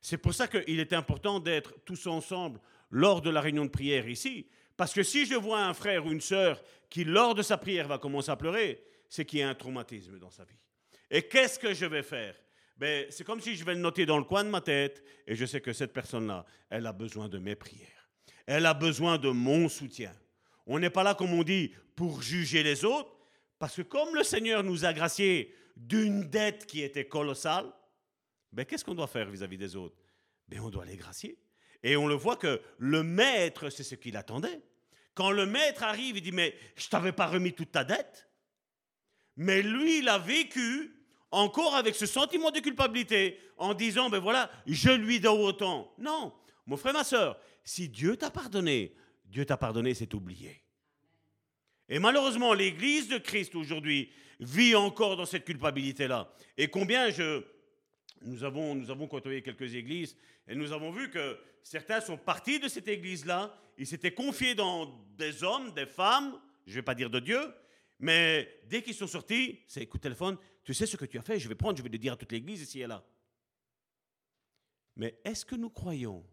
C'est 0.00 0.18
pour 0.18 0.34
ça 0.34 0.48
qu'il 0.48 0.80
est 0.80 0.92
important 0.92 1.40
d'être 1.40 1.74
tous 1.84 2.06
ensemble 2.06 2.60
lors 2.90 3.20
de 3.20 3.30
la 3.30 3.40
réunion 3.40 3.64
de 3.64 3.70
prière 3.70 4.08
ici. 4.08 4.46
Parce 4.76 4.94
que 4.94 5.02
si 5.02 5.26
je 5.26 5.34
vois 5.34 5.62
un 5.62 5.74
frère 5.74 6.06
ou 6.06 6.10
une 6.10 6.20
sœur 6.20 6.62
qui, 6.88 7.04
lors 7.04 7.34
de 7.34 7.42
sa 7.42 7.58
prière, 7.58 7.86
va 7.86 7.98
commencer 7.98 8.30
à 8.30 8.36
pleurer, 8.36 8.82
c'est 9.08 9.24
qu'il 9.24 9.40
y 9.40 9.42
a 9.42 9.48
un 9.48 9.54
traumatisme 9.54 10.18
dans 10.18 10.30
sa 10.30 10.44
vie. 10.44 10.64
Et 11.10 11.22
qu'est-ce 11.22 11.58
que 11.58 11.74
je 11.74 11.84
vais 11.84 12.02
faire? 12.02 12.34
Ben, 12.76 13.06
C'est 13.10 13.24
comme 13.24 13.40
si 13.40 13.56
je 13.56 13.64
vais 13.64 13.74
le 13.74 13.80
noter 13.80 14.06
dans 14.06 14.16
le 14.16 14.24
coin 14.24 14.42
de 14.42 14.48
ma 14.48 14.60
tête 14.60 15.04
et 15.26 15.34
je 15.34 15.44
sais 15.44 15.60
que 15.60 15.72
cette 15.72 15.92
personne-là, 15.92 16.46
elle 16.70 16.86
a 16.86 16.92
besoin 16.92 17.28
de 17.28 17.38
mes 17.38 17.56
prières. 17.56 18.08
Elle 18.46 18.64
a 18.64 18.74
besoin 18.74 19.18
de 19.18 19.28
mon 19.28 19.68
soutien. 19.68 20.12
On 20.66 20.78
n'est 20.78 20.90
pas 20.90 21.02
là, 21.02 21.14
comme 21.14 21.34
on 21.34 21.42
dit, 21.42 21.74
pour 21.94 22.22
juger 22.22 22.62
les 22.62 22.84
autres, 22.84 23.10
parce 23.58 23.76
que 23.76 23.82
comme 23.82 24.14
le 24.14 24.22
Seigneur 24.22 24.62
nous 24.64 24.84
a 24.84 24.92
graciés 24.92 25.54
d'une 25.76 26.22
dette 26.30 26.64
qui 26.64 26.80
était 26.82 27.06
colossale, 27.06 27.66
ben, 28.52 28.64
qu'est-ce 28.64 28.84
qu'on 28.84 28.94
doit 28.94 29.06
faire 29.06 29.30
vis-à-vis 29.30 29.58
des 29.58 29.76
autres? 29.76 29.96
Ben, 30.48 30.60
On 30.60 30.70
doit 30.70 30.84
les 30.84 30.96
gracier. 30.96 31.38
Et 31.82 31.96
on 31.96 32.06
le 32.06 32.14
voit 32.14 32.36
que 32.36 32.60
le 32.78 33.02
maître, 33.02 33.70
c'est 33.70 33.84
ce 33.84 33.94
qu'il 33.94 34.16
attendait. 34.16 34.60
Quand 35.14 35.30
le 35.30 35.46
maître 35.46 35.82
arrive, 35.82 36.16
il 36.16 36.22
dit, 36.22 36.32
mais 36.32 36.54
je 36.76 36.88
t'avais 36.88 37.12
pas 37.12 37.26
remis 37.26 37.52
toute 37.52 37.72
ta 37.72 37.84
dette. 37.84 38.28
Mais 39.36 39.62
lui, 39.62 39.98
il 39.98 40.08
a 40.08 40.18
vécu 40.18 40.94
encore 41.30 41.74
avec 41.74 41.94
ce 41.94 42.06
sentiment 42.06 42.50
de 42.50 42.60
culpabilité 42.60 43.38
en 43.56 43.74
disant, 43.74 44.10
ben 44.10 44.18
voilà, 44.18 44.50
je 44.66 44.90
lui 44.90 45.20
dois 45.20 45.32
autant. 45.32 45.92
Non, 45.98 46.34
mon 46.66 46.76
frère, 46.76 46.92
ma 46.92 47.04
soeur, 47.04 47.38
si 47.64 47.88
Dieu 47.88 48.16
t'a 48.16 48.30
pardonné, 48.30 48.94
Dieu 49.24 49.44
t'a 49.44 49.56
pardonné, 49.56 49.94
c'est 49.94 50.12
oublié. 50.14 50.62
Et 51.88 51.98
malheureusement, 51.98 52.52
l'Église 52.52 53.08
de 53.08 53.18
Christ 53.18 53.54
aujourd'hui 53.54 54.10
vit 54.38 54.74
encore 54.74 55.16
dans 55.16 55.26
cette 55.26 55.44
culpabilité-là. 55.44 56.32
Et 56.56 56.68
combien 56.68 57.10
je, 57.10 57.44
nous 58.22 58.44
avons, 58.44 58.74
nous 58.74 58.90
avons 58.90 59.06
côtoyé 59.06 59.42
quelques 59.42 59.74
églises 59.74 60.16
et 60.46 60.54
nous 60.54 60.72
avons 60.72 60.90
vu 60.90 61.10
que 61.10 61.38
certains 61.62 62.00
sont 62.00 62.16
partis 62.16 62.58
de 62.58 62.68
cette 62.68 62.88
église-là, 62.88 63.54
ils 63.78 63.86
s'étaient 63.86 64.14
confiés 64.14 64.54
dans 64.54 65.04
des 65.16 65.42
hommes, 65.42 65.72
des 65.72 65.86
femmes, 65.86 66.38
je 66.66 66.72
ne 66.72 66.76
vais 66.76 66.82
pas 66.82 66.94
dire 66.94 67.10
de 67.10 67.20
Dieu, 67.20 67.40
mais 67.98 68.60
dès 68.66 68.82
qu'ils 68.82 68.94
sont 68.94 69.06
sortis, 69.06 69.60
c'est 69.66 69.86
coup 69.86 69.98
de 69.98 70.02
téléphone, 70.02 70.36
tu 70.64 70.74
sais 70.74 70.86
ce 70.86 70.96
que 70.96 71.04
tu 71.04 71.18
as 71.18 71.22
fait, 71.22 71.38
je 71.38 71.48
vais 71.48 71.54
prendre, 71.54 71.76
je 71.76 71.82
vais 71.82 71.88
le 71.88 71.98
dire 71.98 72.14
à 72.14 72.16
toute 72.16 72.32
l'église 72.32 72.62
ici 72.62 72.80
et 72.80 72.86
là. 72.86 73.04
Mais 74.96 75.18
est-ce 75.24 75.44
que 75.44 75.54
nous 75.54 75.70
croyons 75.70 76.24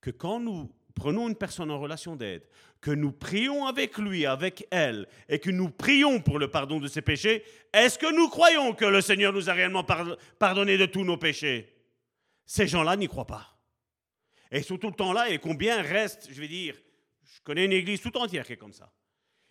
que 0.00 0.10
quand 0.10 0.40
nous 0.40 0.70
prenons 0.92 1.28
une 1.28 1.36
personne 1.36 1.70
en 1.70 1.78
relation 1.78 2.16
d'aide, 2.16 2.46
que 2.80 2.90
nous 2.90 3.12
prions 3.12 3.66
avec 3.66 3.98
lui, 3.98 4.26
avec 4.26 4.66
elle, 4.70 5.06
et 5.28 5.38
que 5.38 5.50
nous 5.50 5.70
prions 5.70 6.20
pour 6.20 6.38
le 6.38 6.48
pardon 6.48 6.80
de 6.80 6.88
ses 6.88 7.02
péchés, 7.02 7.44
est-ce 7.72 7.98
que 7.98 8.14
nous 8.14 8.28
croyons 8.28 8.74
que 8.74 8.84
le 8.84 9.00
Seigneur 9.00 9.32
nous 9.32 9.48
a 9.48 9.52
réellement 9.52 9.84
pardonné 10.38 10.76
de 10.76 10.86
tous 10.86 11.04
nos 11.04 11.16
péchés? 11.16 11.72
Ces 12.44 12.66
gens-là 12.66 12.96
n'y 12.96 13.08
croient 13.08 13.26
pas. 13.26 13.56
Et 14.50 14.58
ils 14.58 14.64
sont 14.64 14.78
tout 14.78 14.88
le 14.88 14.94
temps 14.94 15.12
là, 15.12 15.30
et 15.30 15.38
combien 15.38 15.80
restent, 15.80 16.28
je 16.30 16.40
vais 16.40 16.48
dire, 16.48 16.76
je 17.24 17.40
connais 17.42 17.64
une 17.64 17.72
église 17.72 18.00
tout 18.00 18.16
entière 18.18 18.44
qui 18.44 18.52
est 18.52 18.58
comme 18.58 18.72
ça. 18.72 18.92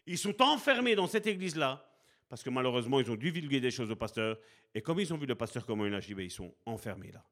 Ils 0.06 0.17
sont 0.17 0.41
enfermés 0.41 0.95
dans 0.95 1.08
cette 1.08 1.27
église-là, 1.27 1.88
parce 2.30 2.43
que 2.43 2.49
malheureusement, 2.49 2.99
ils 2.99 3.10
ont 3.10 3.15
divulgué 3.15 3.60
des 3.60 3.71
choses 3.71 3.89
au 3.91 3.95
pasteur, 3.95 4.38
et 4.73 4.82
comme 4.82 4.99
ils 4.99 5.13
ont 5.13 5.17
vu 5.17 5.25
le 5.25 5.36
pasteur 5.36 5.65
comment 5.65 5.86
il 5.86 5.93
agit, 5.93 6.13
ils 6.17 6.32
sont 6.32 6.54
enfermés 6.65 7.12
là. 7.12 7.23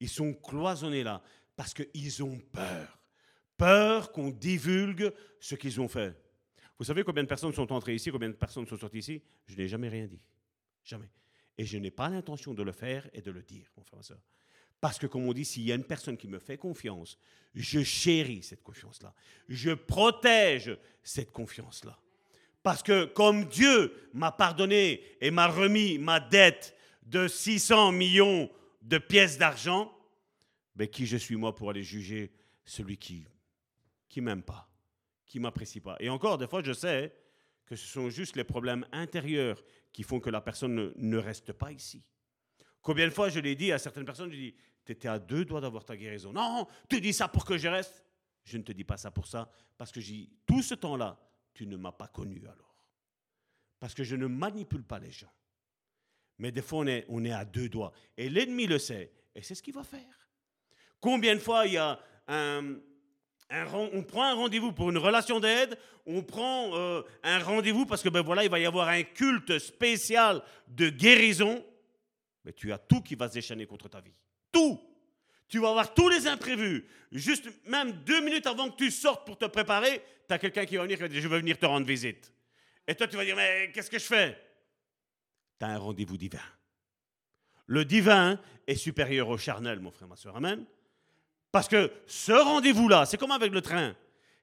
Ils 0.00 0.08
sont 0.08 0.34
cloisonnés 0.34 1.04
là, 1.04 1.22
parce 1.56 1.72
qu'ils 1.72 2.22
ont 2.22 2.38
peur 2.52 2.98
peur 3.56 4.12
qu'on 4.12 4.30
divulgue 4.30 5.12
ce 5.40 5.54
qu'ils 5.54 5.80
ont 5.80 5.88
fait. 5.88 6.16
Vous 6.78 6.84
savez 6.84 7.04
combien 7.04 7.22
de 7.22 7.28
personnes 7.28 7.52
sont 7.52 7.72
entrées 7.72 7.94
ici, 7.94 8.10
combien 8.10 8.28
de 8.28 8.34
personnes 8.34 8.66
sont 8.66 8.76
sorties 8.76 8.98
ici? 8.98 9.22
Je 9.46 9.56
n'ai 9.56 9.68
jamais 9.68 9.88
rien 9.88 10.06
dit. 10.06 10.20
Jamais. 10.82 11.10
Et 11.56 11.64
je 11.64 11.78
n'ai 11.78 11.90
pas 11.90 12.08
l'intention 12.08 12.52
de 12.52 12.62
le 12.62 12.72
faire 12.72 13.08
et 13.12 13.22
de 13.22 13.30
le 13.30 13.42
dire, 13.42 13.70
mon 13.76 13.84
frère 13.84 14.00
et 14.00 14.02
soeur. 14.02 14.20
Parce 14.80 14.98
que, 14.98 15.06
comme 15.06 15.26
on 15.26 15.32
dit, 15.32 15.44
s'il 15.44 15.62
y 15.62 15.72
a 15.72 15.76
une 15.76 15.84
personne 15.84 16.16
qui 16.16 16.28
me 16.28 16.38
fait 16.38 16.58
confiance, 16.58 17.16
je 17.54 17.82
chéris 17.82 18.42
cette 18.42 18.62
confiance-là. 18.62 19.14
Je 19.48 19.70
protège 19.70 20.76
cette 21.02 21.30
confiance-là. 21.30 21.98
Parce 22.62 22.82
que 22.82 23.04
comme 23.04 23.44
Dieu 23.44 23.94
m'a 24.12 24.32
pardonné 24.32 25.02
et 25.20 25.30
m'a 25.30 25.46
remis 25.46 25.98
ma 25.98 26.18
dette 26.18 26.74
de 27.04 27.28
600 27.28 27.92
millions 27.92 28.50
de 28.82 28.98
pièces 28.98 29.38
d'argent, 29.38 29.96
mais 30.76 30.88
qui 30.88 31.06
je 31.06 31.16
suis 31.16 31.36
moi 31.36 31.54
pour 31.54 31.70
aller 31.70 31.82
juger 31.82 32.32
celui 32.64 32.96
qui 32.96 33.26
qui 34.14 34.20
m'aime 34.20 34.44
pas, 34.44 34.70
qui 35.26 35.40
m'apprécie 35.40 35.80
pas. 35.80 35.96
Et 35.98 36.08
encore, 36.08 36.38
des 36.38 36.46
fois, 36.46 36.62
je 36.62 36.72
sais 36.72 37.12
que 37.66 37.74
ce 37.74 37.84
sont 37.84 38.10
juste 38.10 38.36
les 38.36 38.44
problèmes 38.44 38.86
intérieurs 38.92 39.60
qui 39.92 40.04
font 40.04 40.20
que 40.20 40.30
la 40.30 40.40
personne 40.40 40.92
ne, 40.94 41.16
reste 41.18 41.52
pas 41.52 41.72
ici. 41.72 42.04
Combien 42.80 43.08
de 43.08 43.12
fois 43.12 43.28
je 43.28 43.40
l'ai 43.40 43.56
dit 43.56 43.72
à 43.72 43.78
certaines 43.80 44.04
personnes, 44.04 44.30
je 44.30 44.36
dis, 44.36 44.54
tu 44.86 44.92
étais 44.92 45.08
à 45.08 45.18
deux 45.18 45.44
doigts 45.44 45.60
d'avoir 45.60 45.84
ta 45.84 45.96
guérison. 45.96 46.32
Non, 46.32 46.68
tu 46.88 47.00
dis 47.00 47.12
ça 47.12 47.26
pour 47.26 47.44
que 47.44 47.58
je 47.58 47.66
reste. 47.66 48.04
Je 48.44 48.56
ne 48.56 48.62
te 48.62 48.70
dis 48.70 48.84
pas 48.84 48.96
ça 48.96 49.10
pour 49.10 49.26
ça, 49.26 49.50
parce 49.76 49.90
que 49.90 50.00
j'ai 50.00 50.30
tout 50.46 50.62
ce 50.62 50.76
temps-là, 50.76 51.18
tu 51.52 51.66
ne 51.66 51.76
m'as 51.76 51.90
pas 51.90 52.06
connu 52.06 52.46
alors. 52.46 52.86
Parce 53.80 53.94
que 53.94 54.04
je 54.04 54.14
ne 54.14 54.28
manipule 54.28 54.84
pas 54.84 55.00
les 55.00 55.10
gens. 55.10 55.32
Mais 56.38 56.52
des 56.52 56.62
fois, 56.62 56.80
on 56.80 56.86
est, 56.86 57.04
on 57.08 57.24
est 57.24 57.32
à 57.32 57.44
deux 57.44 57.68
doigts. 57.68 57.90
Et 58.16 58.28
l'ennemi 58.28 58.68
le 58.68 58.78
sait. 58.78 59.12
Et 59.34 59.42
c'est 59.42 59.56
ce 59.56 59.62
qu'il 59.62 59.74
va 59.74 59.82
faire. 59.82 60.30
Combien 61.00 61.34
de 61.34 61.40
fois 61.40 61.66
il 61.66 61.72
y 61.72 61.78
a 61.78 61.98
un, 62.28 62.76
on 63.50 64.02
prend 64.02 64.24
un 64.24 64.34
rendez-vous 64.34 64.72
pour 64.72 64.90
une 64.90 64.98
relation 64.98 65.40
d'aide, 65.40 65.78
on 66.06 66.22
prend 66.22 66.74
euh, 66.74 67.02
un 67.22 67.38
rendez-vous 67.38 67.86
parce 67.86 68.02
que 68.02 68.08
ben 68.08 68.22
voilà, 68.22 68.44
il 68.44 68.50
va 68.50 68.58
y 68.58 68.66
avoir 68.66 68.88
un 68.88 69.02
culte 69.02 69.58
spécial 69.58 70.42
de 70.68 70.88
guérison. 70.88 71.64
Mais 72.44 72.52
tu 72.52 72.72
as 72.72 72.78
tout 72.78 73.00
qui 73.00 73.14
va 73.14 73.28
se 73.28 73.34
déchaîner 73.34 73.66
contre 73.66 73.88
ta 73.88 74.00
vie. 74.00 74.14
Tout. 74.52 74.80
Tu 75.48 75.58
vas 75.58 75.70
avoir 75.70 75.94
tous 75.94 76.08
les 76.08 76.26
imprévus. 76.26 76.86
Juste 77.12 77.48
même 77.66 77.92
deux 78.04 78.22
minutes 78.22 78.46
avant 78.46 78.70
que 78.70 78.76
tu 78.76 78.90
sortes 78.90 79.26
pour 79.26 79.38
te 79.38 79.44
préparer, 79.44 80.02
tu 80.26 80.34
as 80.34 80.38
quelqu'un 80.38 80.64
qui 80.64 80.76
va 80.76 80.82
venir 80.82 80.98
et 80.98 81.02
va 81.02 81.08
dire 81.08 81.22
Je 81.22 81.28
veux 81.28 81.38
venir 81.38 81.58
te 81.58 81.66
rendre 81.66 81.86
visite. 81.86 82.32
Et 82.86 82.94
toi, 82.94 83.06
tu 83.06 83.16
vas 83.16 83.24
dire 83.24 83.36
Mais 83.36 83.70
qu'est-ce 83.72 83.90
que 83.90 83.98
je 83.98 84.04
fais? 84.04 84.38
Tu 85.58 85.64
as 85.64 85.68
un 85.68 85.78
rendez-vous 85.78 86.16
divin. 86.16 86.42
Le 87.66 87.84
divin 87.84 88.38
est 88.66 88.74
supérieur 88.74 89.28
au 89.28 89.38
charnel, 89.38 89.80
mon 89.80 89.90
frère, 89.90 90.08
ma 90.08 90.16
soeur. 90.16 90.36
Amen. 90.36 90.66
Parce 91.54 91.68
que 91.68 91.92
ce 92.08 92.32
rendez-vous-là, 92.32 93.06
c'est 93.06 93.16
comme 93.16 93.30
avec 93.30 93.52
le 93.52 93.62
train. 93.62 93.94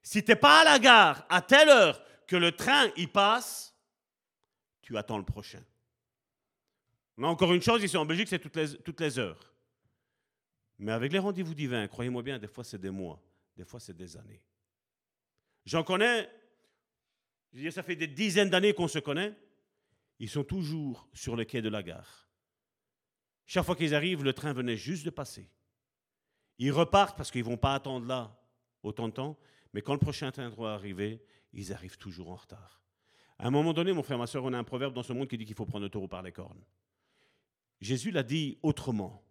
Si 0.02 0.24
tu 0.24 0.32
n'es 0.32 0.38
pas 0.38 0.62
à 0.62 0.64
la 0.64 0.80
gare 0.80 1.26
à 1.28 1.42
telle 1.42 1.68
heure 1.68 2.02
que 2.26 2.38
le 2.38 2.54
train 2.54 2.90
y 2.96 3.06
passe, 3.06 3.76
tu 4.82 4.98
attends 4.98 5.18
le 5.18 5.26
prochain. 5.26 5.62
On 7.18 7.26
a 7.26 7.28
encore 7.28 7.54
une 7.54 7.62
chose 7.62 7.84
ici 7.84 7.98
en 7.98 8.06
Belgique, 8.06 8.30
c'est 8.30 8.40
toutes 8.40 8.56
les, 8.56 8.78
toutes 8.78 9.02
les 9.02 9.20
heures. 9.20 9.54
Mais 10.80 10.94
avec 10.94 11.12
les 11.12 11.20
rendez-vous 11.20 11.54
divins, 11.54 11.86
croyez-moi 11.90 12.24
bien, 12.24 12.40
des 12.40 12.48
fois 12.48 12.64
c'est 12.64 12.80
des 12.80 12.90
mois, 12.90 13.22
des 13.58 13.66
fois 13.66 13.82
c'est 13.82 13.98
des 13.98 14.16
années. 14.16 14.42
J'en 15.66 15.84
connais, 15.84 16.30
je 17.52 17.58
veux 17.58 17.64
dire, 17.64 17.74
ça 17.74 17.84
fait 17.84 17.98
des 17.98 18.08
dizaines 18.08 18.50
d'années 18.50 18.74
qu'on 18.74 18.88
se 18.88 19.00
connaît, 19.00 19.36
ils 20.18 20.30
sont 20.30 20.46
toujours 20.46 21.10
sur 21.14 21.36
le 21.36 21.44
quai 21.44 21.62
de 21.62 21.68
la 21.68 21.84
gare. 21.84 22.30
Chaque 23.46 23.66
fois 23.66 23.76
qu'ils 23.76 23.94
arrivent, 23.94 24.24
le 24.24 24.32
train 24.32 24.54
venait 24.54 24.78
juste 24.78 25.04
de 25.04 25.10
passer. 25.10 25.50
Ils 26.62 26.72
repartent 26.72 27.18
parce 27.18 27.32
qu'ils 27.32 27.42
ne 27.44 27.50
vont 27.50 27.58
pas 27.58 27.74
attendre 27.74 28.06
là 28.06 28.40
autant 28.84 29.08
de 29.08 29.14
temps, 29.14 29.36
mais 29.74 29.82
quand 29.82 29.94
le 29.94 30.00
prochain 30.00 30.32
train 30.32 30.52
doit 30.52 30.74
arriver, 30.74 31.20
ils 31.54 31.74
arrivent 31.74 31.98
toujours 31.98 32.30
en 32.30 32.36
retard. 32.36 32.84
À 33.40 33.48
un 33.48 33.50
moment 33.50 33.74
donné, 33.74 33.92
mon 33.94 34.04
frère, 34.04 34.20
ma 34.20 34.28
soeur, 34.28 34.44
on 34.44 34.54
a 34.54 34.60
un 34.60 34.64
proverbe 34.64 34.94
dans 34.94 35.02
ce 35.02 35.12
monde 35.12 35.28
qui 35.28 35.40
dit 35.40 35.46
qu'il 35.46 35.56
faut 35.56 35.66
prendre 35.66 35.84
le 35.84 35.90
taureau 35.90 36.08
par 36.08 36.22
les 36.22 36.32
cornes. 36.32 36.64
Jésus 37.80 38.12
l'a 38.12 38.22
dit 38.22 38.60
autrement. 38.62 39.24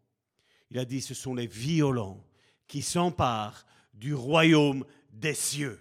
Il 0.71 0.79
a 0.81 0.85
dit, 0.85 1.01
ce 1.01 1.15
sont 1.15 1.33
les 1.33 1.47
violents 1.47 2.27
qui 2.67 2.83
s'emparent 2.83 3.65
du 3.95 4.13
royaume 4.13 4.85
des 5.13 5.35
cieux. 5.35 5.81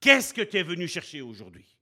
Qu'est-ce 0.00 0.34
que 0.34 0.42
tu 0.42 0.56
es 0.56 0.64
venu 0.64 0.88
chercher 0.88 1.22
aujourd'hui? 1.22 1.78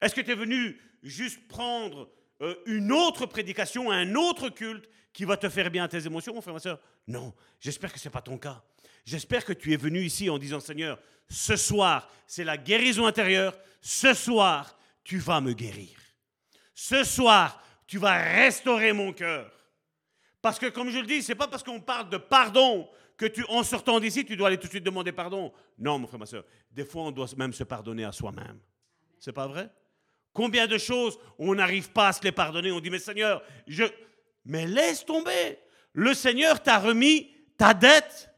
Est-ce 0.00 0.16
que 0.16 0.20
tu 0.20 0.32
es 0.32 0.34
venu 0.34 0.80
juste 1.04 1.46
prendre 1.46 2.10
euh, 2.42 2.54
une 2.66 2.92
autre 2.92 3.26
prédication, 3.26 3.90
un 3.90 4.14
autre 4.14 4.48
culte 4.48 4.88
qui 5.12 5.24
va 5.24 5.36
te 5.36 5.48
faire 5.48 5.70
bien 5.70 5.84
à 5.84 5.88
tes 5.88 6.04
émotions, 6.06 6.34
mon 6.34 6.40
frère, 6.40 6.54
ma 6.54 6.60
soeur 6.60 6.80
Non, 7.06 7.32
j'espère 7.60 7.92
que 7.92 7.98
ce 7.98 8.08
n'est 8.08 8.12
pas 8.12 8.22
ton 8.22 8.38
cas. 8.38 8.62
J'espère 9.04 9.44
que 9.44 9.52
tu 9.52 9.72
es 9.72 9.76
venu 9.76 10.00
ici 10.00 10.28
en 10.30 10.38
disant, 10.38 10.60
Seigneur, 10.60 10.98
ce 11.28 11.56
soir, 11.56 12.10
c'est 12.26 12.44
la 12.44 12.56
guérison 12.56 13.06
intérieure. 13.06 13.56
Ce 13.80 14.14
soir, 14.14 14.78
tu 15.04 15.18
vas 15.18 15.40
me 15.40 15.52
guérir. 15.52 15.98
Ce 16.74 17.04
soir, 17.04 17.62
tu 17.86 17.98
vas 17.98 18.16
restaurer 18.16 18.92
mon 18.92 19.12
cœur. 19.12 19.50
Parce 20.40 20.58
que, 20.58 20.66
comme 20.66 20.90
je 20.90 20.98
le 20.98 21.06
dis, 21.06 21.22
ce 21.22 21.32
n'est 21.32 21.36
pas 21.36 21.48
parce 21.48 21.62
qu'on 21.62 21.80
parle 21.80 22.10
de 22.10 22.16
pardon 22.16 22.88
que 23.16 23.26
tu, 23.26 23.44
en 23.48 23.62
sortant 23.62 24.00
d'ici, 24.00 24.24
tu 24.24 24.36
dois 24.36 24.48
aller 24.48 24.58
tout 24.58 24.66
de 24.66 24.72
suite 24.72 24.84
demander 24.84 25.12
pardon. 25.12 25.52
Non, 25.78 25.98
mon 25.98 26.06
frère, 26.06 26.18
ma 26.18 26.26
soeur. 26.26 26.44
Des 26.70 26.84
fois, 26.84 27.04
on 27.04 27.10
doit 27.12 27.28
même 27.36 27.52
se 27.52 27.64
pardonner 27.64 28.04
à 28.04 28.12
soi-même. 28.12 28.58
C'est 29.18 29.32
pas 29.32 29.46
vrai? 29.46 29.70
Combien 30.32 30.66
de 30.66 30.78
choses 30.78 31.18
on 31.38 31.54
n'arrive 31.54 31.90
pas 31.90 32.08
à 32.08 32.12
se 32.12 32.22
les 32.22 32.32
pardonner 32.32 32.72
On 32.72 32.80
dit, 32.80 32.90
mais 32.90 32.98
Seigneur, 32.98 33.42
je, 33.66 33.84
mais 34.44 34.66
laisse 34.66 35.04
tomber. 35.04 35.58
Le 35.92 36.14
Seigneur 36.14 36.62
t'a 36.62 36.78
remis 36.78 37.30
ta 37.58 37.74
dette. 37.74 38.30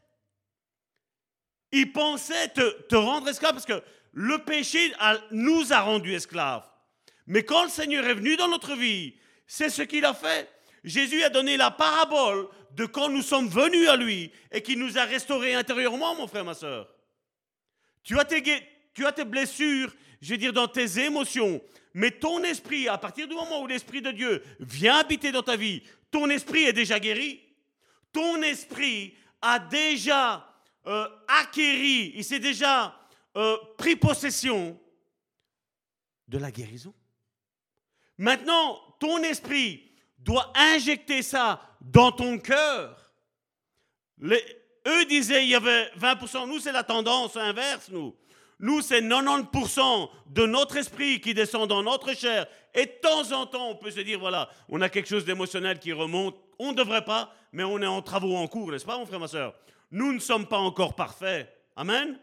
Il 1.71 1.91
pensait 1.91 2.49
te, 2.49 2.95
rendre 2.95 3.27
esclave 3.29 3.53
parce 3.53 3.65
que 3.65 3.81
le 4.11 4.39
péché 4.39 4.93
nous 5.31 5.73
a 5.73 5.81
rendus 5.81 6.13
esclaves. 6.13 6.69
Mais 7.27 7.43
quand 7.43 7.63
le 7.63 7.69
Seigneur 7.69 8.05
est 8.05 8.13
venu 8.13 8.35
dans 8.35 8.47
notre 8.47 8.75
vie, 8.75 9.15
c'est 9.47 9.69
ce 9.69 9.81
qu'il 9.81 10.05
a 10.05 10.13
fait. 10.13 10.49
Jésus 10.83 11.23
a 11.23 11.29
donné 11.29 11.57
la 11.57 11.71
parabole 11.71 12.47
de 12.71 12.85
quand 12.85 13.09
nous 13.09 13.21
sommes 13.21 13.47
venus 13.47 13.87
à 13.89 13.95
lui 13.95 14.31
et 14.51 14.61
qui 14.61 14.75
nous 14.75 14.97
a 14.97 15.05
restaurés 15.05 15.55
intérieurement, 15.55 16.15
mon 16.15 16.27
frère, 16.27 16.45
ma 16.45 16.53
soeur. 16.53 16.87
Tu 18.03 18.19
as 18.19 18.25
tes, 18.25 18.43
tu 18.93 19.05
as 19.05 19.11
tes 19.11 19.25
blessures, 19.25 19.93
je 20.21 20.31
veux 20.31 20.37
dire, 20.37 20.53
dans 20.53 20.67
tes 20.67 20.99
émotions, 20.99 21.61
mais 21.95 22.11
ton 22.11 22.43
esprit, 22.43 22.89
à 22.89 22.97
partir 22.97 23.25
du 23.25 23.33
moment 23.33 23.61
où 23.61 23.67
l'Esprit 23.67 24.01
de 24.01 24.11
Dieu 24.11 24.43
vient 24.59 24.97
habiter 24.97 25.31
dans 25.31 25.41
ta 25.41 25.55
vie, 25.55 25.81
ton 26.11 26.29
esprit 26.29 26.65
est 26.65 26.73
déjà 26.73 26.99
guéri. 26.99 27.41
Ton 28.11 28.41
esprit 28.41 29.15
a 29.41 29.59
déjà 29.59 30.45
euh, 30.87 31.07
acquéri, 31.25 32.11
il 32.15 32.25
s'est 32.25 32.39
déjà 32.39 32.99
euh, 33.37 33.55
pris 33.77 33.95
possession 33.95 34.77
de 36.27 36.37
la 36.37 36.51
guérison. 36.51 36.93
Maintenant, 38.17 38.77
ton 38.99 39.23
esprit 39.23 39.89
doit 40.19 40.51
injecter 40.53 41.21
ça 41.21 41.61
dans 41.79 42.11
ton 42.11 42.39
cœur. 42.39 43.13
eux 44.21 45.05
disaient 45.05 45.45
il 45.45 45.49
y 45.49 45.55
avait 45.55 45.89
20%, 45.97 46.45
nous 46.45 46.59
c'est 46.59 46.73
la 46.73 46.83
tendance 46.83 47.37
inverse, 47.37 47.89
nous. 47.89 48.13
Nous, 48.59 48.81
c'est 48.81 49.01
90% 49.01 50.09
de 50.27 50.45
notre 50.45 50.77
esprit 50.77 51.19
qui 51.19 51.33
descend 51.33 51.67
dans 51.67 51.83
notre 51.83 52.15
chair. 52.15 52.47
Et 52.73 52.85
de 52.85 52.91
temps 53.01 53.31
en 53.31 53.45
temps, 53.45 53.69
on 53.69 53.75
peut 53.75 53.91
se 53.91 53.99
dire, 53.99 54.19
voilà, 54.19 54.49
on 54.69 54.81
a 54.81 54.89
quelque 54.89 55.09
chose 55.09 55.25
d'émotionnel 55.25 55.79
qui 55.79 55.91
remonte. 55.91 56.37
On 56.57 56.71
ne 56.71 56.77
devrait 56.77 57.03
pas, 57.03 57.33
mais 57.51 57.63
on 57.63 57.81
est 57.81 57.87
en 57.87 58.01
travaux 58.01 58.35
en 58.35 58.47
cours, 58.47 58.71
n'est-ce 58.71 58.85
pas, 58.85 58.97
mon 58.97 59.05
frère, 59.05 59.19
ma 59.19 59.27
soeur 59.27 59.53
Nous 59.91 60.13
ne 60.13 60.19
sommes 60.19 60.47
pas 60.47 60.57
encore 60.57 60.95
parfaits. 60.95 61.49
Amen? 61.75 62.17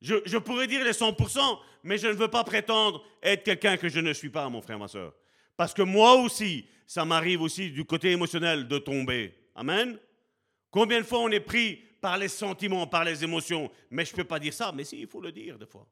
Je, 0.00 0.16
je, 0.24 0.38
pourrais 0.38 0.66
dire 0.66 0.84
les 0.84 0.92
100%, 0.92 1.58
mais 1.82 1.98
je 1.98 2.08
ne 2.08 2.12
veux 2.12 2.28
pas 2.28 2.44
prétendre 2.44 3.04
être 3.22 3.44
quelqu'un 3.44 3.76
que 3.76 3.88
je 3.88 4.00
ne 4.00 4.12
suis 4.12 4.30
pas, 4.30 4.48
mon 4.48 4.62
frère, 4.62 4.78
ma 4.78 4.88
soeur. 4.88 5.12
Parce 5.56 5.74
que 5.74 5.82
moi 5.82 6.14
aussi, 6.14 6.66
ça 6.86 7.04
m'arrive 7.04 7.42
aussi 7.42 7.70
du 7.70 7.84
côté 7.84 8.10
émotionnel 8.12 8.68
de 8.68 8.78
tomber. 8.78 9.34
Amen? 9.54 9.98
Combien 10.70 11.00
de 11.00 11.06
fois 11.06 11.20
on 11.20 11.30
est 11.30 11.40
pris 11.40 11.85
par 12.06 12.18
les 12.18 12.28
sentiments, 12.28 12.86
par 12.86 13.02
les 13.02 13.24
émotions. 13.24 13.68
Mais 13.90 14.04
je 14.04 14.12
ne 14.12 14.18
peux 14.18 14.24
pas 14.24 14.38
dire 14.38 14.54
ça, 14.54 14.70
mais 14.72 14.84
si, 14.84 15.00
il 15.00 15.08
faut 15.08 15.20
le 15.20 15.32
dire 15.32 15.58
des 15.58 15.66
fois. 15.66 15.88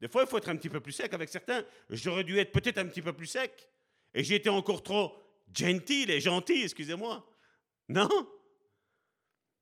Des 0.00 0.08
fois, 0.08 0.22
il 0.22 0.28
faut 0.28 0.38
être 0.38 0.48
un 0.48 0.56
petit 0.56 0.68
peu 0.68 0.80
plus 0.80 0.90
sec 0.90 1.14
avec 1.14 1.28
certains. 1.28 1.62
J'aurais 1.88 2.24
dû 2.24 2.36
être 2.36 2.50
peut-être 2.50 2.78
un 2.78 2.86
petit 2.86 3.00
peu 3.00 3.12
plus 3.12 3.28
sec. 3.28 3.68
Et 4.12 4.24
j'ai 4.24 4.34
été 4.34 4.48
encore 4.48 4.82
trop 4.82 5.16
gentil 5.56 6.06
et 6.08 6.20
gentil, 6.20 6.64
excusez-moi. 6.64 7.24
Non 7.88 8.08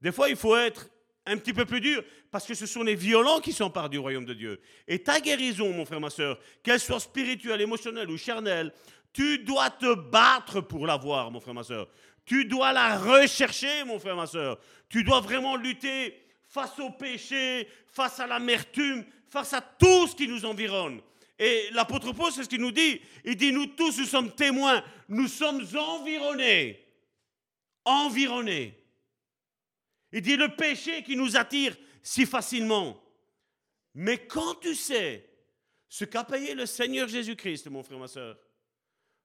Des 0.00 0.10
fois, 0.10 0.30
il 0.30 0.36
faut 0.36 0.56
être 0.56 0.88
un 1.26 1.36
petit 1.36 1.52
peu 1.52 1.66
plus 1.66 1.82
dur, 1.82 2.02
parce 2.30 2.46
que 2.46 2.54
ce 2.54 2.64
sont 2.64 2.82
les 2.82 2.94
violents 2.94 3.40
qui 3.40 3.52
s'emparent 3.52 3.90
du 3.90 3.98
royaume 3.98 4.24
de 4.24 4.32
Dieu. 4.32 4.58
Et 4.88 5.02
ta 5.02 5.20
guérison, 5.20 5.70
mon 5.70 5.84
frère, 5.84 6.00
ma 6.00 6.08
soeur, 6.08 6.38
qu'elle 6.62 6.80
soit 6.80 7.00
spirituelle, 7.00 7.60
émotionnelle 7.60 8.08
ou 8.08 8.16
charnelle, 8.16 8.72
tu 9.12 9.40
dois 9.40 9.68
te 9.68 9.94
battre 9.96 10.62
pour 10.62 10.86
l'avoir, 10.86 11.30
mon 11.30 11.40
frère, 11.40 11.52
ma 11.52 11.62
soeur. 11.62 11.88
Tu 12.26 12.44
dois 12.44 12.72
la 12.72 12.98
rechercher, 12.98 13.84
mon 13.84 13.98
frère, 13.98 14.16
ma 14.16 14.26
soeur. 14.26 14.58
Tu 14.88 15.04
dois 15.04 15.20
vraiment 15.20 15.56
lutter 15.56 16.20
face 16.48 16.78
au 16.80 16.90
péché, 16.90 17.68
face 17.86 18.20
à 18.20 18.26
l'amertume, 18.26 19.04
face 19.28 19.52
à 19.52 19.60
tout 19.60 20.08
ce 20.08 20.16
qui 20.16 20.26
nous 20.26 20.44
environne. 20.44 21.00
Et 21.38 21.68
l'apôtre 21.72 22.12
Paul, 22.12 22.32
c'est 22.32 22.42
ce 22.42 22.48
qu'il 22.48 22.60
nous 22.60 22.72
dit. 22.72 23.00
Il 23.24 23.36
dit, 23.36 23.52
nous 23.52 23.66
tous, 23.66 23.98
nous 23.98 24.06
sommes 24.06 24.34
témoins. 24.34 24.82
Nous 25.08 25.28
sommes 25.28 25.64
environnés. 25.76 26.84
Environnés. 27.84 28.76
Il 30.12 30.22
dit, 30.22 30.36
le 30.36 30.48
péché 30.56 31.02
qui 31.02 31.14
nous 31.14 31.36
attire 31.36 31.76
si 32.02 32.26
facilement. 32.26 33.00
Mais 33.94 34.26
quand 34.26 34.54
tu 34.56 34.74
sais 34.74 35.28
ce 35.88 36.04
qu'a 36.04 36.24
payé 36.24 36.54
le 36.54 36.66
Seigneur 36.66 37.06
Jésus-Christ, 37.06 37.68
mon 37.68 37.82
frère, 37.82 37.98
ma 37.98 38.08
soeur, 38.08 38.36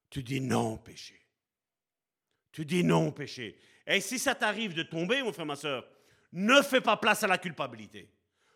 tu 0.09 0.21
dis 0.21 0.41
non, 0.41 0.77
péché. 0.77 1.20
Tu 2.51 2.65
dis 2.65 2.83
non 2.83 3.07
au 3.07 3.11
péché. 3.11 3.57
Et 3.87 4.01
si 4.01 4.19
ça 4.19 4.35
t'arrive 4.35 4.73
de 4.73 4.83
tomber, 4.83 5.23
mon 5.23 5.33
frère, 5.33 5.45
ma 5.45 5.55
soeur, 5.55 5.85
ne 6.33 6.61
fais 6.61 6.81
pas 6.81 6.97
place 6.97 7.23
à 7.23 7.27
la 7.27 7.37
culpabilité. 7.37 8.09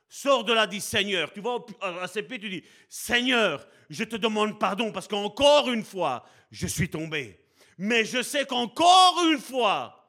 Sors 0.08 0.43
de 0.43 0.54
là, 0.54 0.68
dis 0.68 0.82
Seigneur. 0.82 1.34
Tu 1.34 1.41
vas 1.41 1.58
à 1.82 2.08
CP, 2.08 2.39
tu 2.39 2.50
dis 2.50 2.64
Seigneur, 2.88 3.68
je 3.89 4.04
te 4.04 4.16
demande 4.16 4.60
pardon 4.60 4.91
parce 4.91 5.08
qu'encore 5.08 5.72
une 5.72 5.84
fois, 5.84 6.26
je 6.52 6.68
suis 6.68 6.89
tombé. 6.89 7.39
Mais 7.78 8.06
je 8.06 8.22
sais 8.22 8.46
qu'encore 8.46 9.22
une 9.32 9.39
fois, 9.39 10.06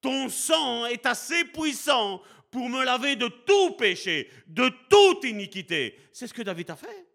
ton 0.00 0.28
sang 0.28 0.86
est 0.86 1.06
assez 1.06 1.44
puissant 1.44 2.22
pour 2.50 2.68
me 2.68 2.84
laver 2.84 3.16
de 3.16 3.28
tout 3.28 3.72
péché, 3.72 4.30
de 4.46 4.70
toute 4.88 5.24
iniquité. 5.24 5.98
C'est 6.12 6.26
ce 6.26 6.34
que 6.34 6.42
David 6.42 6.70
a 6.70 6.76
fait. 6.76 7.06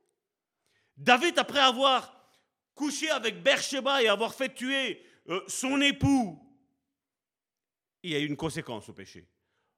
David, 0.97 1.39
après 1.39 1.59
avoir 1.59 2.13
couché 2.75 3.09
avec 3.09 3.41
Bersheba 3.41 4.01
et 4.01 4.07
avoir 4.07 4.33
fait 4.33 4.53
tuer 4.53 5.01
euh, 5.29 5.41
son 5.47 5.79
époux, 5.81 6.39
il 8.03 8.11
y 8.11 8.15
a 8.15 8.19
eu 8.19 8.25
une 8.25 8.37
conséquence 8.37 8.89
au 8.89 8.93
péché. 8.93 9.27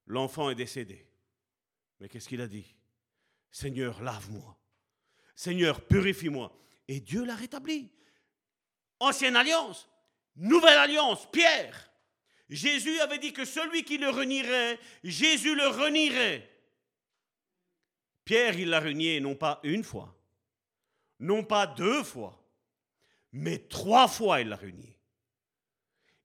L'enfant 0.08 0.50
est 0.50 0.56
décédé. 0.56 1.08
Mais 2.00 2.10
qu'est-ce 2.10 2.28
qu'il 2.28 2.42
a 2.42 2.48
dit? 2.48 2.76
Seigneur, 3.52 4.02
lave-moi. 4.02 4.60
Seigneur, 5.36 5.82
purifie-moi. 5.86 6.56
Et 6.88 7.00
Dieu 7.00 7.26
l'a 7.26 7.36
rétabli. 7.36 7.92
Ancienne 9.00 9.36
alliance, 9.36 9.90
nouvelle 10.36 10.78
alliance, 10.78 11.30
Pierre. 11.32 11.92
Jésus 12.50 13.00
avait 13.00 13.18
dit 13.18 13.34
que 13.34 13.46
celui 13.46 13.84
qui 13.84 13.98
le 13.98 14.10
renierait, 14.10 14.80
Jésus 15.04 15.56
le 15.56 15.68
renierait. 15.68 16.50
Pierre, 18.24 18.58
il 18.60 18.70
l'a 18.70 18.80
renié 18.80 19.20
non 19.20 19.36
pas 19.36 19.60
une 19.64 19.84
fois, 19.84 20.16
non 21.20 21.44
pas 21.44 21.68
deux 21.68 22.04
fois, 22.04 22.44
mais 23.32 23.60
trois 23.60 24.08
fois 24.08 24.42
il 24.42 24.50
l'a 24.50 24.56
renié. 24.56 24.95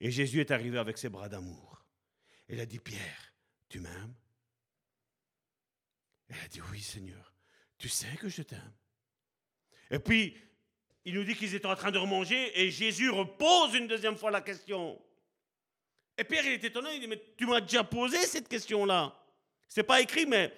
Et 0.00 0.10
Jésus 0.10 0.40
est 0.40 0.50
arrivé 0.50 0.78
avec 0.78 0.96
ses 0.98 1.08
bras 1.08 1.28
d'amour. 1.28 1.84
Il 2.48 2.58
a 2.60 2.66
dit, 2.66 2.78
Pierre, 2.78 3.34
tu 3.68 3.80
m'aimes? 3.80 4.14
Elle 6.28 6.40
a 6.44 6.48
dit, 6.48 6.60
oui 6.70 6.80
Seigneur, 6.80 7.32
tu 7.76 7.88
sais 7.88 8.16
que 8.16 8.28
je 8.28 8.42
t'aime. 8.42 8.72
Et 9.90 9.98
puis, 9.98 10.36
il 11.04 11.14
nous 11.14 11.24
dit 11.24 11.34
qu'ils 11.34 11.54
étaient 11.54 11.66
en 11.66 11.76
train 11.76 11.90
de 11.90 11.98
remanger 11.98 12.60
et 12.60 12.70
Jésus 12.70 13.10
repose 13.10 13.74
une 13.74 13.88
deuxième 13.88 14.16
fois 14.16 14.30
la 14.30 14.40
question. 14.40 15.00
Et 16.16 16.24
Pierre, 16.24 16.44
il 16.44 16.52
est 16.52 16.64
étonné, 16.64 16.94
il 16.94 17.00
dit, 17.00 17.08
mais 17.08 17.22
tu 17.36 17.46
m'as 17.46 17.60
déjà 17.60 17.82
posé 17.82 18.18
cette 18.26 18.48
question-là. 18.48 19.16
C'est 19.68 19.82
pas 19.82 20.00
écrit, 20.00 20.26
mais 20.26 20.52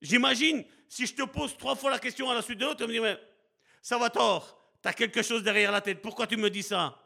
j'imagine, 0.00 0.64
si 0.88 1.06
je 1.06 1.14
te 1.14 1.22
pose 1.22 1.56
trois 1.56 1.74
fois 1.74 1.90
la 1.90 1.98
question 1.98 2.30
à 2.30 2.34
la 2.34 2.42
suite 2.42 2.58
de 2.58 2.64
l'autre, 2.64 2.78
tu 2.78 2.86
me 2.86 2.92
dis, 2.92 3.00
mais 3.00 3.18
ça 3.82 3.98
va 3.98 4.10
tort, 4.10 4.62
tu 4.82 4.88
as 4.88 4.92
quelque 4.92 5.22
chose 5.22 5.42
derrière 5.42 5.72
la 5.72 5.80
tête, 5.80 6.00
pourquoi 6.00 6.26
tu 6.26 6.36
me 6.36 6.50
dis 6.50 6.62
ça? 6.62 6.99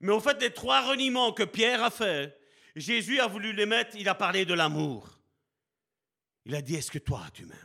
Mais 0.00 0.12
au 0.12 0.20
fait, 0.20 0.40
les 0.40 0.52
trois 0.52 0.88
reniements 0.88 1.32
que 1.32 1.44
Pierre 1.44 1.82
a 1.82 1.90
fait, 1.90 2.38
Jésus 2.76 3.20
a 3.20 3.26
voulu 3.26 3.52
les 3.52 3.66
mettre, 3.66 3.96
il 3.96 4.08
a 4.08 4.14
parlé 4.14 4.44
de 4.44 4.54
l'amour. 4.54 5.18
Il 6.44 6.54
a 6.54 6.62
dit, 6.62 6.74
est-ce 6.74 6.90
que 6.90 6.98
toi, 6.98 7.22
tu 7.32 7.46
m'aimes? 7.46 7.58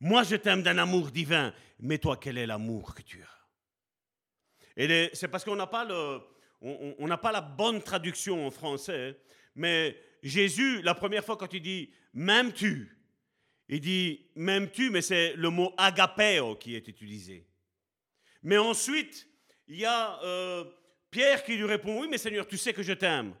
Moi, 0.00 0.24
je 0.24 0.36
t'aime 0.36 0.62
d'un 0.62 0.78
amour 0.78 1.12
divin, 1.12 1.54
mais 1.78 1.98
toi, 1.98 2.16
quel 2.16 2.38
est 2.38 2.46
l'amour 2.46 2.94
que 2.94 3.02
tu 3.02 3.22
as? 3.22 3.42
Et 4.76 5.10
c'est 5.12 5.28
parce 5.28 5.44
qu'on 5.44 5.56
n'a 5.56 5.66
pas 5.66 5.84
le 5.84 6.20
on 6.64 7.08
n'a 7.08 7.18
pas 7.18 7.32
la 7.32 7.40
bonne 7.40 7.82
traduction 7.82 8.46
en 8.46 8.50
français, 8.50 9.18
mais 9.56 9.96
Jésus, 10.22 10.80
la 10.82 10.94
première 10.94 11.24
fois 11.24 11.36
quand 11.36 11.52
il 11.52 11.62
dit 11.62 11.90
m'aimes-tu, 12.14 12.96
il 13.68 13.80
dit 13.80 14.30
m'aimes-tu, 14.36 14.90
mais 14.90 15.02
c'est 15.02 15.34
le 15.34 15.50
mot 15.50 15.74
agapeo 15.76 16.56
qui 16.56 16.76
est 16.76 16.86
utilisé. 16.86 17.48
Mais 18.44 18.58
ensuite, 18.58 19.28
il 19.72 19.80
y 19.80 19.86
a 19.86 20.22
euh, 20.22 20.64
Pierre 21.10 21.42
qui 21.42 21.56
lui 21.56 21.64
répond 21.64 22.00
oui, 22.00 22.08
mais 22.10 22.18
Seigneur, 22.18 22.46
tu 22.46 22.58
sais 22.58 22.74
que 22.74 22.82
je 22.82 22.92
t'aime. 22.92 23.34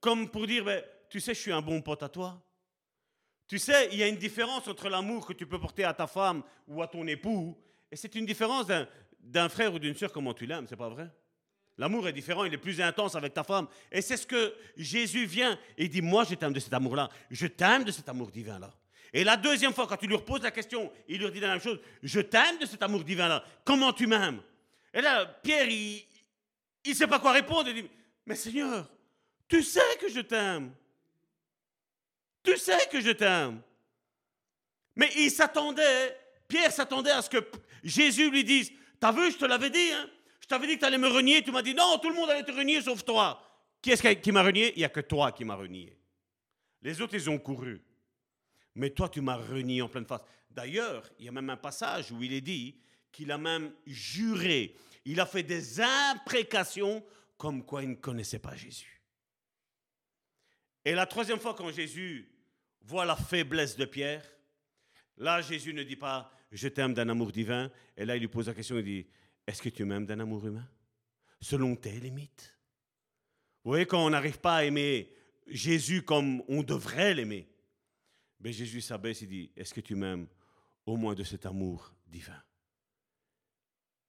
Comme 0.00 0.30
pour 0.30 0.46
dire 0.46 0.64
ben, 0.64 0.82
tu 1.10 1.20
sais, 1.20 1.34
je 1.34 1.40
suis 1.40 1.52
un 1.52 1.60
bon 1.60 1.82
pote 1.82 2.02
à 2.02 2.08
toi. 2.08 2.42
Tu 3.46 3.58
sais, 3.58 3.88
il 3.92 3.98
y 3.98 4.02
a 4.02 4.08
une 4.08 4.16
différence 4.16 4.66
entre 4.66 4.88
l'amour 4.88 5.26
que 5.26 5.34
tu 5.34 5.46
peux 5.46 5.58
porter 5.58 5.84
à 5.84 5.92
ta 5.92 6.06
femme 6.06 6.42
ou 6.66 6.82
à 6.82 6.88
ton 6.88 7.06
époux, 7.06 7.56
et 7.90 7.96
c'est 7.96 8.14
une 8.14 8.26
différence 8.26 8.66
d'un 9.20 9.48
frère 9.48 9.72
ou 9.74 9.78
d'une 9.78 9.94
soeur 9.94 10.12
comment 10.12 10.34
tu 10.34 10.46
l'aimes, 10.46 10.66
c'est 10.68 10.76
pas 10.76 10.88
vrai? 10.88 11.10
L'amour 11.76 12.08
est 12.08 12.12
différent, 12.12 12.44
il 12.44 12.52
est 12.52 12.58
plus 12.58 12.80
intense 12.80 13.14
avec 13.14 13.32
ta 13.34 13.44
femme. 13.44 13.68
Et 13.92 14.02
c'est 14.02 14.16
ce 14.16 14.26
que 14.26 14.54
Jésus 14.76 15.26
vient 15.26 15.58
et 15.76 15.88
dit, 15.88 16.02
moi 16.02 16.24
je 16.24 16.34
t'aime 16.34 16.52
de 16.52 16.60
cet 16.60 16.74
amour-là, 16.74 17.08
je 17.30 17.46
t'aime 17.46 17.84
de 17.84 17.92
cet 17.92 18.08
amour 18.08 18.30
divin-là. 18.30 18.74
Et 19.12 19.22
la 19.22 19.36
deuxième 19.36 19.72
fois, 19.72 19.86
quand 19.86 19.96
tu 19.96 20.06
lui 20.06 20.16
reposes 20.16 20.42
la 20.42 20.50
question, 20.50 20.90
il 21.08 21.22
lui 21.22 21.30
dit 21.30 21.40
la 21.40 21.48
même 21.48 21.60
chose, 21.60 21.78
je 22.02 22.20
t'aime 22.20 22.58
de 22.58 22.66
cet 22.66 22.82
amour 22.82 23.04
divin-là, 23.04 23.44
comment 23.64 23.92
tu 23.92 24.06
m'aimes? 24.06 24.42
Et 24.94 25.00
là, 25.00 25.26
Pierre, 25.26 25.68
il 25.68 26.04
ne 26.86 26.94
sait 26.94 27.06
pas 27.06 27.18
quoi 27.18 27.32
répondre, 27.32 27.68
il 27.68 27.82
dit, 27.82 27.90
mais 28.26 28.34
Seigneur, 28.34 28.88
tu 29.46 29.62
sais 29.62 29.96
que 30.00 30.08
je 30.08 30.20
t'aime. 30.20 30.72
Tu 32.42 32.56
sais 32.56 32.88
que 32.90 33.00
je 33.00 33.10
t'aime. 33.10 33.60
Mais 34.96 35.10
il 35.16 35.30
s'attendait, 35.30 36.18
Pierre 36.46 36.72
s'attendait 36.72 37.10
à 37.10 37.22
ce 37.22 37.30
que 37.30 37.38
Jésus 37.82 38.30
lui 38.30 38.44
dise, 38.44 38.72
t'as 38.98 39.12
vu, 39.12 39.30
je 39.30 39.36
te 39.36 39.44
l'avais 39.44 39.70
dit, 39.70 39.92
hein 39.92 40.08
je 40.48 40.54
t'avais 40.54 40.66
dit 40.66 40.76
que 40.76 40.80
tu 40.80 40.86
allais 40.86 40.96
me 40.96 41.08
renier, 41.08 41.42
tu 41.42 41.50
m'as 41.50 41.60
dit 41.60 41.74
non, 41.74 41.98
tout 41.98 42.08
le 42.08 42.14
monde 42.14 42.30
allait 42.30 42.42
te 42.42 42.52
renier 42.52 42.80
sauf 42.80 43.04
toi. 43.04 43.38
Qui 43.82 43.90
est-ce 43.90 44.14
qui 44.14 44.32
m'a 44.32 44.42
renié? 44.42 44.72
Il 44.76 44.78
n'y 44.78 44.84
a 44.84 44.88
que 44.88 45.00
toi 45.00 45.30
qui 45.30 45.44
m'as 45.44 45.56
renié. 45.56 45.94
Les 46.80 47.02
autres, 47.02 47.12
ils 47.12 47.28
ont 47.28 47.38
couru. 47.38 47.82
Mais 48.74 48.88
toi, 48.88 49.10
tu 49.10 49.20
m'as 49.20 49.36
renié 49.36 49.82
en 49.82 49.90
pleine 49.90 50.06
face. 50.06 50.22
D'ailleurs, 50.50 51.04
il 51.18 51.26
y 51.26 51.28
a 51.28 51.32
même 51.32 51.50
un 51.50 51.58
passage 51.58 52.10
où 52.12 52.22
il 52.22 52.32
est 52.32 52.40
dit 52.40 52.80
qu'il 53.12 53.30
a 53.32 53.38
même 53.38 53.72
juré, 53.86 54.74
il 55.04 55.20
a 55.20 55.26
fait 55.26 55.42
des 55.42 55.80
imprécations 55.80 57.04
comme 57.36 57.64
quoi 57.64 57.82
il 57.82 57.90
ne 57.90 57.94
connaissait 57.94 58.38
pas 58.38 58.56
Jésus. 58.56 59.02
Et 60.84 60.94
la 60.94 61.06
troisième 61.06 61.38
fois, 61.38 61.54
quand 61.54 61.70
Jésus 61.70 62.30
voit 62.82 63.04
la 63.04 63.16
faiblesse 63.16 63.76
de 63.76 63.84
Pierre, 63.84 64.24
là, 65.16 65.40
Jésus 65.40 65.74
ne 65.74 65.82
dit 65.82 65.96
pas, 65.96 66.32
je 66.50 66.68
t'aime 66.68 66.94
d'un 66.94 67.08
amour 67.08 67.32
divin. 67.32 67.70
Et 67.96 68.04
là, 68.04 68.16
il 68.16 68.20
lui 68.20 68.28
pose 68.28 68.46
la 68.46 68.54
question, 68.54 68.78
il 68.78 68.84
dit, 68.84 69.06
est-ce 69.46 69.62
que 69.62 69.68
tu 69.68 69.84
m'aimes 69.84 70.06
d'un 70.06 70.20
amour 70.20 70.46
humain? 70.46 70.68
Selon 71.40 71.76
tes 71.76 71.92
limites. 72.00 72.56
Vous 73.64 73.70
voyez, 73.70 73.86
quand 73.86 74.04
on 74.04 74.10
n'arrive 74.10 74.38
pas 74.38 74.56
à 74.56 74.64
aimer 74.64 75.12
Jésus 75.46 76.02
comme 76.02 76.42
on 76.48 76.62
devrait 76.62 77.14
l'aimer, 77.14 77.48
mais 78.40 78.50
ben, 78.50 78.52
Jésus 78.52 78.80
s'abaisse 78.80 79.22
et 79.22 79.26
dit, 79.26 79.50
est-ce 79.56 79.74
que 79.74 79.80
tu 79.80 79.94
m'aimes 79.94 80.26
au 80.86 80.96
moins 80.96 81.14
de 81.14 81.24
cet 81.24 81.44
amour 81.44 81.92
divin? 82.06 82.40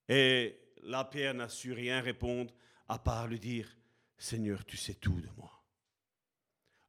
Et 0.10 0.60
la 0.84 1.06
Pierre 1.06 1.34
n'a 1.34 1.48
su 1.48 1.72
rien 1.72 2.02
répondre 2.02 2.54
à 2.90 3.00
part 3.00 3.28
lui 3.28 3.40
dire, 3.40 3.78
Seigneur, 4.18 4.66
tu 4.66 4.76
sais 4.76 4.96
tout 4.96 5.22
de 5.22 5.30
moi. 5.38 5.64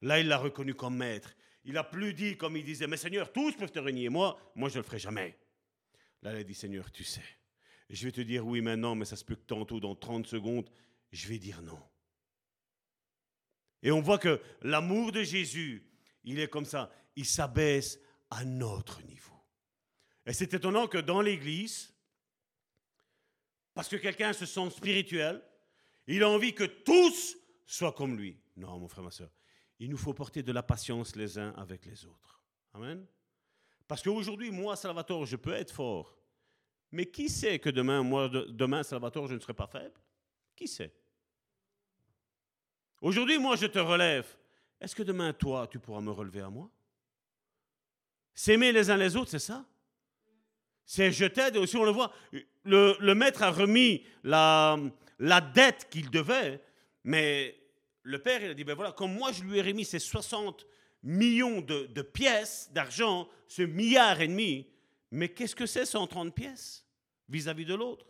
Là, 0.03 0.18
il 0.18 0.27
l'a 0.27 0.39
reconnu 0.39 0.75
comme 0.75 0.97
maître. 0.97 1.37
Il 1.64 1.75
n'a 1.75 1.85
plus 1.85 2.14
dit 2.14 2.37
comme 2.37 2.57
il 2.57 2.64
disait, 2.64 2.89
mais 2.89 2.97
Seigneur, 2.97 3.33
tous 3.33 3.53
peuvent 3.53 3.71
te 3.71 3.79
renier, 3.79 4.09
moi, 4.09 4.37
moi 4.57 4.68
je 4.68 4.79
ne 4.79 4.83
le 4.83 4.87
ferai 4.87 4.99
jamais. 4.99 5.39
Là, 6.23 6.33
il 6.33 6.39
a 6.39 6.45
dit, 6.45 6.55
Seigneur, 6.55 6.91
tu 6.91 7.05
sais 7.05 7.23
je 7.91 8.05
vais 8.05 8.12
te 8.12 8.21
dire 8.21 8.47
oui 8.47 8.61
maintenant, 8.61 8.95
mais 8.95 9.05
ça 9.05 9.16
se 9.16 9.25
peut 9.25 9.35
que 9.35 9.47
tantôt, 9.47 9.81
dans 9.81 9.95
30 9.95 10.27
secondes, 10.27 10.71
je 11.11 11.29
vais 11.29 11.39
dire 11.39 11.61
non. 11.62 11.83
Et 13.83 13.91
on 13.91 14.01
voit 14.01 14.18
que 14.18 14.41
l'amour 14.62 15.11
de 15.11 15.23
Jésus, 15.23 15.85
il 16.25 16.39
est 16.39 16.49
comme 16.49 16.64
ça, 16.64 16.93
il 17.16 17.25
s'abaisse 17.25 17.99
à 18.31 18.45
notre 18.45 19.03
niveau. 19.03 19.35
Et 20.27 20.33
c'est 20.33 20.55
étonnant 20.55 20.87
que 20.87 20.99
dans 20.99 21.21
l'Église, 21.21 21.89
parce 23.75 23.89
que 23.89 23.97
quelqu'un 23.97 24.33
se 24.33 24.47
sent 24.47 24.71
spirituel, 24.71 25.43
il 26.07 26.23
a 26.23 26.29
envie 26.29 26.55
que 26.55 26.64
tous 26.64 27.37
soient 27.66 27.93
comme 27.93 28.16
lui. 28.16 28.41
Non, 28.57 28.79
mon 28.79 28.89
frère, 28.89 29.05
ma 29.05 29.11
soeur, 29.11 29.31
il 29.79 29.91
nous 29.91 29.97
faut 29.97 30.12
porter 30.12 30.43
de 30.43 30.53
la 30.53 30.62
patience 30.62 31.16
les 31.16 31.39
uns 31.39 31.53
avec 31.57 31.87
les 31.87 32.05
autres. 32.05 32.43
Amen. 32.75 33.07
Parce 33.87 34.03
qu'aujourd'hui, 34.03 34.51
moi, 34.51 34.77
Salvatore, 34.77 35.27
je 35.27 35.37
peux 35.37 35.53
être 35.53 35.73
fort. 35.73 36.16
Mais 36.93 37.07
qui 37.07 37.29
sait 37.29 37.59
que 37.59 37.71
demain, 37.71 38.03
moi, 38.03 38.29
demain, 38.29 38.83
Salvatore, 38.83 39.29
je 39.29 39.35
ne 39.35 39.41
serai 39.41 39.55
pas 39.55 39.66
faible? 39.66 40.01
Qui 40.57 40.68
sait? 40.68 40.93
Aujourd'hui, 43.01 43.39
moi, 43.39 43.57
je 43.57 43.66
te 43.66 43.79
relève. 43.79 44.27
Est-ce 44.81 44.95
que 44.95 45.03
demain, 45.03 45.33
toi, 45.33 45.66
tu 45.68 45.79
pourras 45.79 46.01
me 46.01 46.11
relever 46.11 46.41
à 46.41 46.51
moi? 46.51 46.71
S'aimer 48.35 48.73
les 48.73 48.91
uns 48.91 48.97
les 48.97 49.16
autres, 49.16 49.31
c'est 49.31 49.39
ça? 49.39 49.64
C'est 50.93 51.12
je 51.12 51.24
t'aide. 51.24 51.57
Aussi, 51.57 51.76
on 51.76 51.84
le 51.84 51.93
voit. 51.93 52.12
Le, 52.64 53.14
maître 53.14 53.45
a 53.45 53.53
remis 53.53 54.05
la, 54.24 54.76
la 55.20 55.41
dette 55.41 55.86
qu'il 55.88 56.11
devait, 56.11 56.61
mais 57.05 57.57
le 58.03 58.20
père, 58.20 58.43
il 58.43 58.51
a 58.51 58.55
dit, 58.55 58.64
ben 58.64 58.74
voilà, 58.74 58.91
comme 58.91 59.14
moi, 59.14 59.30
je 59.30 59.45
lui 59.45 59.59
ai 59.59 59.62
remis 59.62 59.84
ces 59.84 60.01
60 60.01 60.66
millions 61.05 61.61
de, 61.61 61.86
de 61.86 62.03
pièces 62.03 62.70
d'argent, 62.72 63.28
ce 63.47 63.62
milliard 63.62 64.20
et 64.20 64.26
demi, 64.26 64.66
mais 65.12 65.28
qu'est-ce 65.28 65.55
que 65.55 65.64
c'est 65.64 65.86
130 65.86 66.34
pièces 66.34 66.84
vis-à-vis 67.28 67.66
de 67.66 67.74
l'autre? 67.74 68.07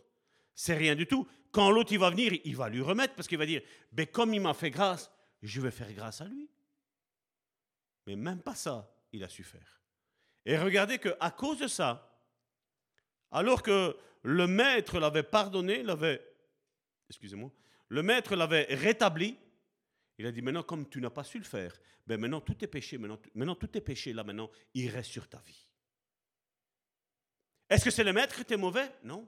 C'est 0.55 0.73
rien 0.73 0.95
du 0.95 1.05
tout. 1.05 1.27
Quand 1.51 1.69
l'autre 1.69 1.91
il 1.91 1.99
va 1.99 2.09
venir, 2.09 2.33
il 2.43 2.55
va 2.55 2.67
lui 2.67 2.81
remettre 2.81 3.13
parce 3.13 3.27
qu'il 3.27 3.37
va 3.37 3.45
dire 3.45 3.61
ben, 3.91 4.07
comme 4.07 4.33
il 4.33 4.41
m'a 4.41 4.55
fait 4.55 4.71
grâce, 4.71 5.11
je 5.43 5.61
vais 5.61 5.69
faire 5.69 5.93
grâce 5.93 6.19
à 6.21 6.25
lui. 6.25 6.49
Mais 8.07 8.15
même 8.15 8.41
pas 8.41 8.55
ça, 8.55 8.91
il 9.11 9.23
a 9.23 9.29
su 9.29 9.43
faire. 9.43 9.83
Et 10.47 10.57
regardez 10.57 10.97
qu'à 10.97 11.29
cause 11.29 11.59
de 11.59 11.67
ça, 11.67 12.10
alors 13.31 13.63
que 13.63 13.95
le 14.23 14.47
maître 14.47 14.99
l'avait 14.99 15.23
pardonné, 15.23 15.83
l'avait, 15.83 16.21
excusez-moi, 17.09 17.51
Le 17.89 18.03
maître 18.03 18.35
l'avait 18.35 18.67
rétabli. 18.69 19.37
Il 20.17 20.25
a 20.25 20.31
dit, 20.31 20.41
maintenant, 20.41 20.63
comme 20.63 20.87
tu 20.87 21.01
n'as 21.01 21.09
pas 21.09 21.23
su 21.23 21.39
le 21.39 21.43
faire, 21.43 21.77
ben 22.05 22.19
maintenant 22.19 22.41
tout 22.41 22.63
est 22.63 22.67
péché, 22.67 22.97
maintenant, 22.97 23.19
maintenant 23.33 23.55
tout 23.55 23.75
est 23.77 23.81
péché, 23.81 24.13
là 24.13 24.23
maintenant, 24.23 24.49
il 24.73 24.89
reste 24.89 25.11
sur 25.11 25.27
ta 25.27 25.39
vie. 25.39 25.67
Est-ce 27.69 27.85
que 27.85 27.91
c'est 27.91 28.03
le 28.03 28.13
maître 28.13 28.35
qui 28.35 28.41
était 28.41 28.57
mauvais? 28.57 28.91
Non. 29.03 29.27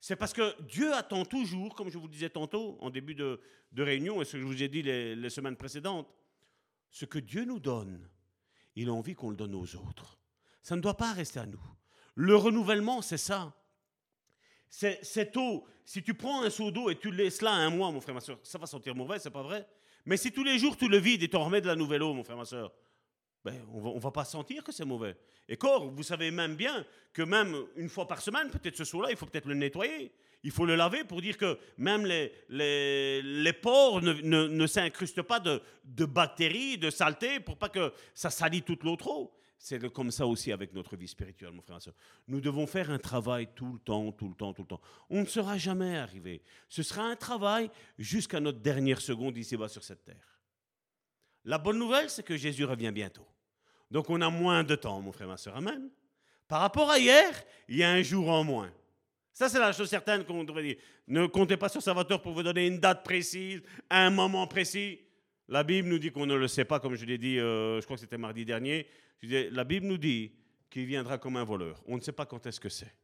C'est 0.00 0.16
parce 0.16 0.32
que 0.32 0.60
Dieu 0.62 0.94
attend 0.94 1.26
toujours, 1.26 1.74
comme 1.74 1.90
je 1.90 1.98
vous 1.98 2.08
disais 2.08 2.30
tantôt 2.30 2.78
en 2.80 2.88
début 2.88 3.14
de, 3.14 3.38
réunion 3.76 4.22
et 4.22 4.24
ce 4.24 4.32
que 4.32 4.38
je 4.40 4.46
vous 4.46 4.62
ai 4.62 4.68
dit 4.68 4.82
les, 4.82 5.30
semaines 5.30 5.56
précédentes, 5.56 6.08
ce 6.90 7.04
que 7.04 7.18
Dieu 7.18 7.44
nous 7.44 7.60
donne, 7.60 8.08
il 8.76 8.88
a 8.88 8.92
envie 8.92 9.14
qu'on 9.14 9.30
le 9.30 9.36
donne 9.36 9.54
aux 9.54 9.76
autres. 9.76 10.18
Ça 10.62 10.74
ne 10.74 10.80
doit 10.80 10.96
pas 10.96 11.12
rester 11.12 11.38
à 11.38 11.46
nous. 11.46 11.62
Le 12.20 12.36
renouvellement, 12.36 13.00
c'est 13.00 13.16
ça. 13.16 13.50
Cette 14.68 15.34
eau, 15.38 15.64
si 15.86 16.02
tu 16.02 16.12
prends 16.12 16.42
un 16.42 16.50
seau 16.50 16.70
d'eau 16.70 16.90
et 16.90 16.96
tu 16.96 17.10
laisses 17.10 17.40
là 17.40 17.52
un 17.52 17.70
mois, 17.70 17.90
mon 17.90 18.02
frère, 18.02 18.14
ma 18.14 18.20
soeur, 18.20 18.38
ça 18.42 18.58
va 18.58 18.66
sentir 18.66 18.94
mauvais, 18.94 19.18
c'est 19.18 19.30
pas 19.30 19.42
vrai. 19.42 19.66
Mais 20.04 20.18
si 20.18 20.30
tous 20.30 20.44
les 20.44 20.58
jours 20.58 20.76
tu 20.76 20.86
le 20.86 20.98
vides 20.98 21.22
et 21.22 21.28
tu 21.28 21.36
en 21.36 21.44
remets 21.44 21.62
de 21.62 21.66
la 21.66 21.76
nouvelle 21.76 22.02
eau, 22.02 22.12
mon 22.12 22.22
frère, 22.22 22.36
ma 22.36 22.44
soeur, 22.44 22.74
ben, 23.42 23.54
on 23.72 23.94
ne 23.94 24.00
va, 24.00 24.10
pas 24.10 24.26
sentir 24.26 24.62
que 24.62 24.70
c'est 24.70 24.84
mauvais. 24.84 25.16
Et 25.48 25.56
corps, 25.56 25.88
vous 25.90 26.02
savez 26.02 26.30
même 26.30 26.56
bien 26.56 26.84
que 27.14 27.22
même 27.22 27.56
une 27.76 27.88
fois 27.88 28.06
par 28.06 28.20
semaine, 28.20 28.50
peut-être 28.50 28.76
ce 28.76 28.84
seau-là, 28.84 29.08
il 29.10 29.16
faut 29.16 29.24
peut-être 29.24 29.48
le 29.48 29.54
nettoyer. 29.54 30.12
Il 30.42 30.50
faut 30.50 30.66
le 30.66 30.76
laver 30.76 31.04
pour 31.04 31.22
dire 31.22 31.38
que 31.38 31.58
même 31.78 32.04
les, 32.04 32.34
les, 32.50 33.22
les 33.22 33.52
pores 33.54 34.02
ne, 34.02 34.12
ne, 34.12 34.66
s'incrustent 34.66 35.22
pas 35.22 35.40
de, 35.40 35.62
de, 35.84 36.04
bactéries, 36.04 36.76
de 36.76 36.90
saletés, 36.90 37.40
pour 37.40 37.56
pas 37.56 37.70
que 37.70 37.94
ça 38.12 38.28
salit 38.28 38.60
toute 38.60 38.84
l'autre 38.84 39.08
eau. 39.08 39.32
C'est 39.62 39.92
comme 39.92 40.10
ça 40.10 40.26
aussi 40.26 40.52
avec 40.52 40.72
notre 40.72 40.96
vie 40.96 41.06
spirituelle, 41.06 41.52
mon 41.52 41.60
frère 41.60 41.76
et 41.76 41.80
soeur. 41.80 41.94
Nous 42.26 42.40
devons 42.40 42.66
faire 42.66 42.90
un 42.90 42.98
travail 42.98 43.46
tout 43.54 43.74
le 43.74 43.78
temps, 43.78 44.10
tout 44.10 44.26
le 44.26 44.34
temps, 44.34 44.54
tout 44.54 44.62
le 44.62 44.68
temps. 44.68 44.80
On 45.10 45.20
ne 45.20 45.26
sera 45.26 45.58
jamais 45.58 45.98
arrivé. 45.98 46.42
Ce 46.66 46.82
sera 46.82 47.02
un 47.02 47.14
travail 47.14 47.70
jusqu'à 47.98 48.40
notre 48.40 48.60
dernière 48.60 49.02
seconde 49.02 49.36
ici-bas 49.36 49.68
sur 49.68 49.84
cette 49.84 50.02
terre. 50.02 50.40
La 51.44 51.58
bonne 51.58 51.78
nouvelle, 51.78 52.08
c'est 52.08 52.22
que 52.22 52.38
Jésus 52.38 52.64
revient 52.64 52.90
bientôt. 52.90 53.26
Donc 53.90 54.08
on 54.08 54.22
a 54.22 54.30
moins 54.30 54.64
de 54.64 54.74
temps, 54.76 54.98
mon 55.02 55.12
frère, 55.12 55.28
ma 55.28 55.36
soeur. 55.36 55.54
Amen. 55.54 55.90
Par 56.48 56.62
rapport 56.62 56.90
à 56.90 56.98
hier, 56.98 57.30
il 57.68 57.76
y 57.76 57.82
a 57.82 57.90
un 57.90 58.00
jour 58.00 58.30
en 58.30 58.42
moins. 58.42 58.72
Ça, 59.34 59.50
c'est 59.50 59.58
la 59.58 59.72
chose 59.72 59.90
certaine 59.90 60.24
qu'on 60.24 60.42
devrait 60.42 60.62
dire. 60.62 60.76
Ne 61.06 61.26
comptez 61.26 61.58
pas 61.58 61.68
sur 61.68 61.82
Salvatore 61.82 62.22
pour 62.22 62.32
vous 62.32 62.42
donner 62.42 62.66
une 62.66 62.78
date 62.78 63.04
précise, 63.04 63.60
un 63.90 64.08
moment 64.08 64.46
précis. 64.46 65.00
La 65.48 65.64
Bible 65.64 65.88
nous 65.88 65.98
dit 65.98 66.10
qu'on 66.10 66.24
ne 66.24 66.34
le 66.34 66.48
sait 66.48 66.64
pas, 66.64 66.80
comme 66.80 66.94
je 66.94 67.04
l'ai 67.04 67.18
dit, 67.18 67.38
euh, 67.38 67.78
je 67.78 67.84
crois 67.84 67.96
que 67.96 68.00
c'était 68.00 68.16
mardi 68.16 68.46
dernier. 68.46 68.86
La 69.22 69.64
Bible 69.64 69.86
nous 69.86 69.98
dit 69.98 70.32
qu'il 70.70 70.86
viendra 70.86 71.18
comme 71.18 71.36
un 71.36 71.44
voleur. 71.44 71.82
On 71.86 71.96
ne 71.96 72.00
sait 72.00 72.12
pas 72.12 72.26
quand 72.26 72.46
est-ce 72.46 72.60
que 72.60 72.68
c'est. 72.68 72.94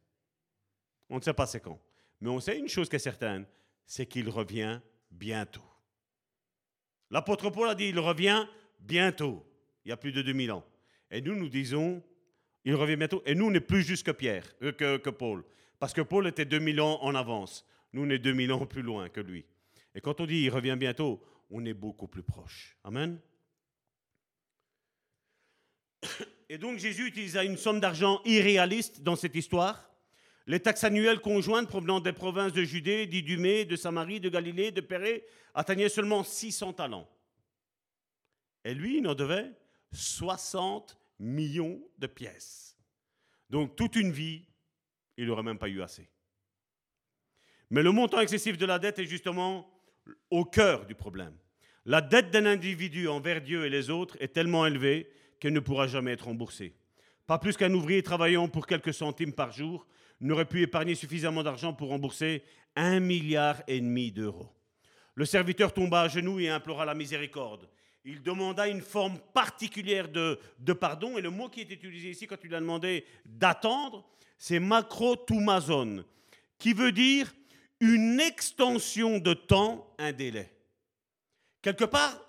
On 1.10 1.16
ne 1.16 1.22
sait 1.22 1.34
pas 1.34 1.46
c'est 1.46 1.60
quand. 1.60 1.80
Mais 2.20 2.30
on 2.30 2.40
sait 2.40 2.58
une 2.58 2.68
chose 2.68 2.88
qui 2.88 2.96
est 2.96 3.00
certaine, 3.00 3.46
c'est 3.84 4.06
qu'il 4.06 4.28
revient 4.28 4.80
bientôt. 5.10 5.64
L'apôtre 7.10 7.50
Paul 7.50 7.68
a 7.68 7.74
dit, 7.74 7.88
il 7.88 7.98
revient 7.98 8.46
bientôt, 8.80 9.46
il 9.84 9.90
y 9.90 9.92
a 9.92 9.96
plus 9.96 10.12
de 10.12 10.22
2000 10.22 10.52
ans. 10.52 10.64
Et 11.10 11.20
nous, 11.20 11.36
nous 11.36 11.48
disons, 11.48 12.02
il 12.64 12.74
revient 12.74 12.96
bientôt. 12.96 13.22
Et 13.26 13.34
nous, 13.34 13.46
on 13.46 13.54
est 13.54 13.60
plus 13.60 13.82
juste 13.82 14.04
que 14.04 14.10
Pierre, 14.10 14.44
euh, 14.62 14.72
que, 14.72 15.10
Paul. 15.10 15.44
Parce 15.78 15.92
que 15.92 16.00
Paul 16.00 16.26
était 16.26 16.44
2000 16.44 16.80
ans 16.80 16.98
en 17.02 17.14
avance. 17.14 17.64
Nous, 17.92 18.04
on 18.04 18.10
est 18.10 18.18
2000 18.18 18.52
ans 18.52 18.66
plus 18.66 18.82
loin 18.82 19.08
que 19.08 19.20
lui. 19.20 19.44
Et 19.94 20.00
quand 20.00 20.20
on 20.20 20.26
dit 20.26 20.42
il 20.42 20.50
revient 20.50 20.76
bientôt, 20.78 21.22
on 21.50 21.64
est 21.64 21.74
beaucoup 21.74 22.08
plus 22.08 22.22
proche. 22.22 22.76
Amen? 22.82 23.20
Et 26.48 26.58
donc 26.58 26.78
Jésus 26.78 27.08
utilisa 27.08 27.44
une 27.44 27.56
somme 27.56 27.80
d'argent 27.80 28.20
irréaliste 28.24 29.02
dans 29.02 29.16
cette 29.16 29.34
histoire. 29.34 29.90
Les 30.46 30.60
taxes 30.60 30.84
annuelles 30.84 31.20
conjointes 31.20 31.68
provenant 31.68 31.98
des 31.98 32.12
provinces 32.12 32.52
de 32.52 32.62
Judée, 32.62 33.06
d'Idumée, 33.06 33.64
de 33.64 33.74
Samarie, 33.74 34.20
de 34.20 34.28
Galilée, 34.28 34.70
de 34.70 34.80
Pérée 34.80 35.24
atteignaient 35.54 35.88
seulement 35.88 36.22
600 36.22 36.74
talents. 36.74 37.08
Et 38.64 38.74
lui, 38.74 38.98
il 38.98 39.08
en 39.08 39.14
devait 39.14 39.50
60 39.92 40.96
millions 41.18 41.80
de 41.98 42.06
pièces. 42.06 42.76
Donc 43.50 43.74
toute 43.74 43.96
une 43.96 44.12
vie, 44.12 44.44
il 45.16 45.26
n'aurait 45.26 45.42
même 45.42 45.58
pas 45.58 45.68
eu 45.68 45.82
assez. 45.82 46.08
Mais 47.70 47.82
le 47.82 47.90
montant 47.90 48.20
excessif 48.20 48.56
de 48.56 48.66
la 48.66 48.78
dette 48.78 48.98
est 48.98 49.06
justement 49.06 49.68
au 50.30 50.44
cœur 50.44 50.86
du 50.86 50.94
problème. 50.94 51.34
La 51.84 52.00
dette 52.00 52.30
d'un 52.30 52.46
individu 52.46 53.08
envers 53.08 53.40
Dieu 53.40 53.64
et 53.64 53.70
les 53.70 53.90
autres 53.90 54.16
est 54.20 54.32
tellement 54.32 54.66
élevée 54.66 55.08
qu'elle 55.38 55.52
ne 55.52 55.60
pourra 55.60 55.86
jamais 55.86 56.12
être 56.12 56.26
remboursée. 56.26 56.74
Pas 57.26 57.38
plus 57.38 57.56
qu'un 57.56 57.72
ouvrier 57.74 58.02
travaillant 58.02 58.48
pour 58.48 58.66
quelques 58.66 58.94
centimes 58.94 59.32
par 59.32 59.52
jour 59.52 59.86
n'aurait 60.20 60.44
pu 60.44 60.62
épargner 60.62 60.94
suffisamment 60.94 61.42
d'argent 61.42 61.72
pour 61.72 61.88
rembourser 61.88 62.42
un 62.76 63.00
milliard 63.00 63.62
et 63.66 63.80
demi 63.80 64.12
d'euros. 64.12 64.48
Le 65.14 65.24
serviteur 65.24 65.72
tomba 65.72 66.02
à 66.02 66.08
genoux 66.08 66.38
et 66.40 66.48
implora 66.48 66.84
la 66.84 66.94
miséricorde. 66.94 67.68
Il 68.04 68.22
demanda 68.22 68.68
une 68.68 68.82
forme 68.82 69.18
particulière 69.34 70.08
de, 70.08 70.38
pardon, 70.72 71.18
et 71.18 71.22
le 71.22 71.30
mot 71.30 71.48
qui 71.48 71.62
est 71.62 71.72
utilisé 71.72 72.10
ici 72.10 72.26
quand 72.26 72.44
il 72.44 72.54
a 72.54 72.60
demandé 72.60 73.04
d'attendre, 73.24 74.08
c'est 74.38 74.60
macrotoumazon, 74.60 76.04
qui 76.58 76.72
veut 76.72 76.92
dire 76.92 77.34
une 77.80 78.20
extension 78.20 79.18
de 79.18 79.34
temps, 79.34 79.92
un 79.98 80.12
délai. 80.12 80.52
Quelque 81.62 81.84
part, 81.84 82.25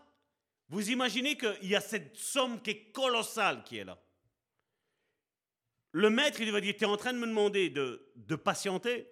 vous 0.69 0.89
imaginez 0.89 1.37
qu'il 1.37 1.69
y 1.69 1.75
a 1.75 1.81
cette 1.81 2.15
somme 2.17 2.61
qui 2.61 2.71
est 2.71 2.91
colossale 2.91 3.63
qui 3.63 3.77
est 3.77 3.85
là. 3.85 3.97
Le 5.91 6.09
maître, 6.09 6.41
il 6.41 6.51
va 6.51 6.59
dire, 6.59 6.75
tu 6.77 6.83
es 6.83 6.87
en 6.87 6.97
train 6.97 7.13
de 7.13 7.17
me 7.17 7.25
demander 7.25 7.69
de, 7.69 8.35
patienter, 8.35 9.07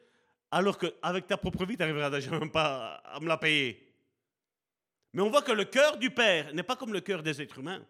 alors 0.52 0.78
qu'avec 0.78 1.28
ta 1.28 1.38
propre 1.38 1.66
vie, 1.66 1.76
tu 1.76 1.80
n'arriveras 1.80 2.10
même 2.40 2.52
pas 2.52 3.02
à 3.06 3.20
me 3.20 3.28
la 3.28 3.38
payer. 3.38 3.82
Mais 5.14 5.22
on 5.22 5.30
voit 5.30 5.42
que 5.42 5.54
le 5.54 5.64
cœur 5.64 5.98
du 5.98 6.12
Père 6.12 6.54
n'est 6.54 6.64
pas 6.64 6.76
comme 6.76 6.92
le 6.92 7.02
cœur 7.02 7.24
des 7.24 7.42
êtres 7.42 7.60
humains. 7.60 7.84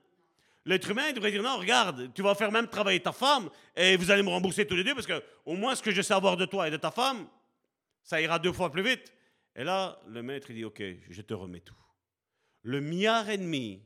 L'être 0.64 0.90
humain, 0.90 1.10
il 1.10 1.14
devrait 1.14 1.32
dire, 1.32 1.44
non, 1.44 1.58
regarde, 1.58 2.14
tu 2.14 2.22
vas 2.22 2.36
faire 2.36 2.52
même 2.52 2.68
travailler 2.68 3.00
ta 3.00 3.12
femme, 3.12 3.50
et 3.76 3.98
vous 3.98 4.12
allez 4.12 4.24
me 4.24 4.30
rembourser 4.30 4.66
tous 4.66 4.76
les 4.76 4.84
deux, 4.84 4.94
parce 4.94 5.08
que 5.08 5.22
au 5.46 5.56
moins 5.56 5.76
ce 5.76 5.82
que 5.82 5.92
je 5.92 6.02
sais 6.02 6.14
avoir 6.14 6.38
de 6.38 6.46
toi 6.46 6.68
et 6.68 6.72
de 6.72 6.78
ta 6.78 6.92
femme, 6.92 7.28
ça 8.04 8.22
ira 8.22 8.40
deux 8.40 8.54
fois 8.54 8.72
plus 8.72 8.84
vite. 8.84 9.12
Et 9.56 9.64
là, 9.64 10.00
le 10.08 10.22
maître, 10.22 10.52
il 10.52 10.56
dit, 10.58 10.66
ok, 10.66 10.82
je 11.10 11.22
te 11.22 11.34
remets 11.34 11.62
tout. 11.62 11.76
Le 12.66 12.82
milliard 12.82 13.30
et 13.30 13.38
demi, 13.38 13.80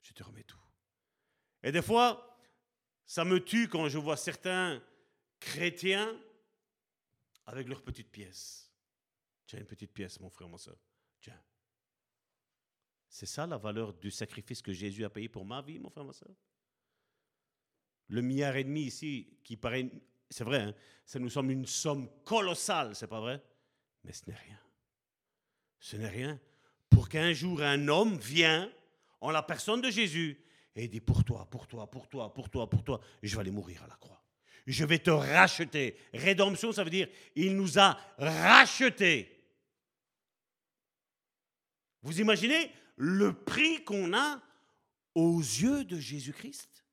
je 0.00 0.12
te 0.12 0.22
remets 0.22 0.44
tout. 0.44 0.56
Et 1.64 1.72
des 1.72 1.82
fois, 1.82 2.38
ça 3.04 3.24
me 3.24 3.42
tue 3.44 3.68
quand 3.68 3.88
je 3.88 3.98
vois 3.98 4.16
certains 4.16 4.80
chrétiens 5.40 6.16
avec 7.44 7.66
leurs 7.66 7.82
petites 7.82 8.12
pièces. 8.12 8.72
Tiens, 9.48 9.58
une 9.58 9.66
petite 9.66 9.92
pièce, 9.92 10.20
mon 10.20 10.30
frère, 10.30 10.48
mon 10.48 10.58
soeur. 10.58 10.78
Tiens. 11.20 11.42
C'est 13.08 13.26
ça 13.26 13.48
la 13.48 13.58
valeur 13.58 13.94
du 13.94 14.12
sacrifice 14.12 14.62
que 14.62 14.72
Jésus 14.72 15.04
a 15.04 15.10
payé 15.10 15.28
pour 15.28 15.44
ma 15.44 15.60
vie, 15.60 15.80
mon 15.80 15.90
frère, 15.90 16.04
ma 16.04 16.12
soeur? 16.12 16.36
Le 18.06 18.22
milliard 18.22 18.54
et 18.54 18.62
demi 18.62 18.82
ici, 18.82 19.40
qui 19.42 19.56
paraît, 19.56 19.90
c'est 20.30 20.44
vrai, 20.44 20.60
hein, 20.60 20.74
ça 21.04 21.18
nous 21.18 21.30
semble 21.30 21.50
une 21.50 21.66
somme 21.66 22.08
colossale, 22.22 22.94
c'est 22.94 23.08
pas 23.08 23.20
vrai? 23.20 23.42
Mais 24.04 24.12
ce 24.12 24.24
n'est 24.30 24.36
rien. 24.36 24.60
Ce 25.80 25.96
n'est 25.96 26.08
rien. 26.08 26.40
Pour 26.90 27.08
qu'un 27.08 27.32
jour 27.32 27.62
un 27.62 27.88
homme 27.88 28.16
vienne 28.18 28.70
en 29.20 29.30
la 29.30 29.42
personne 29.42 29.80
de 29.80 29.90
Jésus 29.90 30.40
et 30.74 30.88
dit 30.88 31.00
pour 31.00 31.24
toi, 31.24 31.46
pour 31.50 31.66
toi, 31.66 31.90
pour 31.90 32.08
toi, 32.08 32.32
pour 32.32 32.50
toi, 32.50 32.68
pour 32.68 32.84
toi, 32.84 33.00
je 33.22 33.34
vais 33.34 33.40
aller 33.40 33.50
mourir 33.50 33.82
à 33.84 33.86
la 33.86 33.96
croix. 33.96 34.22
Je 34.66 34.84
vais 34.84 34.98
te 34.98 35.10
racheter. 35.10 35.96
Rédemption, 36.12 36.72
ça 36.72 36.84
veut 36.84 36.90
dire 36.90 37.08
il 37.34 37.56
nous 37.56 37.78
a 37.78 37.98
rachetés. 38.18 39.32
Vous 42.02 42.20
imaginez 42.20 42.70
le 42.96 43.32
prix 43.32 43.82
qu'on 43.84 44.12
a 44.14 44.40
aux 45.14 45.40
yeux 45.40 45.84
de 45.84 45.98
Jésus-Christ? 45.98 46.84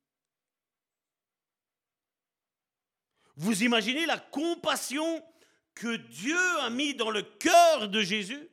Vous 3.36 3.62
imaginez 3.62 4.06
la 4.06 4.18
compassion 4.18 5.22
que 5.74 5.96
Dieu 5.96 6.38
a 6.60 6.70
mis 6.70 6.94
dans 6.94 7.10
le 7.10 7.22
cœur 7.22 7.88
de 7.88 8.00
Jésus? 8.00 8.48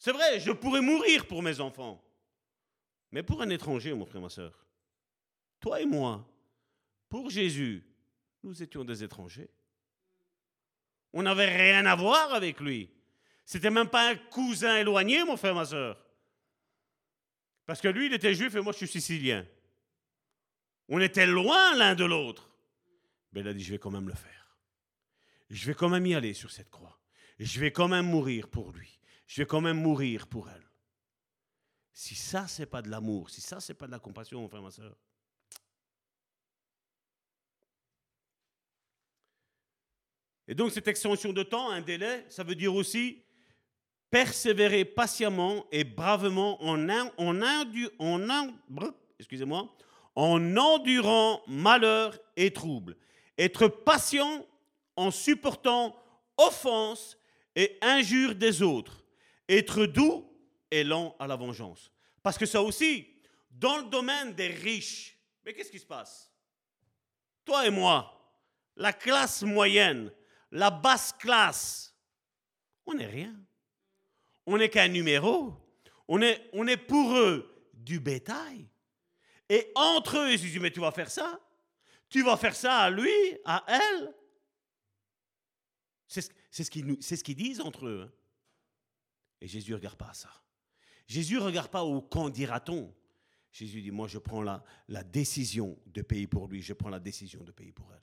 C'est 0.00 0.12
vrai, 0.12 0.40
je 0.40 0.50
pourrais 0.50 0.80
mourir 0.80 1.26
pour 1.26 1.42
mes 1.42 1.60
enfants. 1.60 2.02
Mais 3.12 3.22
pour 3.22 3.42
un 3.42 3.50
étranger, 3.50 3.92
mon 3.92 4.06
frère, 4.06 4.22
ma 4.22 4.30
soeur, 4.30 4.66
toi 5.60 5.78
et 5.78 5.84
moi, 5.84 6.26
pour 7.10 7.28
Jésus, 7.28 7.84
nous 8.42 8.62
étions 8.62 8.82
des 8.82 9.04
étrangers. 9.04 9.50
On 11.12 11.22
n'avait 11.22 11.54
rien 11.54 11.84
à 11.84 11.94
voir 11.96 12.32
avec 12.32 12.60
lui. 12.60 12.88
C'était 13.44 13.68
même 13.68 13.90
pas 13.90 14.08
un 14.10 14.16
cousin 14.16 14.78
éloigné, 14.78 15.22
mon 15.24 15.36
frère, 15.36 15.54
ma 15.54 15.66
soeur. 15.66 16.02
Parce 17.66 17.82
que 17.82 17.88
lui, 17.88 18.06
il 18.06 18.14
était 18.14 18.34
juif 18.34 18.54
et 18.54 18.60
moi, 18.60 18.72
je 18.72 18.78
suis 18.78 18.88
sicilien. 18.88 19.46
On 20.88 21.00
était 21.00 21.26
loin 21.26 21.76
l'un 21.76 21.94
de 21.94 22.04
l'autre. 22.04 22.50
Mais 23.32 23.40
il 23.40 23.48
a 23.48 23.52
dit, 23.52 23.62
je 23.62 23.72
vais 23.72 23.78
quand 23.78 23.90
même 23.90 24.08
le 24.08 24.14
faire. 24.14 24.56
Je 25.50 25.66
vais 25.66 25.74
quand 25.74 25.90
même 25.90 26.06
y 26.06 26.14
aller 26.14 26.32
sur 26.32 26.50
cette 26.50 26.70
croix. 26.70 26.98
Je 27.38 27.60
vais 27.60 27.70
quand 27.70 27.88
même 27.88 28.06
mourir 28.06 28.48
pour 28.48 28.72
lui. 28.72 28.99
Je 29.30 29.42
vais 29.42 29.46
quand 29.46 29.60
même 29.60 29.80
mourir 29.80 30.26
pour 30.26 30.48
elle. 30.48 30.68
Si 31.92 32.16
ça, 32.16 32.48
c'est 32.48 32.66
pas 32.66 32.82
de 32.82 32.88
l'amour, 32.88 33.30
si 33.30 33.40
ça, 33.40 33.60
c'est 33.60 33.74
pas 33.74 33.86
de 33.86 33.92
la 33.92 34.00
compassion, 34.00 34.40
mon 34.40 34.48
frère, 34.48 34.60
ma 34.60 34.72
soeur. 34.72 34.96
Et 40.48 40.54
donc 40.56 40.72
cette 40.72 40.88
extension 40.88 41.32
de 41.32 41.44
temps, 41.44 41.70
un 41.70 41.80
délai, 41.80 42.26
ça 42.28 42.42
veut 42.42 42.56
dire 42.56 42.74
aussi 42.74 43.22
persévérer 44.10 44.84
patiemment 44.84 45.64
et 45.70 45.84
bravement 45.84 46.60
en, 46.64 46.88
en, 46.88 47.40
en, 47.96 48.52
excusez-moi, 49.20 49.72
en 50.16 50.56
endurant 50.56 51.40
malheur 51.46 52.18
et 52.34 52.52
trouble. 52.52 52.96
Être 53.38 53.68
patient 53.68 54.44
en 54.96 55.12
supportant 55.12 55.94
offense 56.36 57.16
et 57.54 57.78
injures 57.80 58.34
des 58.34 58.60
autres. 58.60 58.99
Être 59.52 59.86
doux 59.86 60.32
et 60.70 60.84
lent 60.84 61.16
à 61.18 61.26
la 61.26 61.34
vengeance. 61.34 61.90
Parce 62.22 62.38
que 62.38 62.46
ça 62.46 62.62
aussi, 62.62 63.08
dans 63.50 63.78
le 63.78 63.90
domaine 63.90 64.32
des 64.34 64.46
riches, 64.46 65.18
mais 65.44 65.52
qu'est-ce 65.52 65.72
qui 65.72 65.80
se 65.80 65.86
passe? 65.86 66.32
Toi 67.44 67.66
et 67.66 67.70
moi, 67.70 68.16
la 68.76 68.92
classe 68.92 69.42
moyenne, 69.42 70.12
la 70.52 70.70
basse 70.70 71.12
classe, 71.14 71.96
on 72.86 72.94
n'est 72.94 73.06
rien. 73.06 73.34
On 74.46 74.56
n'est 74.56 74.68
qu'un 74.68 74.88
numéro. 74.88 75.54
On 76.06 76.22
est, 76.22 76.48
on 76.52 76.66
est 76.66 76.76
pour 76.76 77.16
eux 77.16 77.68
du 77.74 77.98
bétail. 77.98 78.68
Et 79.48 79.72
entre 79.74 80.18
eux, 80.18 80.32
ils 80.32 80.38
se 80.38 80.44
disent, 80.44 80.60
mais 80.60 80.70
tu 80.70 80.80
vas 80.80 80.92
faire 80.92 81.10
ça? 81.10 81.40
Tu 82.08 82.22
vas 82.22 82.36
faire 82.36 82.54
ça 82.54 82.78
à 82.78 82.90
lui, 82.90 83.10
à 83.44 83.64
elle? 83.66 84.14
C'est 86.06 86.64
ce 86.64 86.70
qu'ils 87.24 87.36
disent 87.36 87.60
entre 87.60 87.86
eux. 87.86 88.08
Hein. 88.08 88.12
Et 89.40 89.48
Jésus 89.48 89.70
ne 89.70 89.76
regarde 89.76 89.96
pas 89.96 90.12
ça. 90.12 90.30
Jésus 91.06 91.34
ne 91.34 91.40
regarde 91.40 91.70
pas 91.70 91.82
au 91.82 92.00
quand 92.02 92.28
dira-t-on. 92.28 92.94
Jésus 93.52 93.82
dit, 93.82 93.90
moi 93.90 94.06
je 94.06 94.18
prends 94.18 94.42
la, 94.42 94.62
décision 95.04 95.76
de 95.86 96.02
payer 96.02 96.26
pour 96.26 96.46
lui, 96.46 96.62
je 96.62 96.72
prends 96.72 96.88
la 96.88 97.00
décision 97.00 97.42
de 97.42 97.50
payer 97.50 97.72
pour 97.72 97.92
elle. 97.92 98.02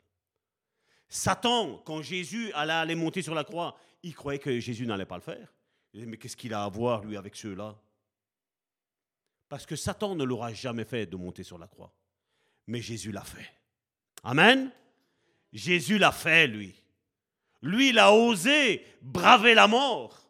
Satan, 1.08 1.82
quand 1.86 2.02
Jésus 2.02 2.52
allait 2.52 2.74
aller 2.74 2.96
monter 2.96 3.22
sur 3.22 3.34
la 3.34 3.46
croix, 3.46 3.78
il 4.04 4.14
croyait 4.14 4.40
que 4.40 4.60
Jésus 4.60 4.86
n'allait 4.86 5.06
pas 5.06 5.16
le 5.16 5.22
faire. 5.22 5.54
Il 5.94 6.00
disait, 6.00 6.12
mais 6.12 6.18
qu'est-ce 6.18 6.36
qu'il 6.36 6.54
a 6.54 6.66
à 6.66 6.70
voir, 6.70 7.06
lui, 7.06 7.16
avec 7.16 7.36
ceux-là? 7.36 7.80
Parce 9.48 9.66
que 9.66 9.78
Satan 9.78 10.16
ne 10.16 10.26
l'aura 10.26 10.54
jamais 10.54 10.84
fait 10.84 11.06
de 11.06 11.16
monter 11.16 11.44
sur 11.44 11.58
la 11.58 11.68
croix. 11.68 11.94
Mais 12.68 12.82
Jésus 12.82 13.14
l'a 13.14 13.24
fait. 13.24 13.54
Amen 14.24 14.72
Jésus 15.54 15.98
l'a 15.98 16.12
fait, 16.12 16.48
lui. 16.48 16.76
Lui, 17.62 17.90
il 17.90 18.00
a 18.00 18.14
osé 18.14 18.86
braver 19.02 19.54
la 19.54 19.68
mort. 19.68 20.27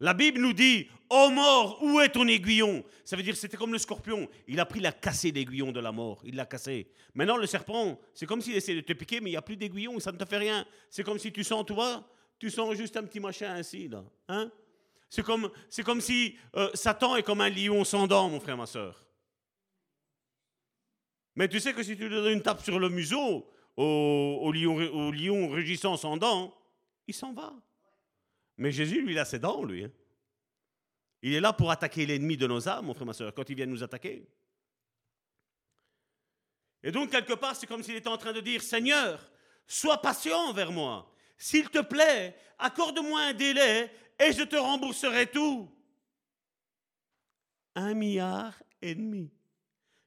La 0.00 0.14
Bible 0.14 0.40
nous 0.40 0.54
dit, 0.54 0.88
Oh 1.12 1.28
mort, 1.30 1.82
où 1.82 2.00
est 2.00 2.10
ton 2.10 2.26
aiguillon? 2.28 2.84
Ça 3.04 3.16
veut 3.16 3.24
dire 3.24 3.36
c'était 3.36 3.56
comme 3.56 3.72
le 3.72 3.78
scorpion. 3.78 4.28
Il 4.46 4.60
a 4.60 4.64
pris, 4.64 4.78
la 4.78 4.92
cassé 4.92 5.32
l'aiguillon 5.32 5.72
de 5.72 5.80
la 5.80 5.90
mort. 5.90 6.20
Il 6.24 6.36
l'a 6.36 6.46
cassé. 6.46 6.88
Maintenant, 7.14 7.36
le 7.36 7.46
serpent, 7.46 7.98
c'est 8.14 8.26
comme 8.26 8.40
s'il 8.40 8.54
essayait 8.54 8.80
de 8.80 8.86
te 8.86 8.92
piquer, 8.92 9.20
mais 9.20 9.30
il 9.30 9.32
n'y 9.32 9.36
a 9.36 9.42
plus 9.42 9.56
d'aiguillon, 9.56 9.98
ça 9.98 10.12
ne 10.12 10.16
te 10.16 10.24
fait 10.24 10.38
rien. 10.38 10.64
C'est 10.88 11.02
comme 11.02 11.18
si 11.18 11.32
tu 11.32 11.42
sens, 11.42 11.66
toi, 11.66 12.08
tu 12.38 12.48
sens 12.48 12.74
juste 12.76 12.96
un 12.96 13.02
petit 13.02 13.18
machin 13.18 13.52
ainsi, 13.54 13.88
là. 13.88 14.04
Hein? 14.28 14.52
C'est 15.08 15.24
comme, 15.24 15.50
si 16.00 16.36
euh, 16.54 16.70
Satan 16.74 17.16
est 17.16 17.24
comme 17.24 17.40
un 17.40 17.50
lion 17.50 17.82
sans 17.82 18.06
dents, 18.06 18.30
mon 18.30 18.38
frère, 18.38 18.56
ma 18.56 18.66
soeur. 18.66 19.04
Mais 21.34 21.48
tu 21.48 21.58
sais 21.58 21.72
que 21.72 21.82
si 21.82 21.96
tu 21.96 22.08
donnes 22.08 22.32
une 22.34 22.42
tape 22.42 22.62
sur 22.62 22.78
le 22.78 22.88
museau 22.88 23.50
au, 23.76 24.52
lion, 24.52 24.76
au 24.76 25.10
lion 25.10 25.48
rugissant 25.48 25.96
sans 25.96 26.16
dents, 26.16 26.54
il 27.08 27.14
s'en 27.14 27.32
va. 27.32 27.52
Mais 28.60 28.72
Jésus, 28.72 29.00
lui, 29.00 29.12
il 29.12 29.18
a 29.18 29.24
ses 29.24 29.38
dents, 29.38 29.64
lui. 29.64 29.84
Hein. 29.84 29.90
Il 31.22 31.32
est 31.32 31.40
là 31.40 31.54
pour 31.54 31.70
attaquer 31.70 32.04
l'ennemi 32.04 32.36
de 32.36 32.46
nos 32.46 32.68
âmes, 32.68 32.84
mon 32.84 32.92
frère, 32.92 33.06
ma 33.06 33.14
soeur, 33.14 33.32
quand 33.32 33.48
il 33.48 33.56
vient 33.56 33.64
nous 33.64 33.82
attaquer. 33.82 34.28
Et 36.82 36.92
donc, 36.92 37.10
quelque 37.10 37.32
part, 37.32 37.56
c'est 37.56 37.66
comme 37.66 37.82
s'il 37.82 37.96
était 37.96 38.08
en 38.08 38.18
train 38.18 38.34
de 38.34 38.40
dire, 38.40 38.62
Seigneur, 38.62 39.30
sois 39.66 40.02
patient 40.02 40.36
envers 40.50 40.72
moi. 40.72 41.10
S'il 41.38 41.70
te 41.70 41.78
plaît, 41.78 42.36
accorde-moi 42.58 43.18
un 43.22 43.32
délai 43.32 43.90
et 44.18 44.30
je 44.30 44.42
te 44.42 44.56
rembourserai 44.56 45.30
tout. 45.30 45.74
Un 47.74 47.94
milliard 47.94 48.62
et 48.82 48.94
demi. 48.94 49.32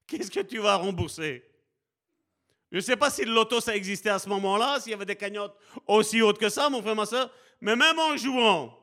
Qu'est-ce 0.05 0.29
que 0.29 0.41
tu 0.41 0.59
vas 0.59 0.75
rembourser? 0.75 1.43
Je 2.71 2.77
ne 2.77 2.81
sais 2.81 2.97
pas 2.97 3.09
si 3.09 3.25
le 3.25 3.33
loto, 3.33 3.59
ça 3.61 3.75
existait 3.75 4.09
à 4.09 4.19
ce 4.19 4.29
moment-là, 4.29 4.79
s'il 4.79 4.91
y 4.91 4.93
avait 4.93 5.05
des 5.05 5.15
cagnottes 5.15 5.57
aussi 5.87 6.21
hautes 6.21 6.37
que 6.37 6.49
ça, 6.49 6.69
mon 6.69 6.83
frère, 6.83 6.95
ma 6.95 7.07
soeur, 7.07 7.33
mais 7.61 7.75
même 7.75 7.99
en 7.99 8.17
jouant, 8.17 8.77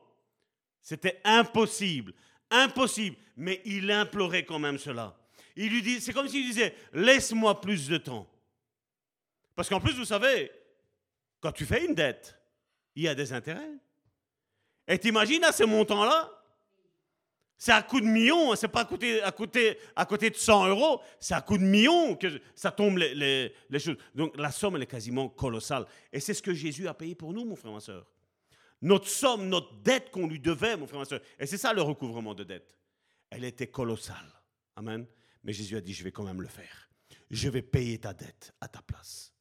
c'était 0.81 1.19
impossible, 1.23 2.13
impossible. 2.49 3.17
Mais 3.37 3.61
il 3.65 3.89
implorait 3.91 4.45
quand 4.45 4.59
même 4.59 4.77
cela. 4.77 5.17
Il 5.55 5.69
lui 5.71 5.81
dit, 5.81 6.01
c'est 6.01 6.13
comme 6.13 6.27
s'il 6.27 6.45
disait, 6.45 6.75
laisse-moi 6.93 7.61
plus 7.61 7.87
de 7.87 7.97
temps. 7.97 8.27
Parce 9.55 9.69
qu'en 9.69 9.79
plus, 9.79 9.93
vous 9.93 10.05
savez, 10.05 10.51
quand 11.39 11.51
tu 11.51 11.65
fais 11.65 11.85
une 11.85 11.95
dette, 11.95 12.37
il 12.95 13.03
y 13.03 13.07
a 13.07 13.15
des 13.15 13.33
intérêts. 13.33 13.71
Et 14.87 14.97
t'imagines 14.97 15.43
à 15.43 15.51
ce 15.51 15.63
montant-là, 15.63 16.29
c'est 17.57 17.71
à 17.71 17.83
coup 17.83 18.01
de 18.01 18.05
millions, 18.05 18.51
hein, 18.51 18.55
c'est 18.55 18.67
pas 18.67 18.81
à 18.81 18.85
côté, 18.85 19.21
à, 19.21 19.31
côté, 19.31 19.77
à 19.95 20.05
côté 20.05 20.31
de 20.31 20.35
100 20.35 20.69
euros, 20.69 20.99
c'est 21.19 21.35
à 21.35 21.41
coup 21.41 21.59
de 21.59 21.63
millions 21.63 22.15
que 22.15 22.41
ça 22.55 22.71
tombe 22.71 22.97
les, 22.97 23.53
les 23.69 23.79
choses. 23.79 23.97
Donc 24.15 24.35
la 24.37 24.51
somme, 24.51 24.77
elle 24.77 24.83
est 24.83 24.87
quasiment 24.87 25.29
colossale. 25.29 25.85
Et 26.11 26.19
c'est 26.19 26.33
ce 26.33 26.41
que 26.41 26.53
Jésus 26.53 26.87
a 26.87 26.93
payé 26.95 27.13
pour 27.13 27.33
nous, 27.33 27.45
mon 27.45 27.55
frère, 27.55 27.71
ma 27.71 27.79
soeur 27.79 28.10
notre 28.81 29.07
somme, 29.07 29.47
notre 29.47 29.73
dette 29.81 30.09
qu'on 30.11 30.27
lui 30.27 30.39
devait, 30.39 30.75
mon 30.75 30.87
frère, 30.87 30.99
ma 30.99 31.05
soeur. 31.05 31.21
Et 31.39 31.45
c'est 31.45 31.57
ça 31.57 31.73
le 31.73 31.81
recouvrement 31.81 32.33
de 32.33 32.43
dette. 32.43 32.77
Elle 33.29 33.43
était 33.43 33.67
colossale. 33.67 34.31
Amen. 34.75 35.05
Mais 35.43 35.53
Jésus 35.53 35.77
a 35.77 35.81
dit, 35.81 35.93
je 35.93 36.03
vais 36.03 36.11
quand 36.11 36.23
même 36.23 36.41
le 36.41 36.47
faire. 36.47 36.89
Je 37.29 37.49
vais 37.49 37.61
payer 37.61 37.99
ta 37.99 38.13
dette 38.13 38.53
à 38.59 38.67
ta 38.67 38.81
place. 38.81 39.33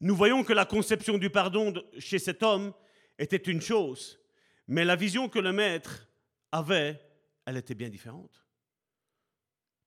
Nous 0.00 0.16
voyons 0.16 0.42
que 0.42 0.52
la 0.52 0.64
conception 0.64 1.18
du 1.18 1.30
pardon 1.30 1.74
chez 1.98 2.18
cet 2.18 2.42
homme 2.42 2.72
était 3.18 3.36
une 3.36 3.60
chose, 3.60 4.18
mais 4.66 4.84
la 4.84 4.96
vision 4.96 5.28
que 5.28 5.38
le 5.38 5.52
maître 5.52 6.08
avait, 6.50 7.00
elle 7.44 7.56
était 7.56 7.74
bien 7.74 7.88
différente. 7.88 8.44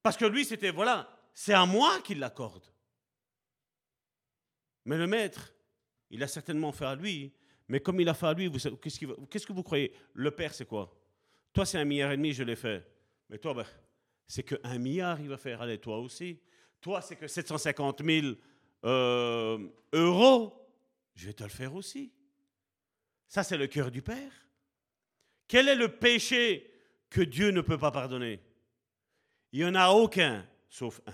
Parce 0.04 0.18
que 0.18 0.26
lui, 0.26 0.46
c'était, 0.46 0.72
voilà, 0.72 1.10
c'est 1.34 1.54
à 1.54 1.66
moi 1.66 2.00
qu'il 2.02 2.20
l'accorde. 2.20 2.66
Mais 4.86 4.98
le 4.98 5.08
maître, 5.08 5.54
il 6.12 6.22
a 6.24 6.28
certainement 6.28 6.72
fait 6.72 6.86
à 6.86 6.96
lui 6.96 7.34
mais 7.68 7.80
comme 7.80 8.00
il 8.00 8.10
a 8.10 8.14
fait 8.14 8.28
à 8.28 8.34
lui, 8.34 8.52
qu'est-ce, 8.52 9.46
que 9.48 9.54
vous 9.54 9.64
croyez? 9.64 9.92
Le 10.14 10.32
Père, 10.32 10.54
c'est 10.54 10.66
quoi? 10.66 10.94
Toi, 11.52 11.66
c'est 11.66 11.80
un 11.80 11.86
milliard 11.86 12.12
et 12.12 12.18
demi, 12.18 12.34
je 12.34 12.44
l'ai 12.44 12.56
fait. 12.56 12.86
Mais 13.30 13.38
toi, 13.38 13.54
ben, 13.54 13.66
c'est 14.28 14.44
qu'un 14.44 14.78
milliard, 14.78 15.20
il 15.20 15.30
va 15.30 15.38
faire. 15.38 15.62
Allez, 15.62 15.80
toi 15.80 16.00
aussi. 16.00 16.40
Toi, 16.80 17.02
c'est 17.02 17.16
que 17.16 17.28
750 17.28 18.04
000 18.04 18.28
euh, 18.84 19.68
euros, 19.94 20.54
je 21.16 21.28
vais 21.28 21.34
te 21.34 21.44
le 21.44 21.50
faire 21.50 21.74
aussi. 21.74 22.12
Ça, 23.28 23.44
c'est 23.44 23.58
le 23.58 23.68
cœur 23.68 23.90
du 23.90 24.02
Père. 24.02 24.32
Quel 25.48 25.68
est 25.68 25.76
le 25.76 25.90
péché 25.90 26.72
que 27.10 27.22
Dieu 27.22 27.50
ne 27.50 27.62
peut 27.62 27.78
pas 27.78 27.92
pardonner? 27.92 28.40
Il 29.52 29.60
n'y 29.60 29.66
en 29.66 29.76
a 29.76 29.90
aucun, 29.90 30.46
sauf 30.70 31.02
un. 31.08 31.14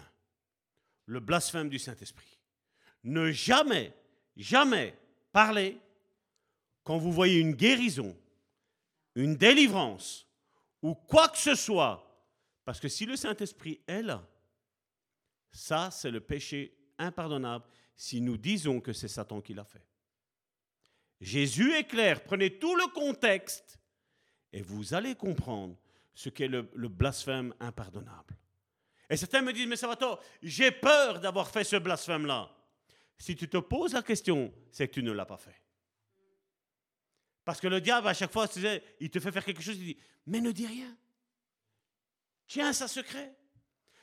Le 1.05 1.19
blasphème 1.19 1.69
du 1.69 1.79
Saint-Esprit. 1.79 2.39
Ne 3.03 3.31
jamais, 3.31 3.93
jamais 4.35 4.97
parler 5.31 5.77
quand 6.83 6.97
vous 6.97 7.11
voyez 7.11 7.39
une 7.39 7.53
guérison, 7.53 8.15
une 9.15 9.35
délivrance 9.35 10.27
ou 10.81 10.95
quoi 10.95 11.29
que 11.29 11.37
ce 11.37 11.55
soit, 11.55 12.07
parce 12.65 12.79
que 12.79 12.87
si 12.87 13.05
le 13.05 13.15
Saint-Esprit 13.15 13.81
est 13.87 14.01
là, 14.01 14.27
ça 15.51 15.91
c'est 15.91 16.11
le 16.11 16.21
péché 16.21 16.77
impardonnable 16.97 17.65
si 17.95 18.21
nous 18.21 18.37
disons 18.37 18.79
que 18.79 18.93
c'est 18.93 19.07
Satan 19.07 19.41
qui 19.41 19.53
l'a 19.53 19.65
fait. 19.65 19.85
Jésus 21.19 21.73
est 21.73 21.83
clair, 21.83 22.23
prenez 22.23 22.57
tout 22.57 22.75
le 22.75 22.87
contexte 22.87 23.79
et 24.51 24.61
vous 24.61 24.93
allez 24.93 25.15
comprendre 25.15 25.77
ce 26.13 26.29
qu'est 26.29 26.47
le, 26.47 26.61
blasphème 26.61 27.53
impardonnable. 27.59 28.37
Et 29.09 29.17
certains 29.17 29.41
me 29.41 29.53
disent, 29.53 29.67
mais 29.67 29.75
ça 29.75 29.87
va 29.87 29.95
tort, 29.95 30.21
j'ai 30.41 30.71
peur 30.71 31.19
d'avoir 31.19 31.49
fait 31.49 31.63
ce 31.63 31.75
blasphème-là. 31.75 32.49
Si 33.17 33.35
tu 33.35 33.47
te 33.47 33.57
poses 33.57 33.93
la 33.93 34.01
question, 34.01 34.51
c'est 34.71 34.87
que 34.87 34.93
tu 34.93 35.03
ne 35.03 35.11
l'as 35.11 35.25
pas 35.25 35.37
fait. 35.37 35.61
Parce 37.51 37.59
que 37.59 37.67
le 37.67 37.81
diable, 37.81 38.07
à 38.07 38.13
chaque 38.13 38.31
fois, 38.31 38.47
il 39.01 39.09
te 39.09 39.19
fait 39.19 39.29
faire 39.29 39.43
quelque 39.43 39.61
chose, 39.61 39.75
il 39.75 39.83
dit, 39.83 39.97
mais 40.25 40.39
ne 40.39 40.53
dis 40.53 40.65
rien. 40.65 40.95
Tiens 42.47 42.71
ça 42.71 42.87
secret. 42.87 43.35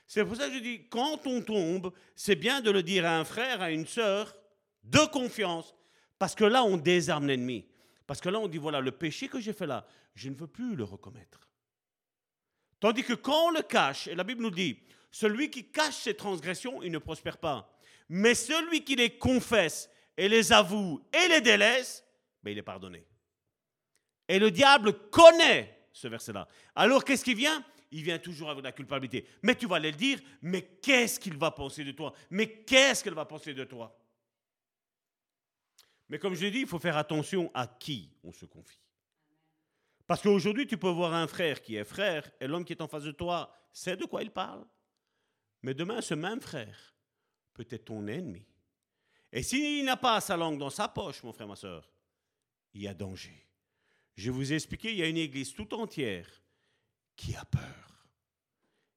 C'est 0.06 0.22
pour 0.22 0.36
ça 0.36 0.48
que 0.48 0.54
je 0.56 0.58
dis, 0.58 0.86
quand 0.90 1.26
on 1.26 1.40
tombe, 1.40 1.94
c'est 2.14 2.36
bien 2.36 2.60
de 2.60 2.70
le 2.70 2.82
dire 2.82 3.06
à 3.06 3.18
un 3.18 3.24
frère, 3.24 3.62
à 3.62 3.70
une 3.70 3.86
sœur, 3.86 4.36
de 4.84 4.98
confiance, 5.06 5.74
parce 6.18 6.34
que 6.34 6.44
là, 6.44 6.62
on 6.62 6.76
désarme 6.76 7.26
l'ennemi. 7.26 7.66
Parce 8.06 8.20
que 8.20 8.28
là, 8.28 8.38
on 8.38 8.48
dit, 8.48 8.58
voilà, 8.58 8.82
le 8.82 8.92
péché 8.92 9.28
que 9.28 9.40
j'ai 9.40 9.54
fait 9.54 9.66
là, 9.66 9.86
je 10.14 10.28
ne 10.28 10.34
veux 10.34 10.46
plus 10.46 10.76
le 10.76 10.84
recommettre. 10.84 11.48
Tandis 12.80 13.02
que 13.02 13.14
quand 13.14 13.46
on 13.46 13.52
le 13.52 13.62
cache, 13.62 14.08
et 14.08 14.14
la 14.14 14.24
Bible 14.24 14.42
nous 14.42 14.50
dit, 14.50 14.78
celui 15.10 15.50
qui 15.50 15.70
cache 15.70 15.96
ses 15.96 16.12
transgressions, 16.12 16.82
il 16.82 16.92
ne 16.92 16.98
prospère 16.98 17.38
pas. 17.38 17.74
Mais 18.10 18.34
celui 18.34 18.84
qui 18.84 18.94
les 18.94 19.16
confesse 19.16 19.88
et 20.18 20.28
les 20.28 20.52
avoue 20.52 21.02
et 21.14 21.28
les 21.28 21.40
délaisse, 21.40 22.04
ben, 22.42 22.50
il 22.50 22.58
est 22.58 22.62
pardonné. 22.62 23.07
Et 24.28 24.38
le 24.38 24.50
diable 24.50 25.08
connaît 25.10 25.88
ce 25.92 26.06
verset-là. 26.06 26.46
Alors 26.76 27.04
qu'est-ce 27.04 27.24
qui 27.24 27.34
vient? 27.34 27.64
Il 27.90 28.02
vient 28.02 28.18
toujours 28.18 28.50
avec 28.50 28.62
la 28.62 28.72
culpabilité. 28.72 29.26
Mais 29.42 29.54
tu 29.54 29.66
vas 29.66 29.76
aller 29.76 29.90
le 29.90 29.96
dire, 29.96 30.20
mais 30.42 30.62
qu'est-ce 30.82 31.18
qu'il 31.18 31.36
va 31.36 31.50
penser 31.50 31.84
de 31.84 31.92
toi? 31.92 32.12
Mais 32.30 32.62
qu'est-ce 32.62 33.02
qu'elle 33.02 33.14
va 33.14 33.24
penser 33.24 33.54
de 33.54 33.64
toi? 33.64 33.98
Mais 36.10 36.18
comme 36.18 36.34
je 36.34 36.42
l'ai 36.42 36.50
dit, 36.50 36.60
il 36.60 36.66
faut 36.66 36.78
faire 36.78 36.96
attention 36.96 37.50
à 37.54 37.66
qui 37.66 38.12
on 38.22 38.32
se 38.32 38.44
confie. 38.44 38.80
Parce 40.06 40.22
qu'aujourd'hui, 40.22 40.66
tu 40.66 40.78
peux 40.78 40.88
voir 40.88 41.14
un 41.14 41.26
frère 41.26 41.60
qui 41.60 41.76
est 41.76 41.84
frère 41.84 42.30
et 42.40 42.46
l'homme 42.46 42.64
qui 42.64 42.72
est 42.72 42.82
en 42.82 42.88
face 42.88 43.04
de 43.04 43.12
toi 43.12 43.52
sait 43.72 43.96
de 43.96 44.04
quoi 44.04 44.22
il 44.22 44.30
parle. 44.30 44.64
Mais 45.62 45.74
demain, 45.74 46.00
ce 46.00 46.14
même 46.14 46.40
frère 46.40 46.94
peut 47.52 47.66
être 47.70 47.86
ton 47.86 48.06
ennemi. 48.06 48.46
Et 49.32 49.42
s'il 49.42 49.84
n'a 49.84 49.96
pas 49.96 50.20
sa 50.20 50.36
langue 50.36 50.58
dans 50.58 50.70
sa 50.70 50.88
poche, 50.88 51.22
mon 51.22 51.32
frère, 51.32 51.48
ma 51.48 51.56
soeur, 51.56 51.90
il 52.72 52.82
y 52.82 52.88
a 52.88 52.94
danger. 52.94 53.47
Je 54.18 54.32
vous 54.32 54.52
ai 54.52 54.56
expliqué, 54.56 54.90
il 54.90 54.96
y 54.96 55.02
a 55.04 55.06
une 55.06 55.16
église 55.16 55.54
tout 55.54 55.72
entière 55.74 56.28
qui 57.14 57.36
a 57.36 57.44
peur. 57.44 58.08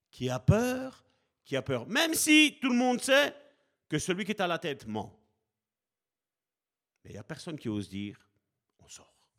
Qui 0.09 0.32
a 0.32 0.39
peur, 0.39 1.05
qui 1.45 1.55
a 1.55 1.61
peur. 1.61 1.86
Même 1.86 2.15
si 2.15 2.57
tout 2.59 2.69
le 2.69 2.76
monde 2.76 2.99
sait 2.99 3.36
que 3.88 3.99
celui 3.99 4.26
qui 4.26 4.32
est 4.32 4.41
à 4.41 4.47
la 4.47 4.57
tête 4.57 4.88
ment. 4.88 5.15
Mais 7.03 7.11
il 7.11 7.13
n'y 7.13 7.19
a 7.19 7.24
personne 7.24 7.55
qui 7.55 7.69
ose 7.69 7.88
dire, 7.88 8.19
on 8.80 8.88
sort. 8.89 9.30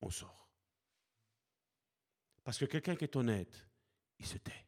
On 0.00 0.08
sort. 0.08 0.48
Parce 2.42 2.56
que 2.56 2.64
quelqu'un 2.64 2.96
qui 2.96 3.04
est 3.04 3.16
honnête, 3.16 3.68
il 4.18 4.24
se 4.24 4.38
tait. 4.38 4.64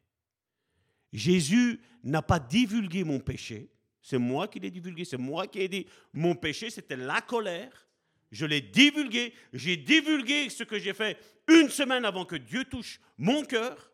Jésus 1.11 1.81
n'a 2.03 2.21
pas 2.21 2.39
divulgué 2.39 3.03
mon 3.03 3.19
péché. 3.19 3.71
C'est 3.99 4.19
moi 4.19 4.47
qui 4.47 4.59
l'ai 4.59 4.69
divulgué. 4.69 5.05
C'est 5.05 5.17
moi 5.17 5.47
qui 5.47 5.61
ai 5.61 5.67
dit 5.67 5.87
mon 6.13 6.35
péché, 6.35 6.69
c'était 6.69 6.97
la 6.97 7.19
colère. 7.21 7.87
Je 8.33 8.47
l'ai 8.47 8.61
divulgué. 8.61 9.31
J'ai 9.53 9.77
divulgué 9.77 10.49
ce 10.49 10.63
que 10.63 10.79
j'ai 10.79 10.93
fait 10.93 11.19
une 11.47 11.69
semaine 11.69 12.03
avant 12.03 12.25
que 12.25 12.35
Dieu 12.35 12.65
touche 12.65 12.99
mon 13.15 13.45
cœur. 13.45 13.91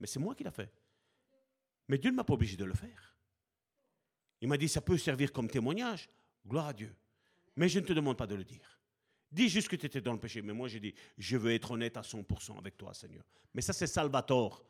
Mais 0.00 0.08
c'est 0.08 0.18
moi 0.18 0.34
qui 0.34 0.42
l'ai 0.42 0.50
fait. 0.50 0.70
Mais 1.86 1.96
Dieu 1.96 2.10
ne 2.10 2.16
m'a 2.16 2.24
pas 2.24 2.34
obligé 2.34 2.56
de 2.56 2.64
le 2.64 2.74
faire. 2.74 3.16
Il 4.40 4.48
m'a 4.48 4.56
dit, 4.56 4.68
ça 4.68 4.80
peut 4.80 4.98
servir 4.98 5.32
comme 5.32 5.48
témoignage. 5.48 6.08
Gloire 6.44 6.66
à 6.66 6.72
Dieu. 6.72 6.92
Mais 7.54 7.68
je 7.68 7.78
ne 7.78 7.84
te 7.84 7.92
demande 7.92 8.16
pas 8.16 8.26
de 8.26 8.34
le 8.34 8.42
dire. 8.42 8.80
Dis 9.30 9.48
juste 9.48 9.68
que 9.68 9.76
tu 9.76 9.86
étais 9.86 10.00
dans 10.00 10.12
le 10.12 10.18
péché. 10.18 10.42
Mais 10.42 10.52
moi, 10.52 10.66
j'ai 10.66 10.80
dit, 10.80 10.92
je 11.16 11.36
veux 11.36 11.52
être 11.52 11.70
honnête 11.70 11.96
à 11.96 12.00
100% 12.00 12.58
avec 12.58 12.76
toi, 12.76 12.92
Seigneur. 12.92 13.24
Mais 13.54 13.62
ça, 13.62 13.72
c'est 13.72 13.86
Salvatore. 13.86 14.64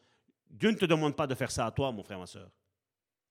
Dieu 0.50 0.70
ne 0.70 0.76
te 0.76 0.84
demande 0.84 1.16
pas 1.16 1.26
de 1.26 1.34
faire 1.34 1.50
ça 1.50 1.64
à 1.64 1.70
toi, 1.70 1.90
mon 1.90 2.02
frère, 2.02 2.18
ma 2.18 2.26
soeur. 2.26 2.50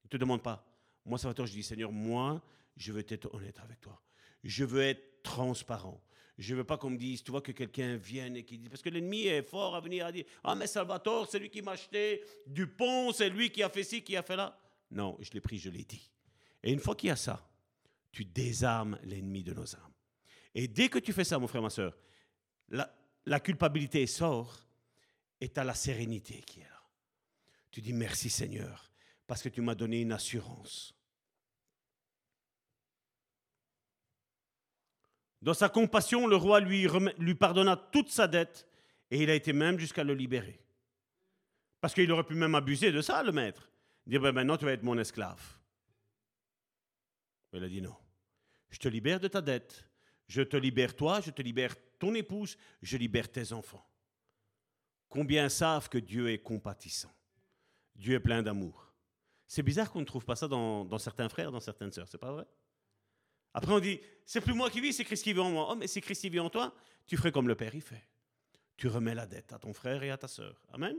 Il 0.03 0.07
ne 0.07 0.09
te 0.09 0.17
demande 0.17 0.41
pas. 0.41 0.65
Moi, 1.05 1.19
Salvatore, 1.19 1.45
je 1.45 1.53
dis, 1.53 1.63
Seigneur, 1.63 1.91
moi, 1.91 2.41
je 2.75 2.91
veux 2.91 3.05
être 3.07 3.31
honnête 3.35 3.59
avec 3.59 3.81
toi. 3.81 4.01
Je 4.43 4.65
veux 4.65 4.81
être 4.81 5.14
transparent. 5.25 6.01
Je 6.37 6.53
ne 6.53 6.59
veux 6.59 6.63
pas 6.63 6.77
qu'on 6.77 6.89
me 6.89 6.97
dise, 6.97 7.23
tu 7.23 7.31
vois, 7.31 7.41
que 7.41 7.51
quelqu'un 7.51 7.95
vienne 7.95 8.35
et 8.35 8.43
qui 8.43 8.57
dit, 8.57 8.69
parce 8.69 8.81
que 8.81 8.89
l'ennemi 8.89 9.27
est 9.27 9.41
fort 9.41 9.75
à 9.75 9.79
venir 9.79 10.05
à 10.05 10.11
dire, 10.11 10.25
ah 10.43 10.53
mais 10.55 10.67
Salvatore, 10.67 11.27
c'est 11.29 11.39
lui 11.39 11.49
qui 11.49 11.61
m'a 11.61 11.71
acheté 11.71 12.23
du 12.45 12.67
pont, 12.67 13.11
c'est 13.11 13.29
lui 13.29 13.49
qui 13.49 13.63
a 13.63 13.69
fait 13.69 13.83
ci, 13.83 14.03
qui 14.03 14.15
a 14.15 14.21
fait 14.21 14.35
là. 14.35 14.57
Non, 14.91 15.17
je 15.21 15.31
l'ai 15.31 15.41
pris, 15.41 15.57
je 15.57 15.69
l'ai 15.69 15.83
dit. 15.83 16.11
Et 16.61 16.71
une 16.71 16.79
fois 16.79 16.95
qu'il 16.95 17.07
y 17.07 17.11
a 17.11 17.15
ça, 17.15 17.47
tu 18.11 18.25
désarmes 18.25 18.99
l'ennemi 19.03 19.43
de 19.43 19.53
nos 19.53 19.75
âmes. 19.75 19.93
Et 20.53 20.67
dès 20.67 20.89
que 20.89 20.99
tu 20.99 21.13
fais 21.13 21.23
ça, 21.23 21.39
mon 21.39 21.47
frère, 21.47 21.61
ma 21.61 21.69
soeur, 21.69 21.97
la, 22.69 22.93
la 23.25 23.39
culpabilité 23.39 24.05
sort 24.07 24.59
et 25.39 25.49
tu 25.49 25.59
as 25.59 25.63
la 25.63 25.73
sérénité 25.73 26.41
qui 26.41 26.61
est 26.61 26.63
là. 26.63 26.81
Tu 27.71 27.81
dis 27.81 27.93
merci 27.93 28.29
Seigneur, 28.29 28.91
parce 29.27 29.41
que 29.41 29.49
tu 29.49 29.61
m'as 29.61 29.75
donné 29.75 30.01
une 30.01 30.13
assurance. 30.13 30.94
Dans 35.45 35.53
sa 35.53 35.69
compassion, 35.69 36.25
le 36.25 36.35
roi 36.37 36.59
lui, 36.59 37.35
pardonna 37.35 37.77
toute 37.77 38.09
sa 38.09 38.27
dette 38.27 38.67
et 39.11 39.21
il 39.21 39.29
a 39.29 39.35
été 39.35 39.53
même 39.53 39.77
jusqu'à 39.77 40.03
le 40.03 40.15
libérer. 40.15 40.59
Parce 41.79 41.93
qu'il 41.93 42.11
aurait 42.11 42.23
pu 42.23 42.33
même 42.33 42.55
abuser 42.55 42.91
de 42.91 42.99
ça, 42.99 43.21
le 43.21 43.31
maître. 43.31 43.69
Dire, 44.07 44.21
ben 44.21 44.31
maintenant 44.31 44.57
tu 44.57 44.65
vas 44.65 44.71
être 44.71 44.81
mon 44.81 44.97
esclave. 44.97 45.39
il 47.53 47.63
a 47.63 47.67
dit 47.67 47.79
non. 47.79 47.95
Je 48.71 48.79
te 48.79 48.87
libère 48.87 49.19
de 49.19 49.27
ta 49.27 49.39
dette. 49.39 49.87
Je 50.27 50.41
te 50.41 50.57
libère 50.57 50.95
toi, 50.95 51.21
je 51.21 51.29
te 51.29 51.43
libère 51.43 51.75
ton 51.99 52.15
épouse, 52.15 52.57
je 52.81 52.97
libère 52.97 53.31
tes 53.31 53.53
enfants. 53.53 53.87
Combien 55.09 55.47
savent 55.47 55.89
que 55.89 55.99
Dieu 55.99 56.31
est 56.31 56.39
compatissant 56.39 57.13
Dieu 57.95 58.15
est 58.15 58.19
plein 58.19 58.41
d'amour. 58.41 58.91
C'est 59.47 59.61
bizarre 59.61 59.91
qu'on 59.91 59.99
ne 59.99 60.05
trouve 60.05 60.25
pas 60.25 60.35
ça 60.35 60.47
dans, 60.47 60.85
dans 60.85 60.97
certains 60.97 61.29
frères, 61.29 61.51
dans 61.51 61.59
certaines 61.59 61.91
sœurs, 61.91 62.07
c'est 62.09 62.17
pas 62.17 62.31
vrai? 62.31 62.47
Après, 63.55 63.71
on 63.71 63.79
dit, 63.79 64.01
c'est 64.25 64.41
plus 64.41 64.53
moi 64.53 64.69
qui 64.69 64.81
vis, 64.81 64.91
c'est 64.91 65.05
Christ 65.05 65.23
qui 65.23 65.31
vit 65.31 65.39
en 65.39 65.49
moi. 65.49 65.69
Oh, 65.71 65.75
mais 65.75 65.87
si 65.87 66.01
Christ 66.01 66.19
qui 66.19 66.29
vit 66.29 66.41
en 66.41 66.49
toi, 66.49 66.75
tu 67.07 67.15
ferais 67.15 67.31
comme 67.31 67.47
le 67.47 67.55
Père 67.55 67.73
y 67.73 67.79
fait. 67.79 68.03
Tu 68.75 68.89
remets 68.89 69.15
la 69.15 69.25
dette 69.25 69.53
à 69.53 69.59
ton 69.59 69.71
frère 69.71 70.03
et 70.03 70.11
à 70.11 70.17
ta 70.17 70.27
sœur. 70.27 70.61
Amen. 70.73 70.97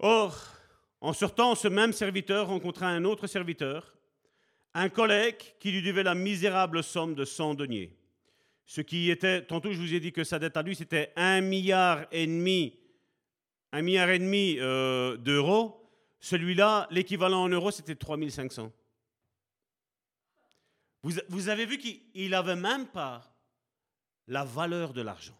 Or, 0.00 0.36
en 1.00 1.12
sortant, 1.12 1.54
ce 1.54 1.68
même 1.68 1.92
serviteur 1.92 2.48
rencontra 2.48 2.88
un 2.88 3.04
autre 3.04 3.28
serviteur, 3.28 3.94
un 4.74 4.88
collègue 4.88 5.54
qui 5.60 5.70
lui 5.70 5.82
devait 5.82 6.02
la 6.02 6.16
misérable 6.16 6.82
somme 6.82 7.14
de 7.14 7.24
100 7.24 7.54
deniers. 7.54 7.96
Ce 8.66 8.80
qui 8.80 9.10
était, 9.10 9.46
tantôt 9.46 9.72
je 9.72 9.78
vous 9.78 9.94
ai 9.94 10.00
dit 10.00 10.10
que 10.10 10.24
sa 10.24 10.40
dette 10.40 10.56
à 10.56 10.62
lui, 10.62 10.74
c'était 10.74 11.12
un 11.14 11.40
milliard 11.40 12.04
et 12.10 12.26
demi, 12.26 12.80
un 13.70 13.82
milliard 13.82 14.10
et 14.10 14.18
demi 14.18 14.56
euh, 14.58 15.16
d'euros. 15.18 15.88
Celui-là, 16.18 16.88
l'équivalent 16.90 17.44
en 17.44 17.48
euros, 17.48 17.70
c'était 17.70 17.94
3500. 17.94 18.72
Vous, 21.04 21.48
avez 21.50 21.66
vu 21.66 21.76
qu'il 21.76 22.30
n'avait 22.30 22.56
même 22.56 22.86
pas 22.86 23.30
la 24.26 24.42
valeur 24.42 24.94
de 24.94 25.02
l'argent. 25.02 25.38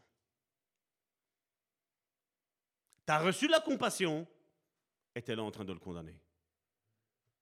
Tu 3.06 3.12
as 3.12 3.18
reçu 3.18 3.48
la 3.48 3.60
compassion 3.60 4.26
et 5.14 5.22
tu 5.22 5.30
es 5.30 5.34
là 5.34 5.42
en 5.42 5.50
train 5.50 5.64
de 5.64 5.72
le 5.72 5.78
condamner. 5.78 6.20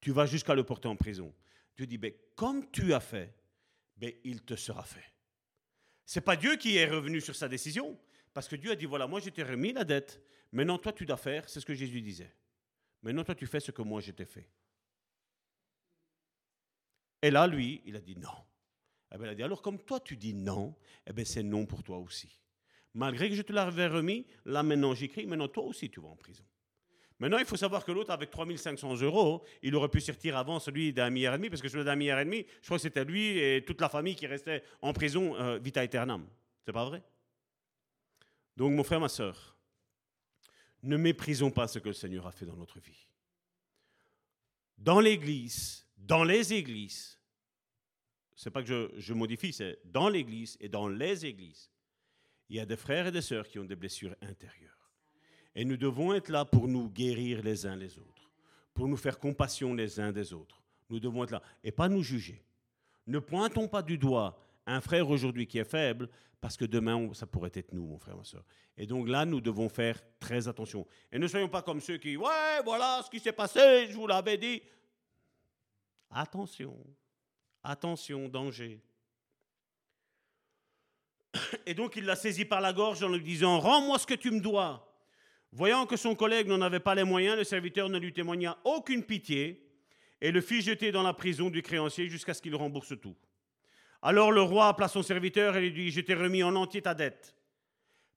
Tu 0.00 0.12
vas 0.12 0.26
jusqu'à 0.26 0.54
le 0.54 0.62
porter 0.62 0.86
en 0.86 0.94
prison. 0.94 1.34
Tu 1.74 1.84
dis, 1.88 1.98
ben, 1.98 2.12
comme 2.36 2.70
tu 2.70 2.94
as 2.94 3.00
fait, 3.00 3.34
ben, 3.96 4.12
il 4.22 4.42
te 4.42 4.54
sera 4.54 4.84
fait. 4.84 5.12
Ce 6.06 6.20
n'est 6.20 6.24
pas 6.24 6.36
Dieu 6.36 6.54
qui 6.54 6.76
est 6.76 6.88
revenu 6.88 7.20
sur 7.20 7.34
sa 7.34 7.48
décision, 7.48 7.98
parce 8.32 8.46
que 8.46 8.54
Dieu 8.54 8.70
a 8.70 8.76
dit, 8.76 8.86
voilà, 8.86 9.08
moi 9.08 9.18
je 9.18 9.30
t'ai 9.30 9.42
remis 9.42 9.72
la 9.72 9.82
dette, 9.82 10.22
maintenant 10.52 10.78
toi 10.78 10.92
tu 10.92 11.06
dois 11.06 11.16
faire, 11.16 11.48
c'est 11.48 11.58
ce 11.58 11.66
que 11.66 11.74
Jésus 11.74 12.00
disait. 12.00 12.32
Maintenant 13.02 13.24
toi 13.24 13.34
tu 13.34 13.46
fais 13.46 13.58
ce 13.58 13.72
que 13.72 13.82
moi 13.82 14.00
je 14.00 14.12
t'ai 14.12 14.26
fait. 14.26 14.48
Et 17.22 17.30
là, 17.30 17.46
lui, 17.46 17.80
il 17.86 17.96
a 17.96 18.00
dit 18.00 18.16
non. 18.16 18.28
Eh 19.14 19.16
bien, 19.16 19.26
il 19.28 19.30
a 19.30 19.34
dit, 19.34 19.42
alors 19.42 19.62
comme 19.62 19.78
toi 19.78 20.00
tu 20.00 20.16
dis 20.16 20.34
non, 20.34 20.74
eh 21.06 21.12
bien, 21.12 21.24
c'est 21.24 21.42
non 21.42 21.64
pour 21.66 21.82
toi 21.82 21.98
aussi. 21.98 22.40
Malgré 22.94 23.30
que 23.30 23.36
je 23.36 23.42
te 23.42 23.52
l'avais 23.52 23.86
remis, 23.86 24.26
là 24.44 24.62
maintenant 24.62 24.94
j'écris, 24.94 25.26
maintenant 25.26 25.48
toi 25.48 25.64
aussi 25.64 25.88
tu 25.88 26.00
vas 26.00 26.08
en 26.08 26.16
prison. 26.16 26.44
Maintenant, 27.22 27.38
il 27.38 27.44
faut 27.44 27.56
savoir 27.56 27.84
que 27.84 27.92
l'autre, 27.92 28.10
avec 28.10 28.32
3500 28.32 28.96
euros, 29.02 29.44
il 29.62 29.76
aurait 29.76 29.88
pu 29.88 30.00
sortir 30.00 30.36
avant 30.36 30.58
celui 30.58 30.92
d'un 30.92 31.08
milliard 31.08 31.34
et 31.34 31.36
demi, 31.36 31.50
parce 31.50 31.62
que 31.62 31.68
celui 31.68 31.84
d'un 31.84 31.94
milliard 31.94 32.18
et 32.18 32.24
demi, 32.24 32.44
je 32.60 32.66
crois 32.66 32.78
que 32.78 32.82
c'était 32.82 33.04
lui 33.04 33.38
et 33.38 33.64
toute 33.64 33.80
la 33.80 33.88
famille 33.88 34.16
qui 34.16 34.26
restait 34.26 34.64
en 34.80 34.92
prison 34.92 35.36
euh, 35.36 35.56
vita 35.58 35.80
aeternam. 35.82 36.26
C'est 36.66 36.72
pas 36.72 36.84
vrai? 36.84 37.00
Donc, 38.56 38.72
mon 38.72 38.82
frère, 38.82 38.98
ma 38.98 39.08
soeur, 39.08 39.56
ne 40.82 40.96
méprisons 40.96 41.52
pas 41.52 41.68
ce 41.68 41.78
que 41.78 41.86
le 41.86 41.94
Seigneur 41.94 42.26
a 42.26 42.32
fait 42.32 42.44
dans 42.44 42.56
notre 42.56 42.80
vie. 42.80 43.06
Dans 44.76 44.98
l'Église, 44.98 45.86
dans 46.02 46.24
les 46.24 46.52
églises, 46.52 47.18
c'est 48.34 48.50
pas 48.50 48.62
que 48.62 48.90
je, 48.96 49.12
modifie, 49.12 49.52
c'est 49.52 49.78
dans 49.84 50.08
l'église 50.08 50.56
et 50.60 50.68
dans 50.68 50.88
les 50.88 51.24
églises, 51.24 51.70
il 52.48 52.56
y 52.56 52.60
a 52.60 52.66
des 52.66 52.76
frères 52.76 53.06
et 53.06 53.12
des 53.12 53.22
sœurs 53.22 53.46
qui 53.48 53.58
ont 53.58 53.64
des 53.64 53.76
blessures 53.76 54.14
intérieures. 54.20 54.90
Et 55.54 55.64
nous 55.64 55.76
devons 55.76 56.12
être 56.12 56.28
là 56.28 56.44
pour 56.44 56.66
nous 56.66 56.90
guérir 56.90 57.42
les 57.42 57.66
uns 57.66 57.76
les 57.76 57.98
autres, 57.98 58.30
pour 58.74 58.88
nous 58.88 58.96
faire 58.96 59.18
compassion 59.18 59.74
les 59.74 60.00
uns 60.00 60.12
des 60.12 60.32
autres. 60.32 60.62
Nous 60.90 60.98
devons 60.98 61.24
être 61.24 61.30
là 61.30 61.42
et 61.62 61.72
pas 61.72 61.88
nous 61.88 62.02
juger. 62.02 62.44
Ne 63.06 63.18
pointons 63.18 63.68
pas 63.68 63.82
du 63.82 63.98
doigt 63.98 64.38
un 64.66 64.80
frère 64.80 65.08
aujourd'hui 65.08 65.46
qui 65.46 65.58
est 65.58 65.64
faible, 65.64 66.08
parce 66.40 66.56
que 66.56 66.64
demain, 66.64 67.08
ça 67.14 67.24
pourrait 67.24 67.52
être 67.54 67.72
nous, 67.72 67.86
mon 67.86 67.98
frère, 67.98 68.16
ma 68.16 68.24
soeur. 68.24 68.44
Et 68.76 68.84
donc 68.84 69.08
là, 69.08 69.24
nous 69.24 69.40
devons 69.40 69.68
faire 69.68 70.00
très 70.18 70.48
attention. 70.48 70.84
Et 71.12 71.18
ne 71.18 71.28
soyons 71.28 71.48
pas 71.48 71.62
comme 71.62 71.80
ceux 71.80 71.98
qui, 71.98 72.16
ouais, 72.16 72.62
voilà 72.64 73.00
ce 73.04 73.08
qui 73.08 73.20
s'est 73.20 73.32
passé, 73.32 73.86
je 73.88 73.94
vous 73.94 74.08
l'avais 74.08 74.36
dit. 74.36 74.60
Attention, 76.12 76.76
attention, 77.64 78.28
danger. 78.28 78.80
Et 81.66 81.74
donc 81.74 81.96
il 81.96 82.04
l'a 82.04 82.16
saisi 82.16 82.44
par 82.44 82.60
la 82.60 82.72
gorge 82.72 83.02
en 83.02 83.08
lui 83.08 83.22
disant, 83.22 83.58
Rends-moi 83.58 83.98
ce 83.98 84.06
que 84.06 84.14
tu 84.14 84.30
me 84.30 84.40
dois. 84.40 84.88
Voyant 85.52 85.86
que 85.86 85.96
son 85.96 86.14
collègue 86.14 86.48
n'en 86.48 86.60
avait 86.60 86.80
pas 86.80 86.94
les 86.94 87.04
moyens, 87.04 87.36
le 87.36 87.44
serviteur 87.44 87.88
ne 87.88 87.98
lui 87.98 88.12
témoigna 88.12 88.58
aucune 88.64 89.02
pitié 89.02 89.68
et 90.20 90.30
le 90.30 90.40
fit 90.40 90.62
jeter 90.62 90.92
dans 90.92 91.02
la 91.02 91.12
prison 91.12 91.50
du 91.50 91.62
créancier 91.62 92.08
jusqu'à 92.08 92.32
ce 92.32 92.40
qu'il 92.40 92.54
rembourse 92.54 92.98
tout. 93.00 93.16
Alors 94.02 94.32
le 94.32 94.42
roi 94.42 94.68
appela 94.68 94.88
son 94.88 95.02
serviteur 95.02 95.56
et 95.56 95.60
lui 95.60 95.72
dit, 95.72 95.90
Je 95.90 96.00
t'ai 96.00 96.14
remis 96.14 96.42
en 96.42 96.54
entier 96.56 96.82
ta 96.82 96.94
dette, 96.94 97.34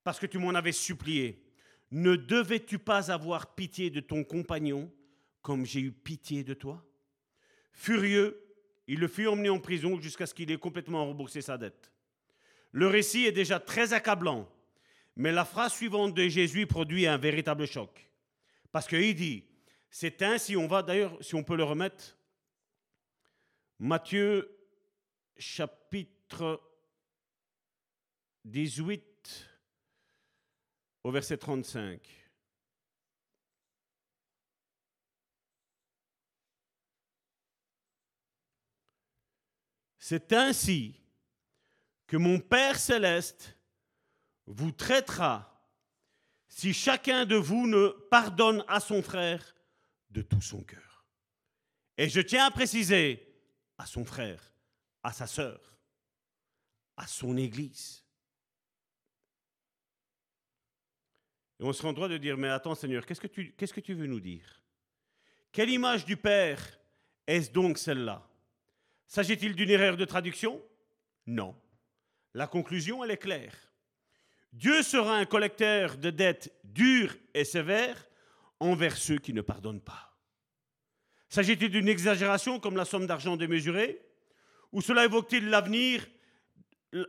parce 0.03 0.19
que 0.19 0.25
tu 0.25 0.37
m'en 0.37 0.49
avais 0.49 0.71
supplié. 0.71 1.43
Ne 1.91 2.15
devais-tu 2.15 2.79
pas 2.79 3.11
avoir 3.11 3.55
pitié 3.55 3.89
de 3.89 3.99
ton 3.99 4.23
compagnon 4.23 4.91
comme 5.41 5.65
j'ai 5.65 5.79
eu 5.79 5.91
pitié 5.91 6.43
de 6.43 6.53
toi? 6.53 6.83
Furieux, 7.75 8.41
il 8.87 8.99
le 8.99 9.07
fit 9.07 9.27
emmener 9.27 9.49
en 9.49 9.59
prison 9.59 9.99
jusqu'à 9.99 10.25
ce 10.25 10.33
qu'il 10.33 10.49
ait 10.49 10.57
complètement 10.57 11.05
remboursé 11.05 11.41
sa 11.41 11.57
dette. 11.57 11.91
Le 12.71 12.87
récit 12.87 13.25
est 13.25 13.31
déjà 13.31 13.59
très 13.59 13.93
accablant, 13.93 14.49
mais 15.15 15.31
la 15.31 15.45
phrase 15.45 15.73
suivante 15.73 16.13
de 16.13 16.27
Jésus 16.27 16.67
produit 16.67 17.05
un 17.05 17.17
véritable 17.17 17.67
choc. 17.67 18.09
Parce 18.71 18.87
qu'il 18.87 19.13
dit, 19.13 19.43
c'est 19.89 20.21
ainsi, 20.21 20.55
on 20.55 20.67
va 20.67 20.83
d'ailleurs, 20.83 21.17
si 21.21 21.35
on 21.35 21.43
peut 21.43 21.55
le 21.55 21.63
remettre, 21.63 22.17
Matthieu 23.77 24.57
chapitre 25.37 26.61
18 28.45 29.49
au 31.03 31.11
verset 31.11 31.37
35. 31.37 32.24
C'est 40.07 40.33
ainsi 40.33 41.01
que 42.05 42.15
mon 42.15 42.39
Père 42.39 42.77
céleste 42.77 43.57
vous 44.45 44.71
traitera 44.71 45.67
si 46.47 46.73
chacun 46.73 47.25
de 47.25 47.35
vous 47.35 47.65
ne 47.65 47.87
pardonne 48.11 48.63
à 48.67 48.79
son 48.79 49.01
frère 49.01 49.55
de 50.11 50.21
tout 50.21 50.43
son 50.43 50.61
cœur. 50.61 51.07
Et 51.97 52.07
je 52.07 52.21
tiens 52.21 52.45
à 52.45 52.51
préciser 52.51 53.35
à 53.79 53.87
son 53.87 54.05
frère, 54.05 54.53
à 55.01 55.11
sa 55.11 55.25
sœur, 55.25 55.59
à 56.97 57.07
son 57.07 57.35
Église. 57.35 58.05
Et 61.59 61.63
on 61.63 61.73
se 61.73 61.83
en 61.83 61.93
droit 61.93 62.09
de 62.09 62.17
dire, 62.17 62.37
mais 62.37 62.49
attends 62.49 62.75
Seigneur, 62.75 63.07
qu'est-ce 63.07 63.73
que 63.73 63.81
tu 63.81 63.93
veux 63.95 64.05
nous 64.05 64.19
dire? 64.19 64.61
Quelle 65.51 65.71
image 65.71 66.05
du 66.05 66.15
Père 66.15 66.61
est-ce 67.25 67.49
donc 67.49 67.79
celle-là? 67.79 68.23
S'agit-il 69.07 69.55
d'une 69.55 69.69
erreur 69.69 69.97
de 69.97 70.05
traduction? 70.05 70.61
Non. 71.27 71.55
La 72.33 72.47
conclusion, 72.47 73.03
elle 73.03 73.11
est 73.11 73.17
claire. 73.17 73.55
Dieu 74.51 74.83
sera 74.83 75.17
un 75.17 75.25
collecteur 75.25 75.97
de 75.97 76.09
dettes 76.09 76.53
dures 76.63 77.15
et 77.33 77.43
sévères 77.43 78.07
envers 78.59 78.95
ceux 78.95 79.17
qui 79.17 79.33
ne 79.33 79.41
pardonnent 79.41 79.81
pas. 79.81 80.17
S'agit-il 81.29 81.69
d'une 81.69 81.89
exagération 81.89 82.59
comme 82.59 82.77
la 82.77 82.85
somme 82.85 83.07
d'argent 83.07 83.35
démesurée? 83.35 84.01
Ou 84.71 84.81
cela 84.81 85.05
évoque-t-il 85.05 85.49
l'avenir 85.49 86.05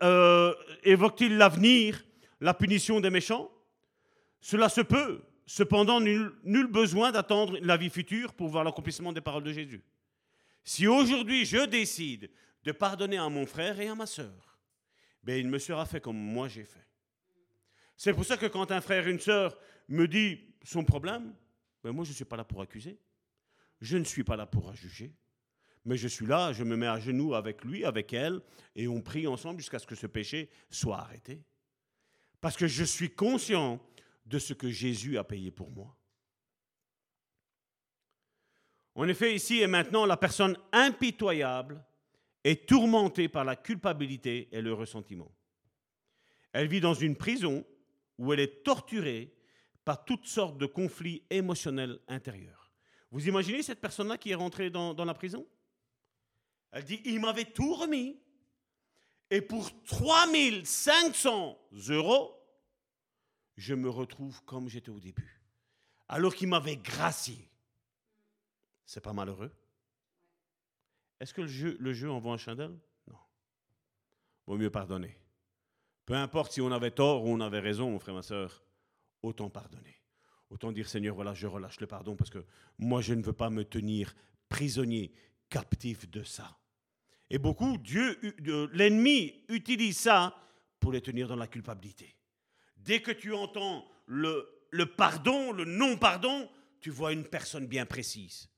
euh, 0.02 0.54
la 2.40 2.54
punition 2.54 3.00
des 3.00 3.10
méchants? 3.10 3.50
Cela 4.40 4.68
se 4.68 4.80
peut. 4.80 5.22
Cependant, 5.46 6.00
nul 6.00 6.66
besoin 6.66 7.12
d'attendre 7.12 7.56
la 7.62 7.76
vie 7.76 7.90
future 7.90 8.34
pour 8.34 8.48
voir 8.48 8.64
l'accomplissement 8.64 9.12
des 9.12 9.20
paroles 9.20 9.44
de 9.44 9.52
Jésus. 9.52 9.84
Si 10.66 10.88
aujourd'hui 10.88 11.46
je 11.46 11.64
décide 11.64 12.28
de 12.64 12.72
pardonner 12.72 13.18
à 13.18 13.28
mon 13.28 13.46
frère 13.46 13.78
et 13.78 13.86
à 13.86 13.94
ma 13.94 14.04
sœur, 14.04 14.58
ben 15.22 15.38
il 15.38 15.48
me 15.48 15.60
sera 15.60 15.86
fait 15.86 16.00
comme 16.00 16.18
moi 16.18 16.48
j'ai 16.48 16.64
fait. 16.64 16.84
C'est 17.96 18.12
pour 18.12 18.24
ça 18.24 18.36
que 18.36 18.46
quand 18.46 18.72
un 18.72 18.80
frère 18.80 19.06
et 19.06 19.10
une 19.12 19.20
sœur 19.20 19.56
me 19.88 20.08
dit 20.08 20.40
son 20.64 20.84
problème, 20.84 21.32
ben 21.84 21.92
moi 21.92 22.04
je 22.04 22.10
ne 22.10 22.16
suis 22.16 22.24
pas 22.24 22.36
là 22.36 22.44
pour 22.44 22.60
accuser. 22.60 22.98
Je 23.80 23.96
ne 23.96 24.02
suis 24.02 24.24
pas 24.24 24.34
là 24.34 24.44
pour 24.44 24.74
juger. 24.74 25.14
Mais 25.84 25.96
je 25.96 26.08
suis 26.08 26.26
là, 26.26 26.52
je 26.52 26.64
me 26.64 26.76
mets 26.76 26.88
à 26.88 26.98
genoux 26.98 27.34
avec 27.34 27.64
lui, 27.64 27.84
avec 27.84 28.12
elle, 28.12 28.40
et 28.74 28.88
on 28.88 29.00
prie 29.00 29.28
ensemble 29.28 29.60
jusqu'à 29.60 29.78
ce 29.78 29.86
que 29.86 29.94
ce 29.94 30.08
péché 30.08 30.50
soit 30.68 30.98
arrêté. 30.98 31.44
Parce 32.40 32.56
que 32.56 32.66
je 32.66 32.82
suis 32.82 33.10
conscient 33.10 33.80
de 34.24 34.40
ce 34.40 34.52
que 34.52 34.68
Jésus 34.68 35.16
a 35.16 35.22
payé 35.22 35.52
pour 35.52 35.70
moi. 35.70 35.95
En 38.96 39.06
effet, 39.08 39.34
ici 39.34 39.60
et 39.60 39.66
maintenant, 39.66 40.06
la 40.06 40.16
personne 40.16 40.56
impitoyable 40.72 41.84
est 42.42 42.66
tourmentée 42.66 43.28
par 43.28 43.44
la 43.44 43.54
culpabilité 43.54 44.48
et 44.50 44.62
le 44.62 44.72
ressentiment. 44.72 45.30
Elle 46.52 46.68
vit 46.68 46.80
dans 46.80 46.94
une 46.94 47.14
prison 47.14 47.66
où 48.16 48.32
elle 48.32 48.40
est 48.40 48.62
torturée 48.62 49.34
par 49.84 50.02
toutes 50.06 50.26
sortes 50.26 50.56
de 50.56 50.64
conflits 50.64 51.22
émotionnels 51.28 52.00
intérieurs. 52.08 52.72
Vous 53.10 53.28
imaginez 53.28 53.62
cette 53.62 53.82
personne-là 53.82 54.16
qui 54.16 54.30
est 54.30 54.34
rentrée 54.34 54.70
dans, 54.70 54.94
la 54.94 55.14
prison? 55.14 55.46
Elle 56.72 56.84
dit, 56.84 57.02
il 57.04 57.20
m'avait 57.20 57.44
tout 57.44 57.74
remis. 57.74 58.18
Et 59.30 59.42
pour 59.42 59.70
3500 59.84 61.58
euros, 61.90 62.34
je 63.56 63.74
me 63.74 63.90
retrouve 63.90 64.42
comme 64.44 64.70
j'étais 64.70 64.90
au 64.90 65.00
début. 65.00 65.42
Alors 66.08 66.34
qu'il 66.34 66.48
m'avait 66.48 66.76
gracié. 66.76 67.50
C'est 68.86 69.02
pas 69.02 69.12
malheureux? 69.12 69.50
Est-ce 71.20 71.34
que 71.34 71.42
le 71.42 71.48
jeu, 71.48 71.76
le 71.80 71.92
jeu 71.92 72.10
en 72.10 72.18
vaut 72.18 72.30
un 72.30 72.38
chandelle? 72.38 72.78
Non. 73.08 73.18
Vaut 74.46 74.56
mieux 74.56 74.70
pardonner. 74.70 75.18
Peu 76.04 76.14
importe 76.14 76.52
si 76.52 76.60
on 76.60 76.70
avait 76.70 76.92
tort 76.92 77.24
ou 77.24 77.28
on 77.28 77.40
avait 77.40 77.58
raison, 77.58 77.90
mon 77.90 77.98
frère, 77.98 78.14
ma 78.14 78.22
soeur, 78.22 78.62
autant 79.22 79.50
pardonner. 79.50 80.00
Autant 80.50 80.70
dire, 80.70 80.88
Seigneur, 80.88 81.16
voilà, 81.16 81.34
je 81.34 81.48
relâche 81.48 81.80
le 81.80 81.88
pardon 81.88 82.14
parce 82.14 82.30
que 82.30 82.44
moi, 82.78 83.00
je 83.00 83.14
ne 83.14 83.22
veux 83.22 83.32
pas 83.32 83.50
me 83.50 83.64
tenir 83.64 84.14
prisonnier, 84.48 85.12
captif 85.50 86.08
de 86.08 86.22
ça. 86.22 86.56
Et 87.28 87.38
beaucoup, 87.38 87.76
Dieu, 87.78 88.20
l'ennemi 88.72 89.44
utilise 89.48 89.98
ça 89.98 90.36
pour 90.78 90.92
les 90.92 91.00
tenir 91.00 91.26
dans 91.26 91.34
la 91.34 91.48
culpabilité. 91.48 92.14
Dès 92.76 93.02
que 93.02 93.10
tu 93.10 93.34
entends 93.34 93.84
le 94.06 94.84
pardon, 94.96 95.50
le 95.50 95.64
non-pardon, 95.64 96.48
tu 96.80 96.90
vois 96.90 97.12
une 97.12 97.24
personne 97.24 97.66
bien 97.66 97.84
précise. 97.84 98.48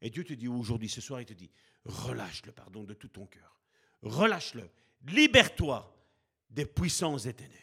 Et 0.00 0.10
Dieu 0.10 0.24
te 0.24 0.32
dit 0.32 0.48
aujourd'hui, 0.48 0.88
ce 0.88 1.00
soir, 1.00 1.20
il 1.20 1.26
te 1.26 1.32
dit, 1.32 1.50
relâche 1.84 2.44
le 2.44 2.52
pardon 2.52 2.84
de 2.84 2.94
tout 2.94 3.08
ton 3.08 3.26
cœur. 3.26 3.60
Relâche-le. 4.02 4.68
Libère-toi 5.06 5.92
des 6.50 6.66
puissances 6.66 7.24
des 7.24 7.34
ténèbres. 7.34 7.54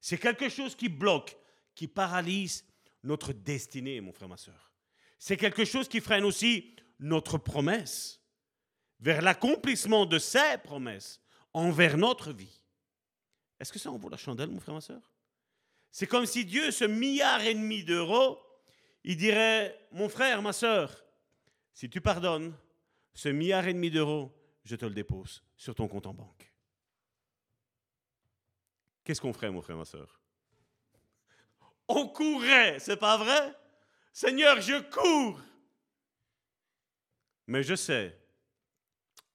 C'est 0.00 0.18
quelque 0.18 0.48
chose 0.48 0.74
qui 0.74 0.88
bloque, 0.88 1.36
qui 1.74 1.88
paralyse 1.88 2.64
notre 3.02 3.32
destinée, 3.32 4.00
mon 4.00 4.12
frère, 4.12 4.28
ma 4.28 4.36
soeur. 4.36 4.72
C'est 5.18 5.36
quelque 5.36 5.64
chose 5.64 5.88
qui 5.88 6.00
freine 6.00 6.24
aussi 6.24 6.74
notre 6.98 7.38
promesse 7.38 8.20
vers 9.00 9.22
l'accomplissement 9.22 10.06
de 10.06 10.18
ses 10.18 10.58
promesses 10.62 11.20
envers 11.52 11.96
notre 11.96 12.32
vie. 12.32 12.62
Est-ce 13.60 13.72
que 13.72 13.78
ça 13.78 13.90
en 13.90 13.96
vaut 13.96 14.08
la 14.08 14.16
chandelle, 14.16 14.50
mon 14.50 14.60
frère, 14.60 14.74
ma 14.74 14.80
soeur 14.80 15.12
C'est 15.90 16.06
comme 16.06 16.26
si 16.26 16.44
Dieu, 16.44 16.70
ce 16.70 16.84
milliard 16.84 17.40
et 17.42 17.54
demi 17.54 17.84
d'euros, 17.84 18.38
il 19.04 19.16
dirait, 19.16 19.78
mon 19.92 20.08
frère, 20.08 20.40
ma 20.40 20.52
soeur, 20.52 21.04
si 21.72 21.90
tu 21.90 22.00
pardonnes, 22.00 22.56
ce 23.12 23.28
milliard 23.28 23.66
et 23.66 23.74
demi 23.74 23.90
d'euros, 23.90 24.32
je 24.64 24.76
te 24.76 24.86
le 24.86 24.94
dépose 24.94 25.44
sur 25.56 25.74
ton 25.74 25.86
compte 25.86 26.06
en 26.06 26.14
banque. 26.14 26.52
Qu'est-ce 29.04 29.20
qu'on 29.20 29.34
ferait, 29.34 29.50
mon 29.50 29.60
frère, 29.60 29.76
ma 29.76 29.84
soeur 29.84 30.20
On 31.86 32.08
courrait, 32.08 32.78
c'est 32.78 32.96
pas 32.96 33.18
vrai? 33.18 33.54
Seigneur, 34.12 34.60
je 34.62 34.80
cours. 34.90 35.40
Mais 37.46 37.62
je 37.62 37.74
sais, 37.74 38.18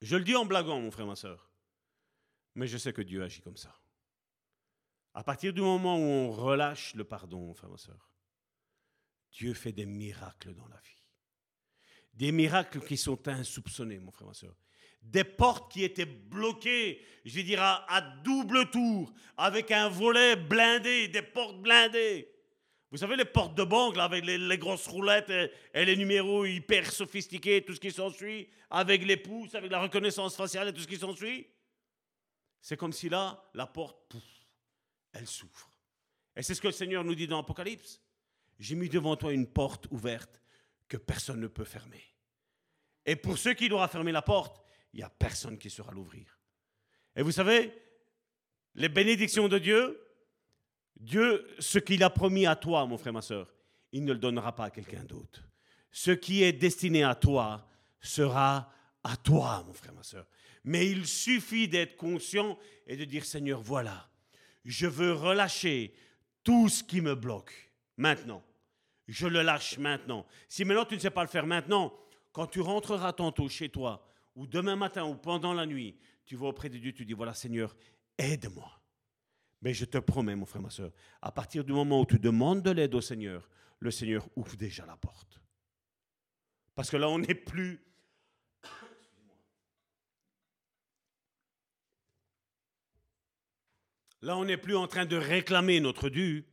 je 0.01 0.15
le 0.15 0.23
dis 0.23 0.35
en 0.35 0.45
blaguant, 0.45 0.79
mon 0.79 0.89
frère, 0.89 1.05
ma 1.05 1.15
soeur, 1.15 1.51
mais 2.55 2.65
je 2.65 2.77
sais 2.77 2.91
que 2.91 3.03
Dieu 3.03 3.21
agit 3.21 3.41
comme 3.41 3.57
ça. 3.57 3.79
À 5.13 5.23
partir 5.23 5.53
du 5.53 5.61
moment 5.61 5.97
où 5.97 6.01
on 6.01 6.31
relâche 6.31 6.95
le 6.95 7.03
pardon, 7.03 7.39
mon 7.39 7.53
frère, 7.53 7.69
ma 7.69 7.77
soeur, 7.77 8.08
Dieu 9.31 9.53
fait 9.53 9.71
des 9.71 9.85
miracles 9.85 10.53
dans 10.53 10.67
la 10.67 10.77
vie. 10.77 11.03
Des 12.13 12.31
miracles 12.31 12.81
qui 12.81 12.97
sont 12.97 13.27
insoupçonnés, 13.27 13.99
mon 13.99 14.11
frère, 14.11 14.27
ma 14.27 14.33
soeur. 14.33 14.55
Des 15.01 15.23
portes 15.23 15.71
qui 15.71 15.83
étaient 15.83 16.05
bloquées, 16.05 17.01
je 17.23 17.39
dire 17.41 17.61
à, 17.61 18.01
double 18.23 18.69
tour, 18.69 19.13
avec 19.37 19.71
un 19.71 19.87
volet 19.87 20.35
blindé, 20.35 21.07
des 21.07 21.21
portes 21.21 21.61
blindées. 21.61 22.29
Vous 22.91 22.97
savez, 22.97 23.15
les 23.15 23.25
portes 23.25 23.55
de 23.55 23.63
banque, 23.63 23.95
là, 23.95 24.05
avec 24.05 24.25
les, 24.25 24.57
grosses 24.57 24.87
roulettes 24.87 25.29
et, 25.29 25.85
les 25.85 25.95
numéros 25.95 26.45
hyper 26.45 26.91
sophistiqués, 26.91 27.63
tout 27.63 27.75
ce 27.75 27.79
qui 27.79 27.91
s'ensuit, 27.91 28.49
avec 28.69 29.05
les 29.05 29.17
pouces, 29.17 29.55
avec 29.55 29.71
la 29.71 29.79
reconnaissance 29.79 30.35
faciale 30.35 30.67
et 30.67 30.73
tout 30.73 30.81
ce 30.81 30.87
qui 30.87 30.97
s'ensuit. 30.97 31.47
C'est 32.59 32.75
comme 32.75 32.91
si 32.91 33.07
là, 33.07 33.49
la 33.53 33.67
porte, 33.67 34.09
pouf, 34.09 34.23
elle 35.13 35.27
souffre. 35.27 35.71
Et 36.35 36.43
c'est 36.43 36.55
ce 36.55 36.61
que 36.61 36.67
le 36.67 36.73
Seigneur 36.73 37.03
nous 37.03 37.15
dit 37.15 37.27
dans 37.27 37.37
l'Apocalypse. 37.37 38.01
J'ai 38.59 38.75
mis 38.75 38.89
devant 38.89 39.15
toi 39.15 39.31
une 39.31 39.47
porte 39.47 39.87
ouverte 39.89 40.41
que 40.87 40.97
personne 40.97 41.39
ne 41.39 41.47
peut 41.47 41.63
fermer. 41.63 42.03
Et 43.05 43.15
pour 43.15 43.37
ceux 43.37 43.53
qui 43.53 43.69
doivent 43.69 43.89
fermer 43.89 44.11
la 44.11 44.21
porte, 44.21 44.61
il 44.93 44.97
n'y 44.97 45.03
a 45.03 45.09
personne 45.09 45.57
qui 45.57 45.69
saura 45.69 45.93
l'ouvrir. 45.93 46.37
Et 47.15 47.21
vous 47.21 47.31
savez, 47.31 47.73
les 48.75 48.89
bénédictions 48.89 49.47
de 49.47 49.57
Dieu, 49.57 49.99
Dieu, 50.97 51.47
ce 51.59 51.79
qu'il 51.79 52.03
a 52.03 52.09
promis 52.09 52.45
à 52.45 52.55
toi, 52.55 52.85
mon 52.85 52.97
frère, 52.97 53.13
ma 53.13 53.21
soeur, 53.21 53.53
il 53.91 54.03
ne 54.03 54.13
le 54.13 54.19
donnera 54.19 54.53
pas 54.53 54.65
à 54.65 54.69
quelqu'un 54.69 55.03
d'autre. 55.05 55.47
Ce 55.91 56.11
qui 56.11 56.43
est 56.43 56.53
destiné 56.53 57.03
à 57.03 57.15
toi 57.15 57.67
sera 58.01 58.71
à 59.03 59.15
toi, 59.15 59.63
mon 59.65 59.73
frère, 59.73 59.93
ma 59.93 60.03
soeur. 60.03 60.27
Mais 60.65 60.89
il 60.89 61.07
suffit 61.07 61.67
d'être 61.67 61.95
conscient 61.95 62.59
et 62.85 62.97
de 62.97 63.05
dire, 63.05 63.25
Seigneur, 63.25 63.61
voilà, 63.61 64.09
je 64.65 64.87
veux 64.87 65.13
relâcher 65.13 65.93
tout 66.43 66.67
ce 66.67 66.83
qui 66.83 66.99
me 67.01 67.15
bloque 67.15 67.71
maintenant 67.97 68.43
je 69.11 69.27
le 69.27 69.41
lâche 69.41 69.77
maintenant. 69.77 70.25
Si 70.47 70.65
maintenant 70.65 70.85
tu 70.85 70.95
ne 70.95 70.99
sais 70.99 71.09
pas 71.09 71.23
le 71.23 71.29
faire 71.29 71.45
maintenant, 71.45 71.93
quand 72.31 72.47
tu 72.47 72.61
rentreras 72.61 73.13
tantôt 73.13 73.49
chez 73.49 73.69
toi, 73.69 74.05
ou 74.35 74.47
demain 74.47 74.75
matin, 74.75 75.05
ou 75.05 75.15
pendant 75.15 75.53
la 75.53 75.65
nuit, 75.65 75.97
tu 76.25 76.35
vas 76.35 76.47
auprès 76.47 76.69
de 76.69 76.77
Dieu, 76.77 76.93
tu 76.93 77.05
dis, 77.05 77.13
voilà 77.13 77.33
Seigneur, 77.33 77.75
aide-moi. 78.17 78.71
Mais 79.61 79.73
je 79.73 79.85
te 79.85 79.97
promets, 79.97 80.35
mon 80.35 80.45
frère, 80.45 80.61
ma 80.61 80.69
soeur, 80.69 80.91
à 81.21 81.31
partir 81.31 81.63
du 81.63 81.73
moment 81.73 82.01
où 82.01 82.05
tu 82.05 82.19
demandes 82.19 82.61
de 82.61 82.71
l'aide 82.71 82.95
au 82.95 83.01
Seigneur, 83.01 83.49
le 83.79 83.91
Seigneur 83.91 84.27
ouvre 84.35 84.55
déjà 84.55 84.85
la 84.85 84.95
porte. 84.95 85.41
Parce 86.75 86.89
que 86.89 86.97
là, 86.97 87.09
on 87.09 87.19
n'est 87.19 87.35
plus... 87.35 87.83
Là, 94.21 94.35
on 94.35 94.43
n'est 94.43 94.57
plus 94.57 94.75
en 94.75 94.85
train 94.85 95.05
de 95.05 95.15
réclamer 95.15 95.79
notre 95.79 96.09
dû, 96.09 96.45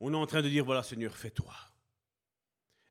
on 0.00 0.12
est 0.12 0.16
en 0.16 0.26
train 0.26 0.42
de 0.42 0.48
dire, 0.48 0.64
voilà 0.64 0.82
Seigneur, 0.82 1.14
fais-toi. 1.16 1.54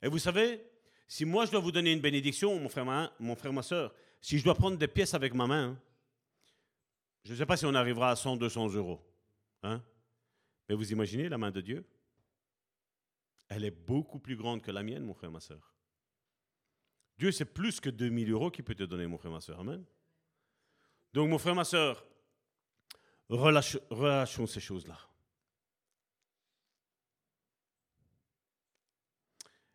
Et 0.02 0.08
vous 0.08 0.20
savez, 0.20 0.64
si 1.08 1.26
moi 1.26 1.46
je 1.46 1.52
dois 1.52 1.60
vous 1.60 1.72
donner 1.72 1.92
une 1.92 2.02
bénédiction, 2.02 2.60
mon 2.60 2.70
frère, 2.70 2.86
ma, 2.86 3.12
mon 3.20 3.36
frère, 3.36 3.52
ma 3.52 3.64
soeur, 3.64 3.94
si 4.22 4.38
je 4.38 4.44
dois 4.44 4.56
prendre 4.56 4.78
des 4.78 4.88
pièces 4.88 5.14
avec 5.14 5.34
ma 5.34 5.48
main, 5.48 5.80
je 7.24 7.34
ne 7.34 7.38
sais 7.38 7.46
pas 7.46 7.58
si 7.58 7.66
on 7.66 7.74
arrivera 7.74 8.12
à 8.12 8.16
100, 8.16 8.38
200 8.38 8.74
euros. 8.76 9.02
Hein? 9.64 9.82
Mais 10.68 10.76
vous 10.76 10.92
imaginez 10.92 11.28
la 11.28 11.38
main 11.38 11.52
de 11.52 11.62
Dieu? 11.62 11.86
Elle 13.50 13.66
est 13.66 13.72
beaucoup 13.72 14.20
plus 14.20 14.36
grande 14.36 14.62
que 14.62 14.72
la 14.72 14.84
mienne, 14.84 15.04
mon 15.04 15.16
frère, 15.16 15.32
ma 15.32 15.40
soeur. 15.40 15.74
Dieu, 17.18 17.32
c'est 17.32 17.46
plus 17.46 17.80
que 17.80 17.90
2000 17.90 18.32
euros 18.32 18.52
qu'il 18.52 18.64
peut 18.64 18.76
te 18.76 18.84
donner, 18.84 19.08
mon 19.08 19.18
frère, 19.18 19.32
ma 19.32 19.42
soeur. 19.42 19.60
Amen. 19.60 19.84
Donc, 21.14 21.30
mon 21.30 21.40
frère, 21.40 21.56
ma 21.56 21.66
soeur, 21.66 22.06
relâchons 23.28 24.48
ces 24.48 24.60
choses-là. 24.60 25.09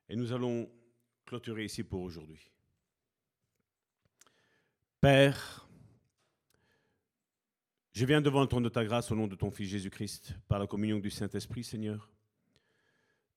Et 0.08 0.16
nous 0.16 0.32
allons 0.32 0.70
clôturer 1.24 1.64
ici 1.64 1.82
pour 1.82 2.02
aujourd'hui. 2.02 2.50
Père, 5.00 5.68
je 7.92 8.04
viens 8.04 8.20
devant 8.20 8.40
le 8.40 8.46
trône 8.46 8.64
de 8.64 8.68
ta 8.68 8.84
grâce 8.84 9.10
au 9.10 9.14
nom 9.14 9.26
de 9.26 9.36
ton 9.36 9.50
Fils 9.50 9.68
Jésus-Christ, 9.68 10.34
par 10.48 10.58
la 10.58 10.66
communion 10.66 10.98
du 10.98 11.10
Saint-Esprit, 11.10 11.64
Seigneur, 11.64 12.10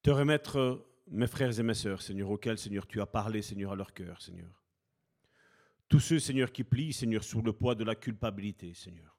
te 0.01 0.09
remettre 0.09 0.85
mes 1.07 1.27
frères 1.27 1.57
et 1.57 1.63
mes 1.63 1.73
sœurs, 1.73 2.01
Seigneur, 2.01 2.29
auxquels, 2.29 2.57
Seigneur, 2.57 2.87
tu 2.87 2.99
as 3.01 3.05
parlé, 3.05 3.41
Seigneur, 3.41 3.71
à 3.71 3.75
leur 3.75 3.93
cœur, 3.93 4.21
Seigneur. 4.21 4.63
Tous 5.87 5.99
ceux, 5.99 6.19
Seigneur, 6.19 6.51
qui 6.51 6.63
plient, 6.63 6.91
Seigneur, 6.91 7.23
sous 7.23 7.41
le 7.41 7.53
poids 7.53 7.75
de 7.75 7.83
la 7.83 7.95
culpabilité, 7.95 8.73
Seigneur. 8.73 9.17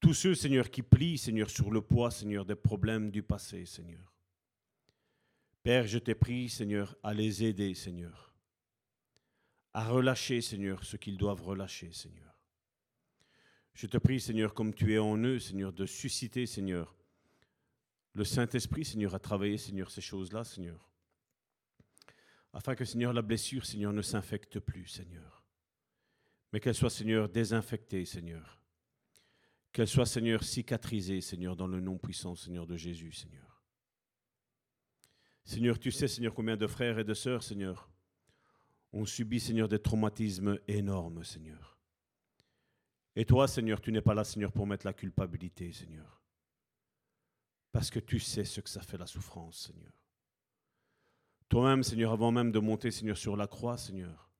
Tous 0.00 0.14
ceux, 0.14 0.34
Seigneur, 0.34 0.70
qui 0.70 0.82
plient, 0.82 1.18
Seigneur, 1.18 1.50
sur 1.50 1.70
le 1.70 1.80
poids, 1.80 2.10
Seigneur, 2.10 2.44
des 2.44 2.54
problèmes 2.54 3.10
du 3.10 3.22
passé, 3.22 3.64
Seigneur. 3.66 4.13
Père, 5.64 5.86
je 5.86 5.98
t'ai 5.98 6.14
pris, 6.14 6.50
Seigneur, 6.50 6.94
à 7.02 7.14
les 7.14 7.42
aider, 7.42 7.72
Seigneur. 7.72 8.34
À 9.72 9.88
relâcher, 9.88 10.42
Seigneur, 10.42 10.84
ce 10.84 10.98
qu'ils 10.98 11.16
doivent 11.16 11.42
relâcher, 11.42 11.90
Seigneur. 11.90 12.38
Je 13.72 13.86
te 13.86 13.96
prie, 13.96 14.20
Seigneur, 14.20 14.52
comme 14.52 14.74
tu 14.74 14.92
es 14.92 14.98
en 14.98 15.16
eux, 15.16 15.38
Seigneur, 15.38 15.72
de 15.72 15.86
susciter, 15.86 16.44
Seigneur, 16.44 16.94
le 18.12 18.24
Saint-Esprit, 18.24 18.84
Seigneur, 18.84 19.14
à 19.14 19.18
travailler, 19.18 19.56
Seigneur, 19.56 19.90
ces 19.90 20.02
choses-là, 20.02 20.44
Seigneur. 20.44 20.92
Afin 22.52 22.74
que, 22.74 22.84
Seigneur, 22.84 23.14
la 23.14 23.22
blessure, 23.22 23.64
Seigneur, 23.64 23.94
ne 23.94 24.02
s'infecte 24.02 24.60
plus, 24.60 24.86
Seigneur. 24.86 25.46
Mais 26.52 26.60
qu'elle 26.60 26.74
soit, 26.74 26.90
Seigneur, 26.90 27.30
désinfectée, 27.30 28.04
Seigneur. 28.04 28.60
Qu'elle 29.72 29.88
soit, 29.88 30.04
Seigneur, 30.04 30.44
cicatrisée, 30.44 31.22
Seigneur, 31.22 31.56
dans 31.56 31.66
le 31.66 31.80
nom 31.80 31.96
puissant, 31.96 32.36
Seigneur, 32.36 32.66
de 32.66 32.76
Jésus, 32.76 33.12
Seigneur. 33.12 33.53
Seigneur, 35.44 35.78
tu 35.78 35.90
sais, 35.90 36.08
Seigneur, 36.08 36.34
combien 36.34 36.56
de 36.56 36.66
frères 36.66 36.98
et 36.98 37.04
de 37.04 37.14
sœurs, 37.14 37.42
Seigneur, 37.42 37.90
ont 38.92 39.04
subi, 39.04 39.40
Seigneur, 39.40 39.68
des 39.68 39.78
traumatismes 39.78 40.58
énormes, 40.66 41.24
Seigneur. 41.24 41.78
Et 43.16 43.24
toi, 43.24 43.46
Seigneur, 43.46 43.80
tu 43.80 43.92
n'es 43.92 44.00
pas 44.00 44.14
là, 44.14 44.24
Seigneur, 44.24 44.52
pour 44.52 44.66
mettre 44.66 44.86
la 44.86 44.92
culpabilité, 44.92 45.72
Seigneur. 45.72 46.22
Parce 47.72 47.90
que 47.90 48.00
tu 48.00 48.18
sais 48.18 48.44
ce 48.44 48.60
que 48.60 48.70
ça 48.70 48.80
fait 48.80 48.96
la 48.96 49.06
souffrance, 49.06 49.66
Seigneur. 49.66 49.92
Toi-même, 51.48 51.82
Seigneur, 51.82 52.12
avant 52.12 52.32
même 52.32 52.50
de 52.50 52.58
monter, 52.58 52.90
Seigneur, 52.90 53.16
sur 53.16 53.36
la 53.36 53.46
croix, 53.46 53.76
Seigneur, 53.76 54.30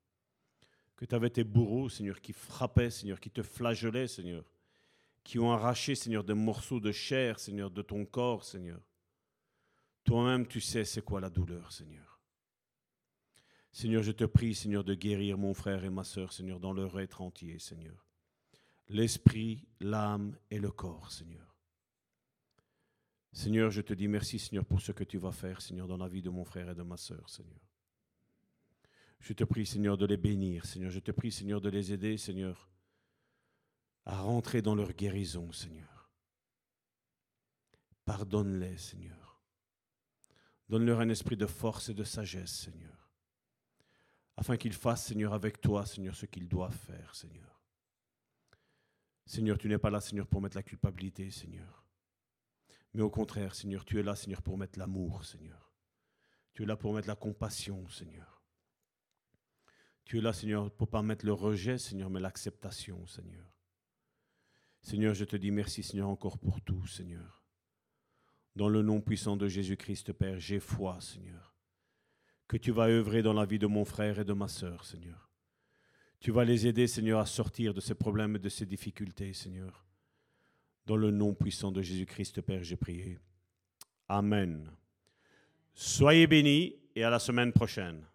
que 0.97 1.05
tu 1.05 1.15
avais 1.15 1.31
tes 1.31 1.45
bourreaux, 1.45 1.89
Seigneur, 1.89 2.21
qui 2.21 2.33
frappaient, 2.33 2.91
Seigneur, 2.91 3.21
qui 3.21 3.31
te 3.31 3.43
flagellaient, 3.43 4.09
Seigneur, 4.09 4.45
qui 5.23 5.39
ont 5.39 5.53
arraché, 5.53 5.95
Seigneur, 5.95 6.25
des 6.25 6.35
morceaux 6.35 6.81
de 6.81 6.93
chair, 6.93 7.39
Seigneur, 7.39 7.71
de 7.71 7.83
ton 7.83 8.05
corps, 8.05 8.45
Seigneur. 8.45 8.81
Toi-même, 10.05 10.47
tu 10.47 10.61
sais 10.61 10.85
c'est 10.85 11.03
quoi 11.03 11.21
la 11.21 11.31
douleur, 11.31 11.73
Seigneur. 11.73 12.21
Seigneur, 13.73 14.03
je 14.03 14.13
te 14.13 14.25
prie, 14.25 14.55
Seigneur, 14.55 14.85
de 14.85 14.95
guérir 14.95 15.37
mon 15.37 15.53
frère 15.53 15.83
et 15.85 15.91
ma 15.91 16.05
sœur, 16.05 16.33
Seigneur, 16.33 16.61
dans 16.61 16.73
leur 16.73 17.01
être 17.01 17.23
entier, 17.23 17.59
Seigneur. 17.59 18.07
L'esprit, 18.89 19.67
l'âme 19.81 20.37
et 20.51 20.59
le 20.59 20.71
corps, 20.71 21.11
Seigneur. 21.11 21.57
Seigneur, 23.33 23.71
je 23.73 23.81
te 23.81 23.93
dis 23.95 24.07
merci, 24.07 24.39
Seigneur, 24.39 24.65
pour 24.65 24.81
ce 24.81 24.93
que 24.93 25.03
tu 25.03 25.19
vas 25.19 25.33
faire, 25.33 25.61
Seigneur, 25.61 25.89
dans 25.89 25.97
la 25.97 26.07
vie 26.07 26.23
de 26.23 26.31
mon 26.31 26.45
frère 26.45 26.71
et 26.71 26.75
de 26.75 26.83
ma 26.83 26.97
sœur, 26.97 27.29
Seigneur. 27.29 27.61
Je 29.19 29.33
te 29.33 29.43
prie, 29.43 29.67
Seigneur, 29.67 29.97
de 29.97 30.07
les 30.07 30.19
bénir, 30.19 30.67
Seigneur. 30.67 30.91
Je 30.91 31.01
te 31.01 31.11
prie, 31.11 31.33
Seigneur, 31.33 31.61
de 31.61 31.71
les 31.71 31.93
aider, 31.93 32.19
Seigneur, 32.19 32.69
à 34.05 34.21
rentrer 34.21 34.61
dans 34.61 34.75
leur 34.75 34.93
guérison, 34.93 35.51
Seigneur. 35.51 36.13
Pardonne-les, 38.05 38.77
Seigneur. 38.77 39.24
Donne-leur 40.69 41.01
un 41.01 41.09
esprit 41.09 41.37
de 41.37 41.47
force 41.47 41.89
et 41.89 41.95
de 41.95 42.05
sagesse, 42.05 42.53
Seigneur. 42.53 43.11
Afin 44.37 44.57
qu'ils 44.57 44.73
fassent, 44.73 45.07
Seigneur, 45.07 45.33
avec 45.35 45.61
toi, 45.61 45.87
Seigneur, 45.87 46.15
ce 46.15 46.27
qu'ils 46.27 46.49
doivent 46.49 46.77
faire, 46.77 47.15
Seigneur. 47.15 47.63
Seigneur, 49.27 49.59
tu 49.59 49.69
n'es 49.69 49.79
pas 49.79 49.91
là, 49.91 50.01
Seigneur, 50.01 50.27
pour 50.27 50.41
mettre 50.41 50.57
la 50.57 50.63
culpabilité, 50.63 51.31
Seigneur. 51.31 51.87
Mais 52.93 53.03
au 53.03 53.11
contraire, 53.11 53.55
Seigneur, 53.55 53.85
tu 53.85 53.99
es 53.99 54.03
là, 54.03 54.17
Seigneur, 54.17 54.43
pour 54.43 54.59
mettre 54.59 54.79
l'amour, 54.79 55.25
Seigneur. 55.25 55.73
Tu 56.53 56.63
es 56.63 56.67
là 56.67 56.77
pour 56.77 56.95
mettre 56.95 57.09
la 57.09 57.17
compassion, 57.17 57.89
Seigneur. 57.89 58.43
Tu 60.05 60.19
es 60.19 60.21
là, 60.21 60.33
Seigneur, 60.33 60.71
pour 60.71 60.89
pas 60.89 61.03
mettre 61.03 61.25
le 61.25 61.33
rejet, 61.33 61.79
Seigneur, 61.79 62.11
mais 62.11 62.21
l'acceptation, 62.21 63.07
Seigneur. 63.07 63.59
Seigneur, 64.83 65.15
je 65.15 65.25
te 65.25 65.37
dis 65.37 65.51
merci, 65.51 65.83
Seigneur, 65.83 66.09
encore 66.09 66.39
pour 66.39 66.61
tout, 66.61 66.87
Seigneur. 66.87 67.44
Dans 68.57 68.69
le 68.69 68.83
nom 68.83 69.01
puissant 69.01 69.37
de 69.37 69.49
Jésus-Christ, 69.49 70.13
Père, 70.13 70.39
j'ai 70.39 70.61
foi, 70.61 71.01
Seigneur, 71.01 71.55
que 72.47 72.57
tu 72.57 72.71
vas 72.71 72.89
œuvrer 72.89 73.23
dans 73.23 73.33
la 73.33 73.45
vie 73.45 73.59
de 73.59 73.67
mon 73.67 73.85
frère 73.85 74.19
et 74.21 74.25
de 74.25 74.33
ma 74.33 74.49
sœur, 74.49 74.85
Seigneur. 74.85 75.31
Tu 76.21 76.31
vas 76.31 76.45
les 76.45 76.67
aider, 76.67 76.87
Seigneur, 76.87 77.21
à 77.21 77.27
sortir 77.27 77.75
de 77.75 77.81
ces 77.81 77.95
problèmes 77.95 78.37
et 78.37 78.39
de 78.39 78.49
ces 78.49 78.65
difficultés, 78.65 79.33
Seigneur. 79.33 79.85
Dans 80.87 80.97
le 80.97 81.11
nom 81.11 81.35
puissant 81.35 81.73
de 81.73 81.83
Jésus-Christ, 81.83 82.41
Père, 82.43 82.63
j'ai 82.63 82.77
prié. 82.77 83.19
Amen. 84.09 84.71
Soyez 85.75 86.27
bénis 86.27 86.77
et 86.95 87.03
à 87.03 87.11
la 87.11 87.19
semaine 87.19 87.53
prochaine. 87.53 88.07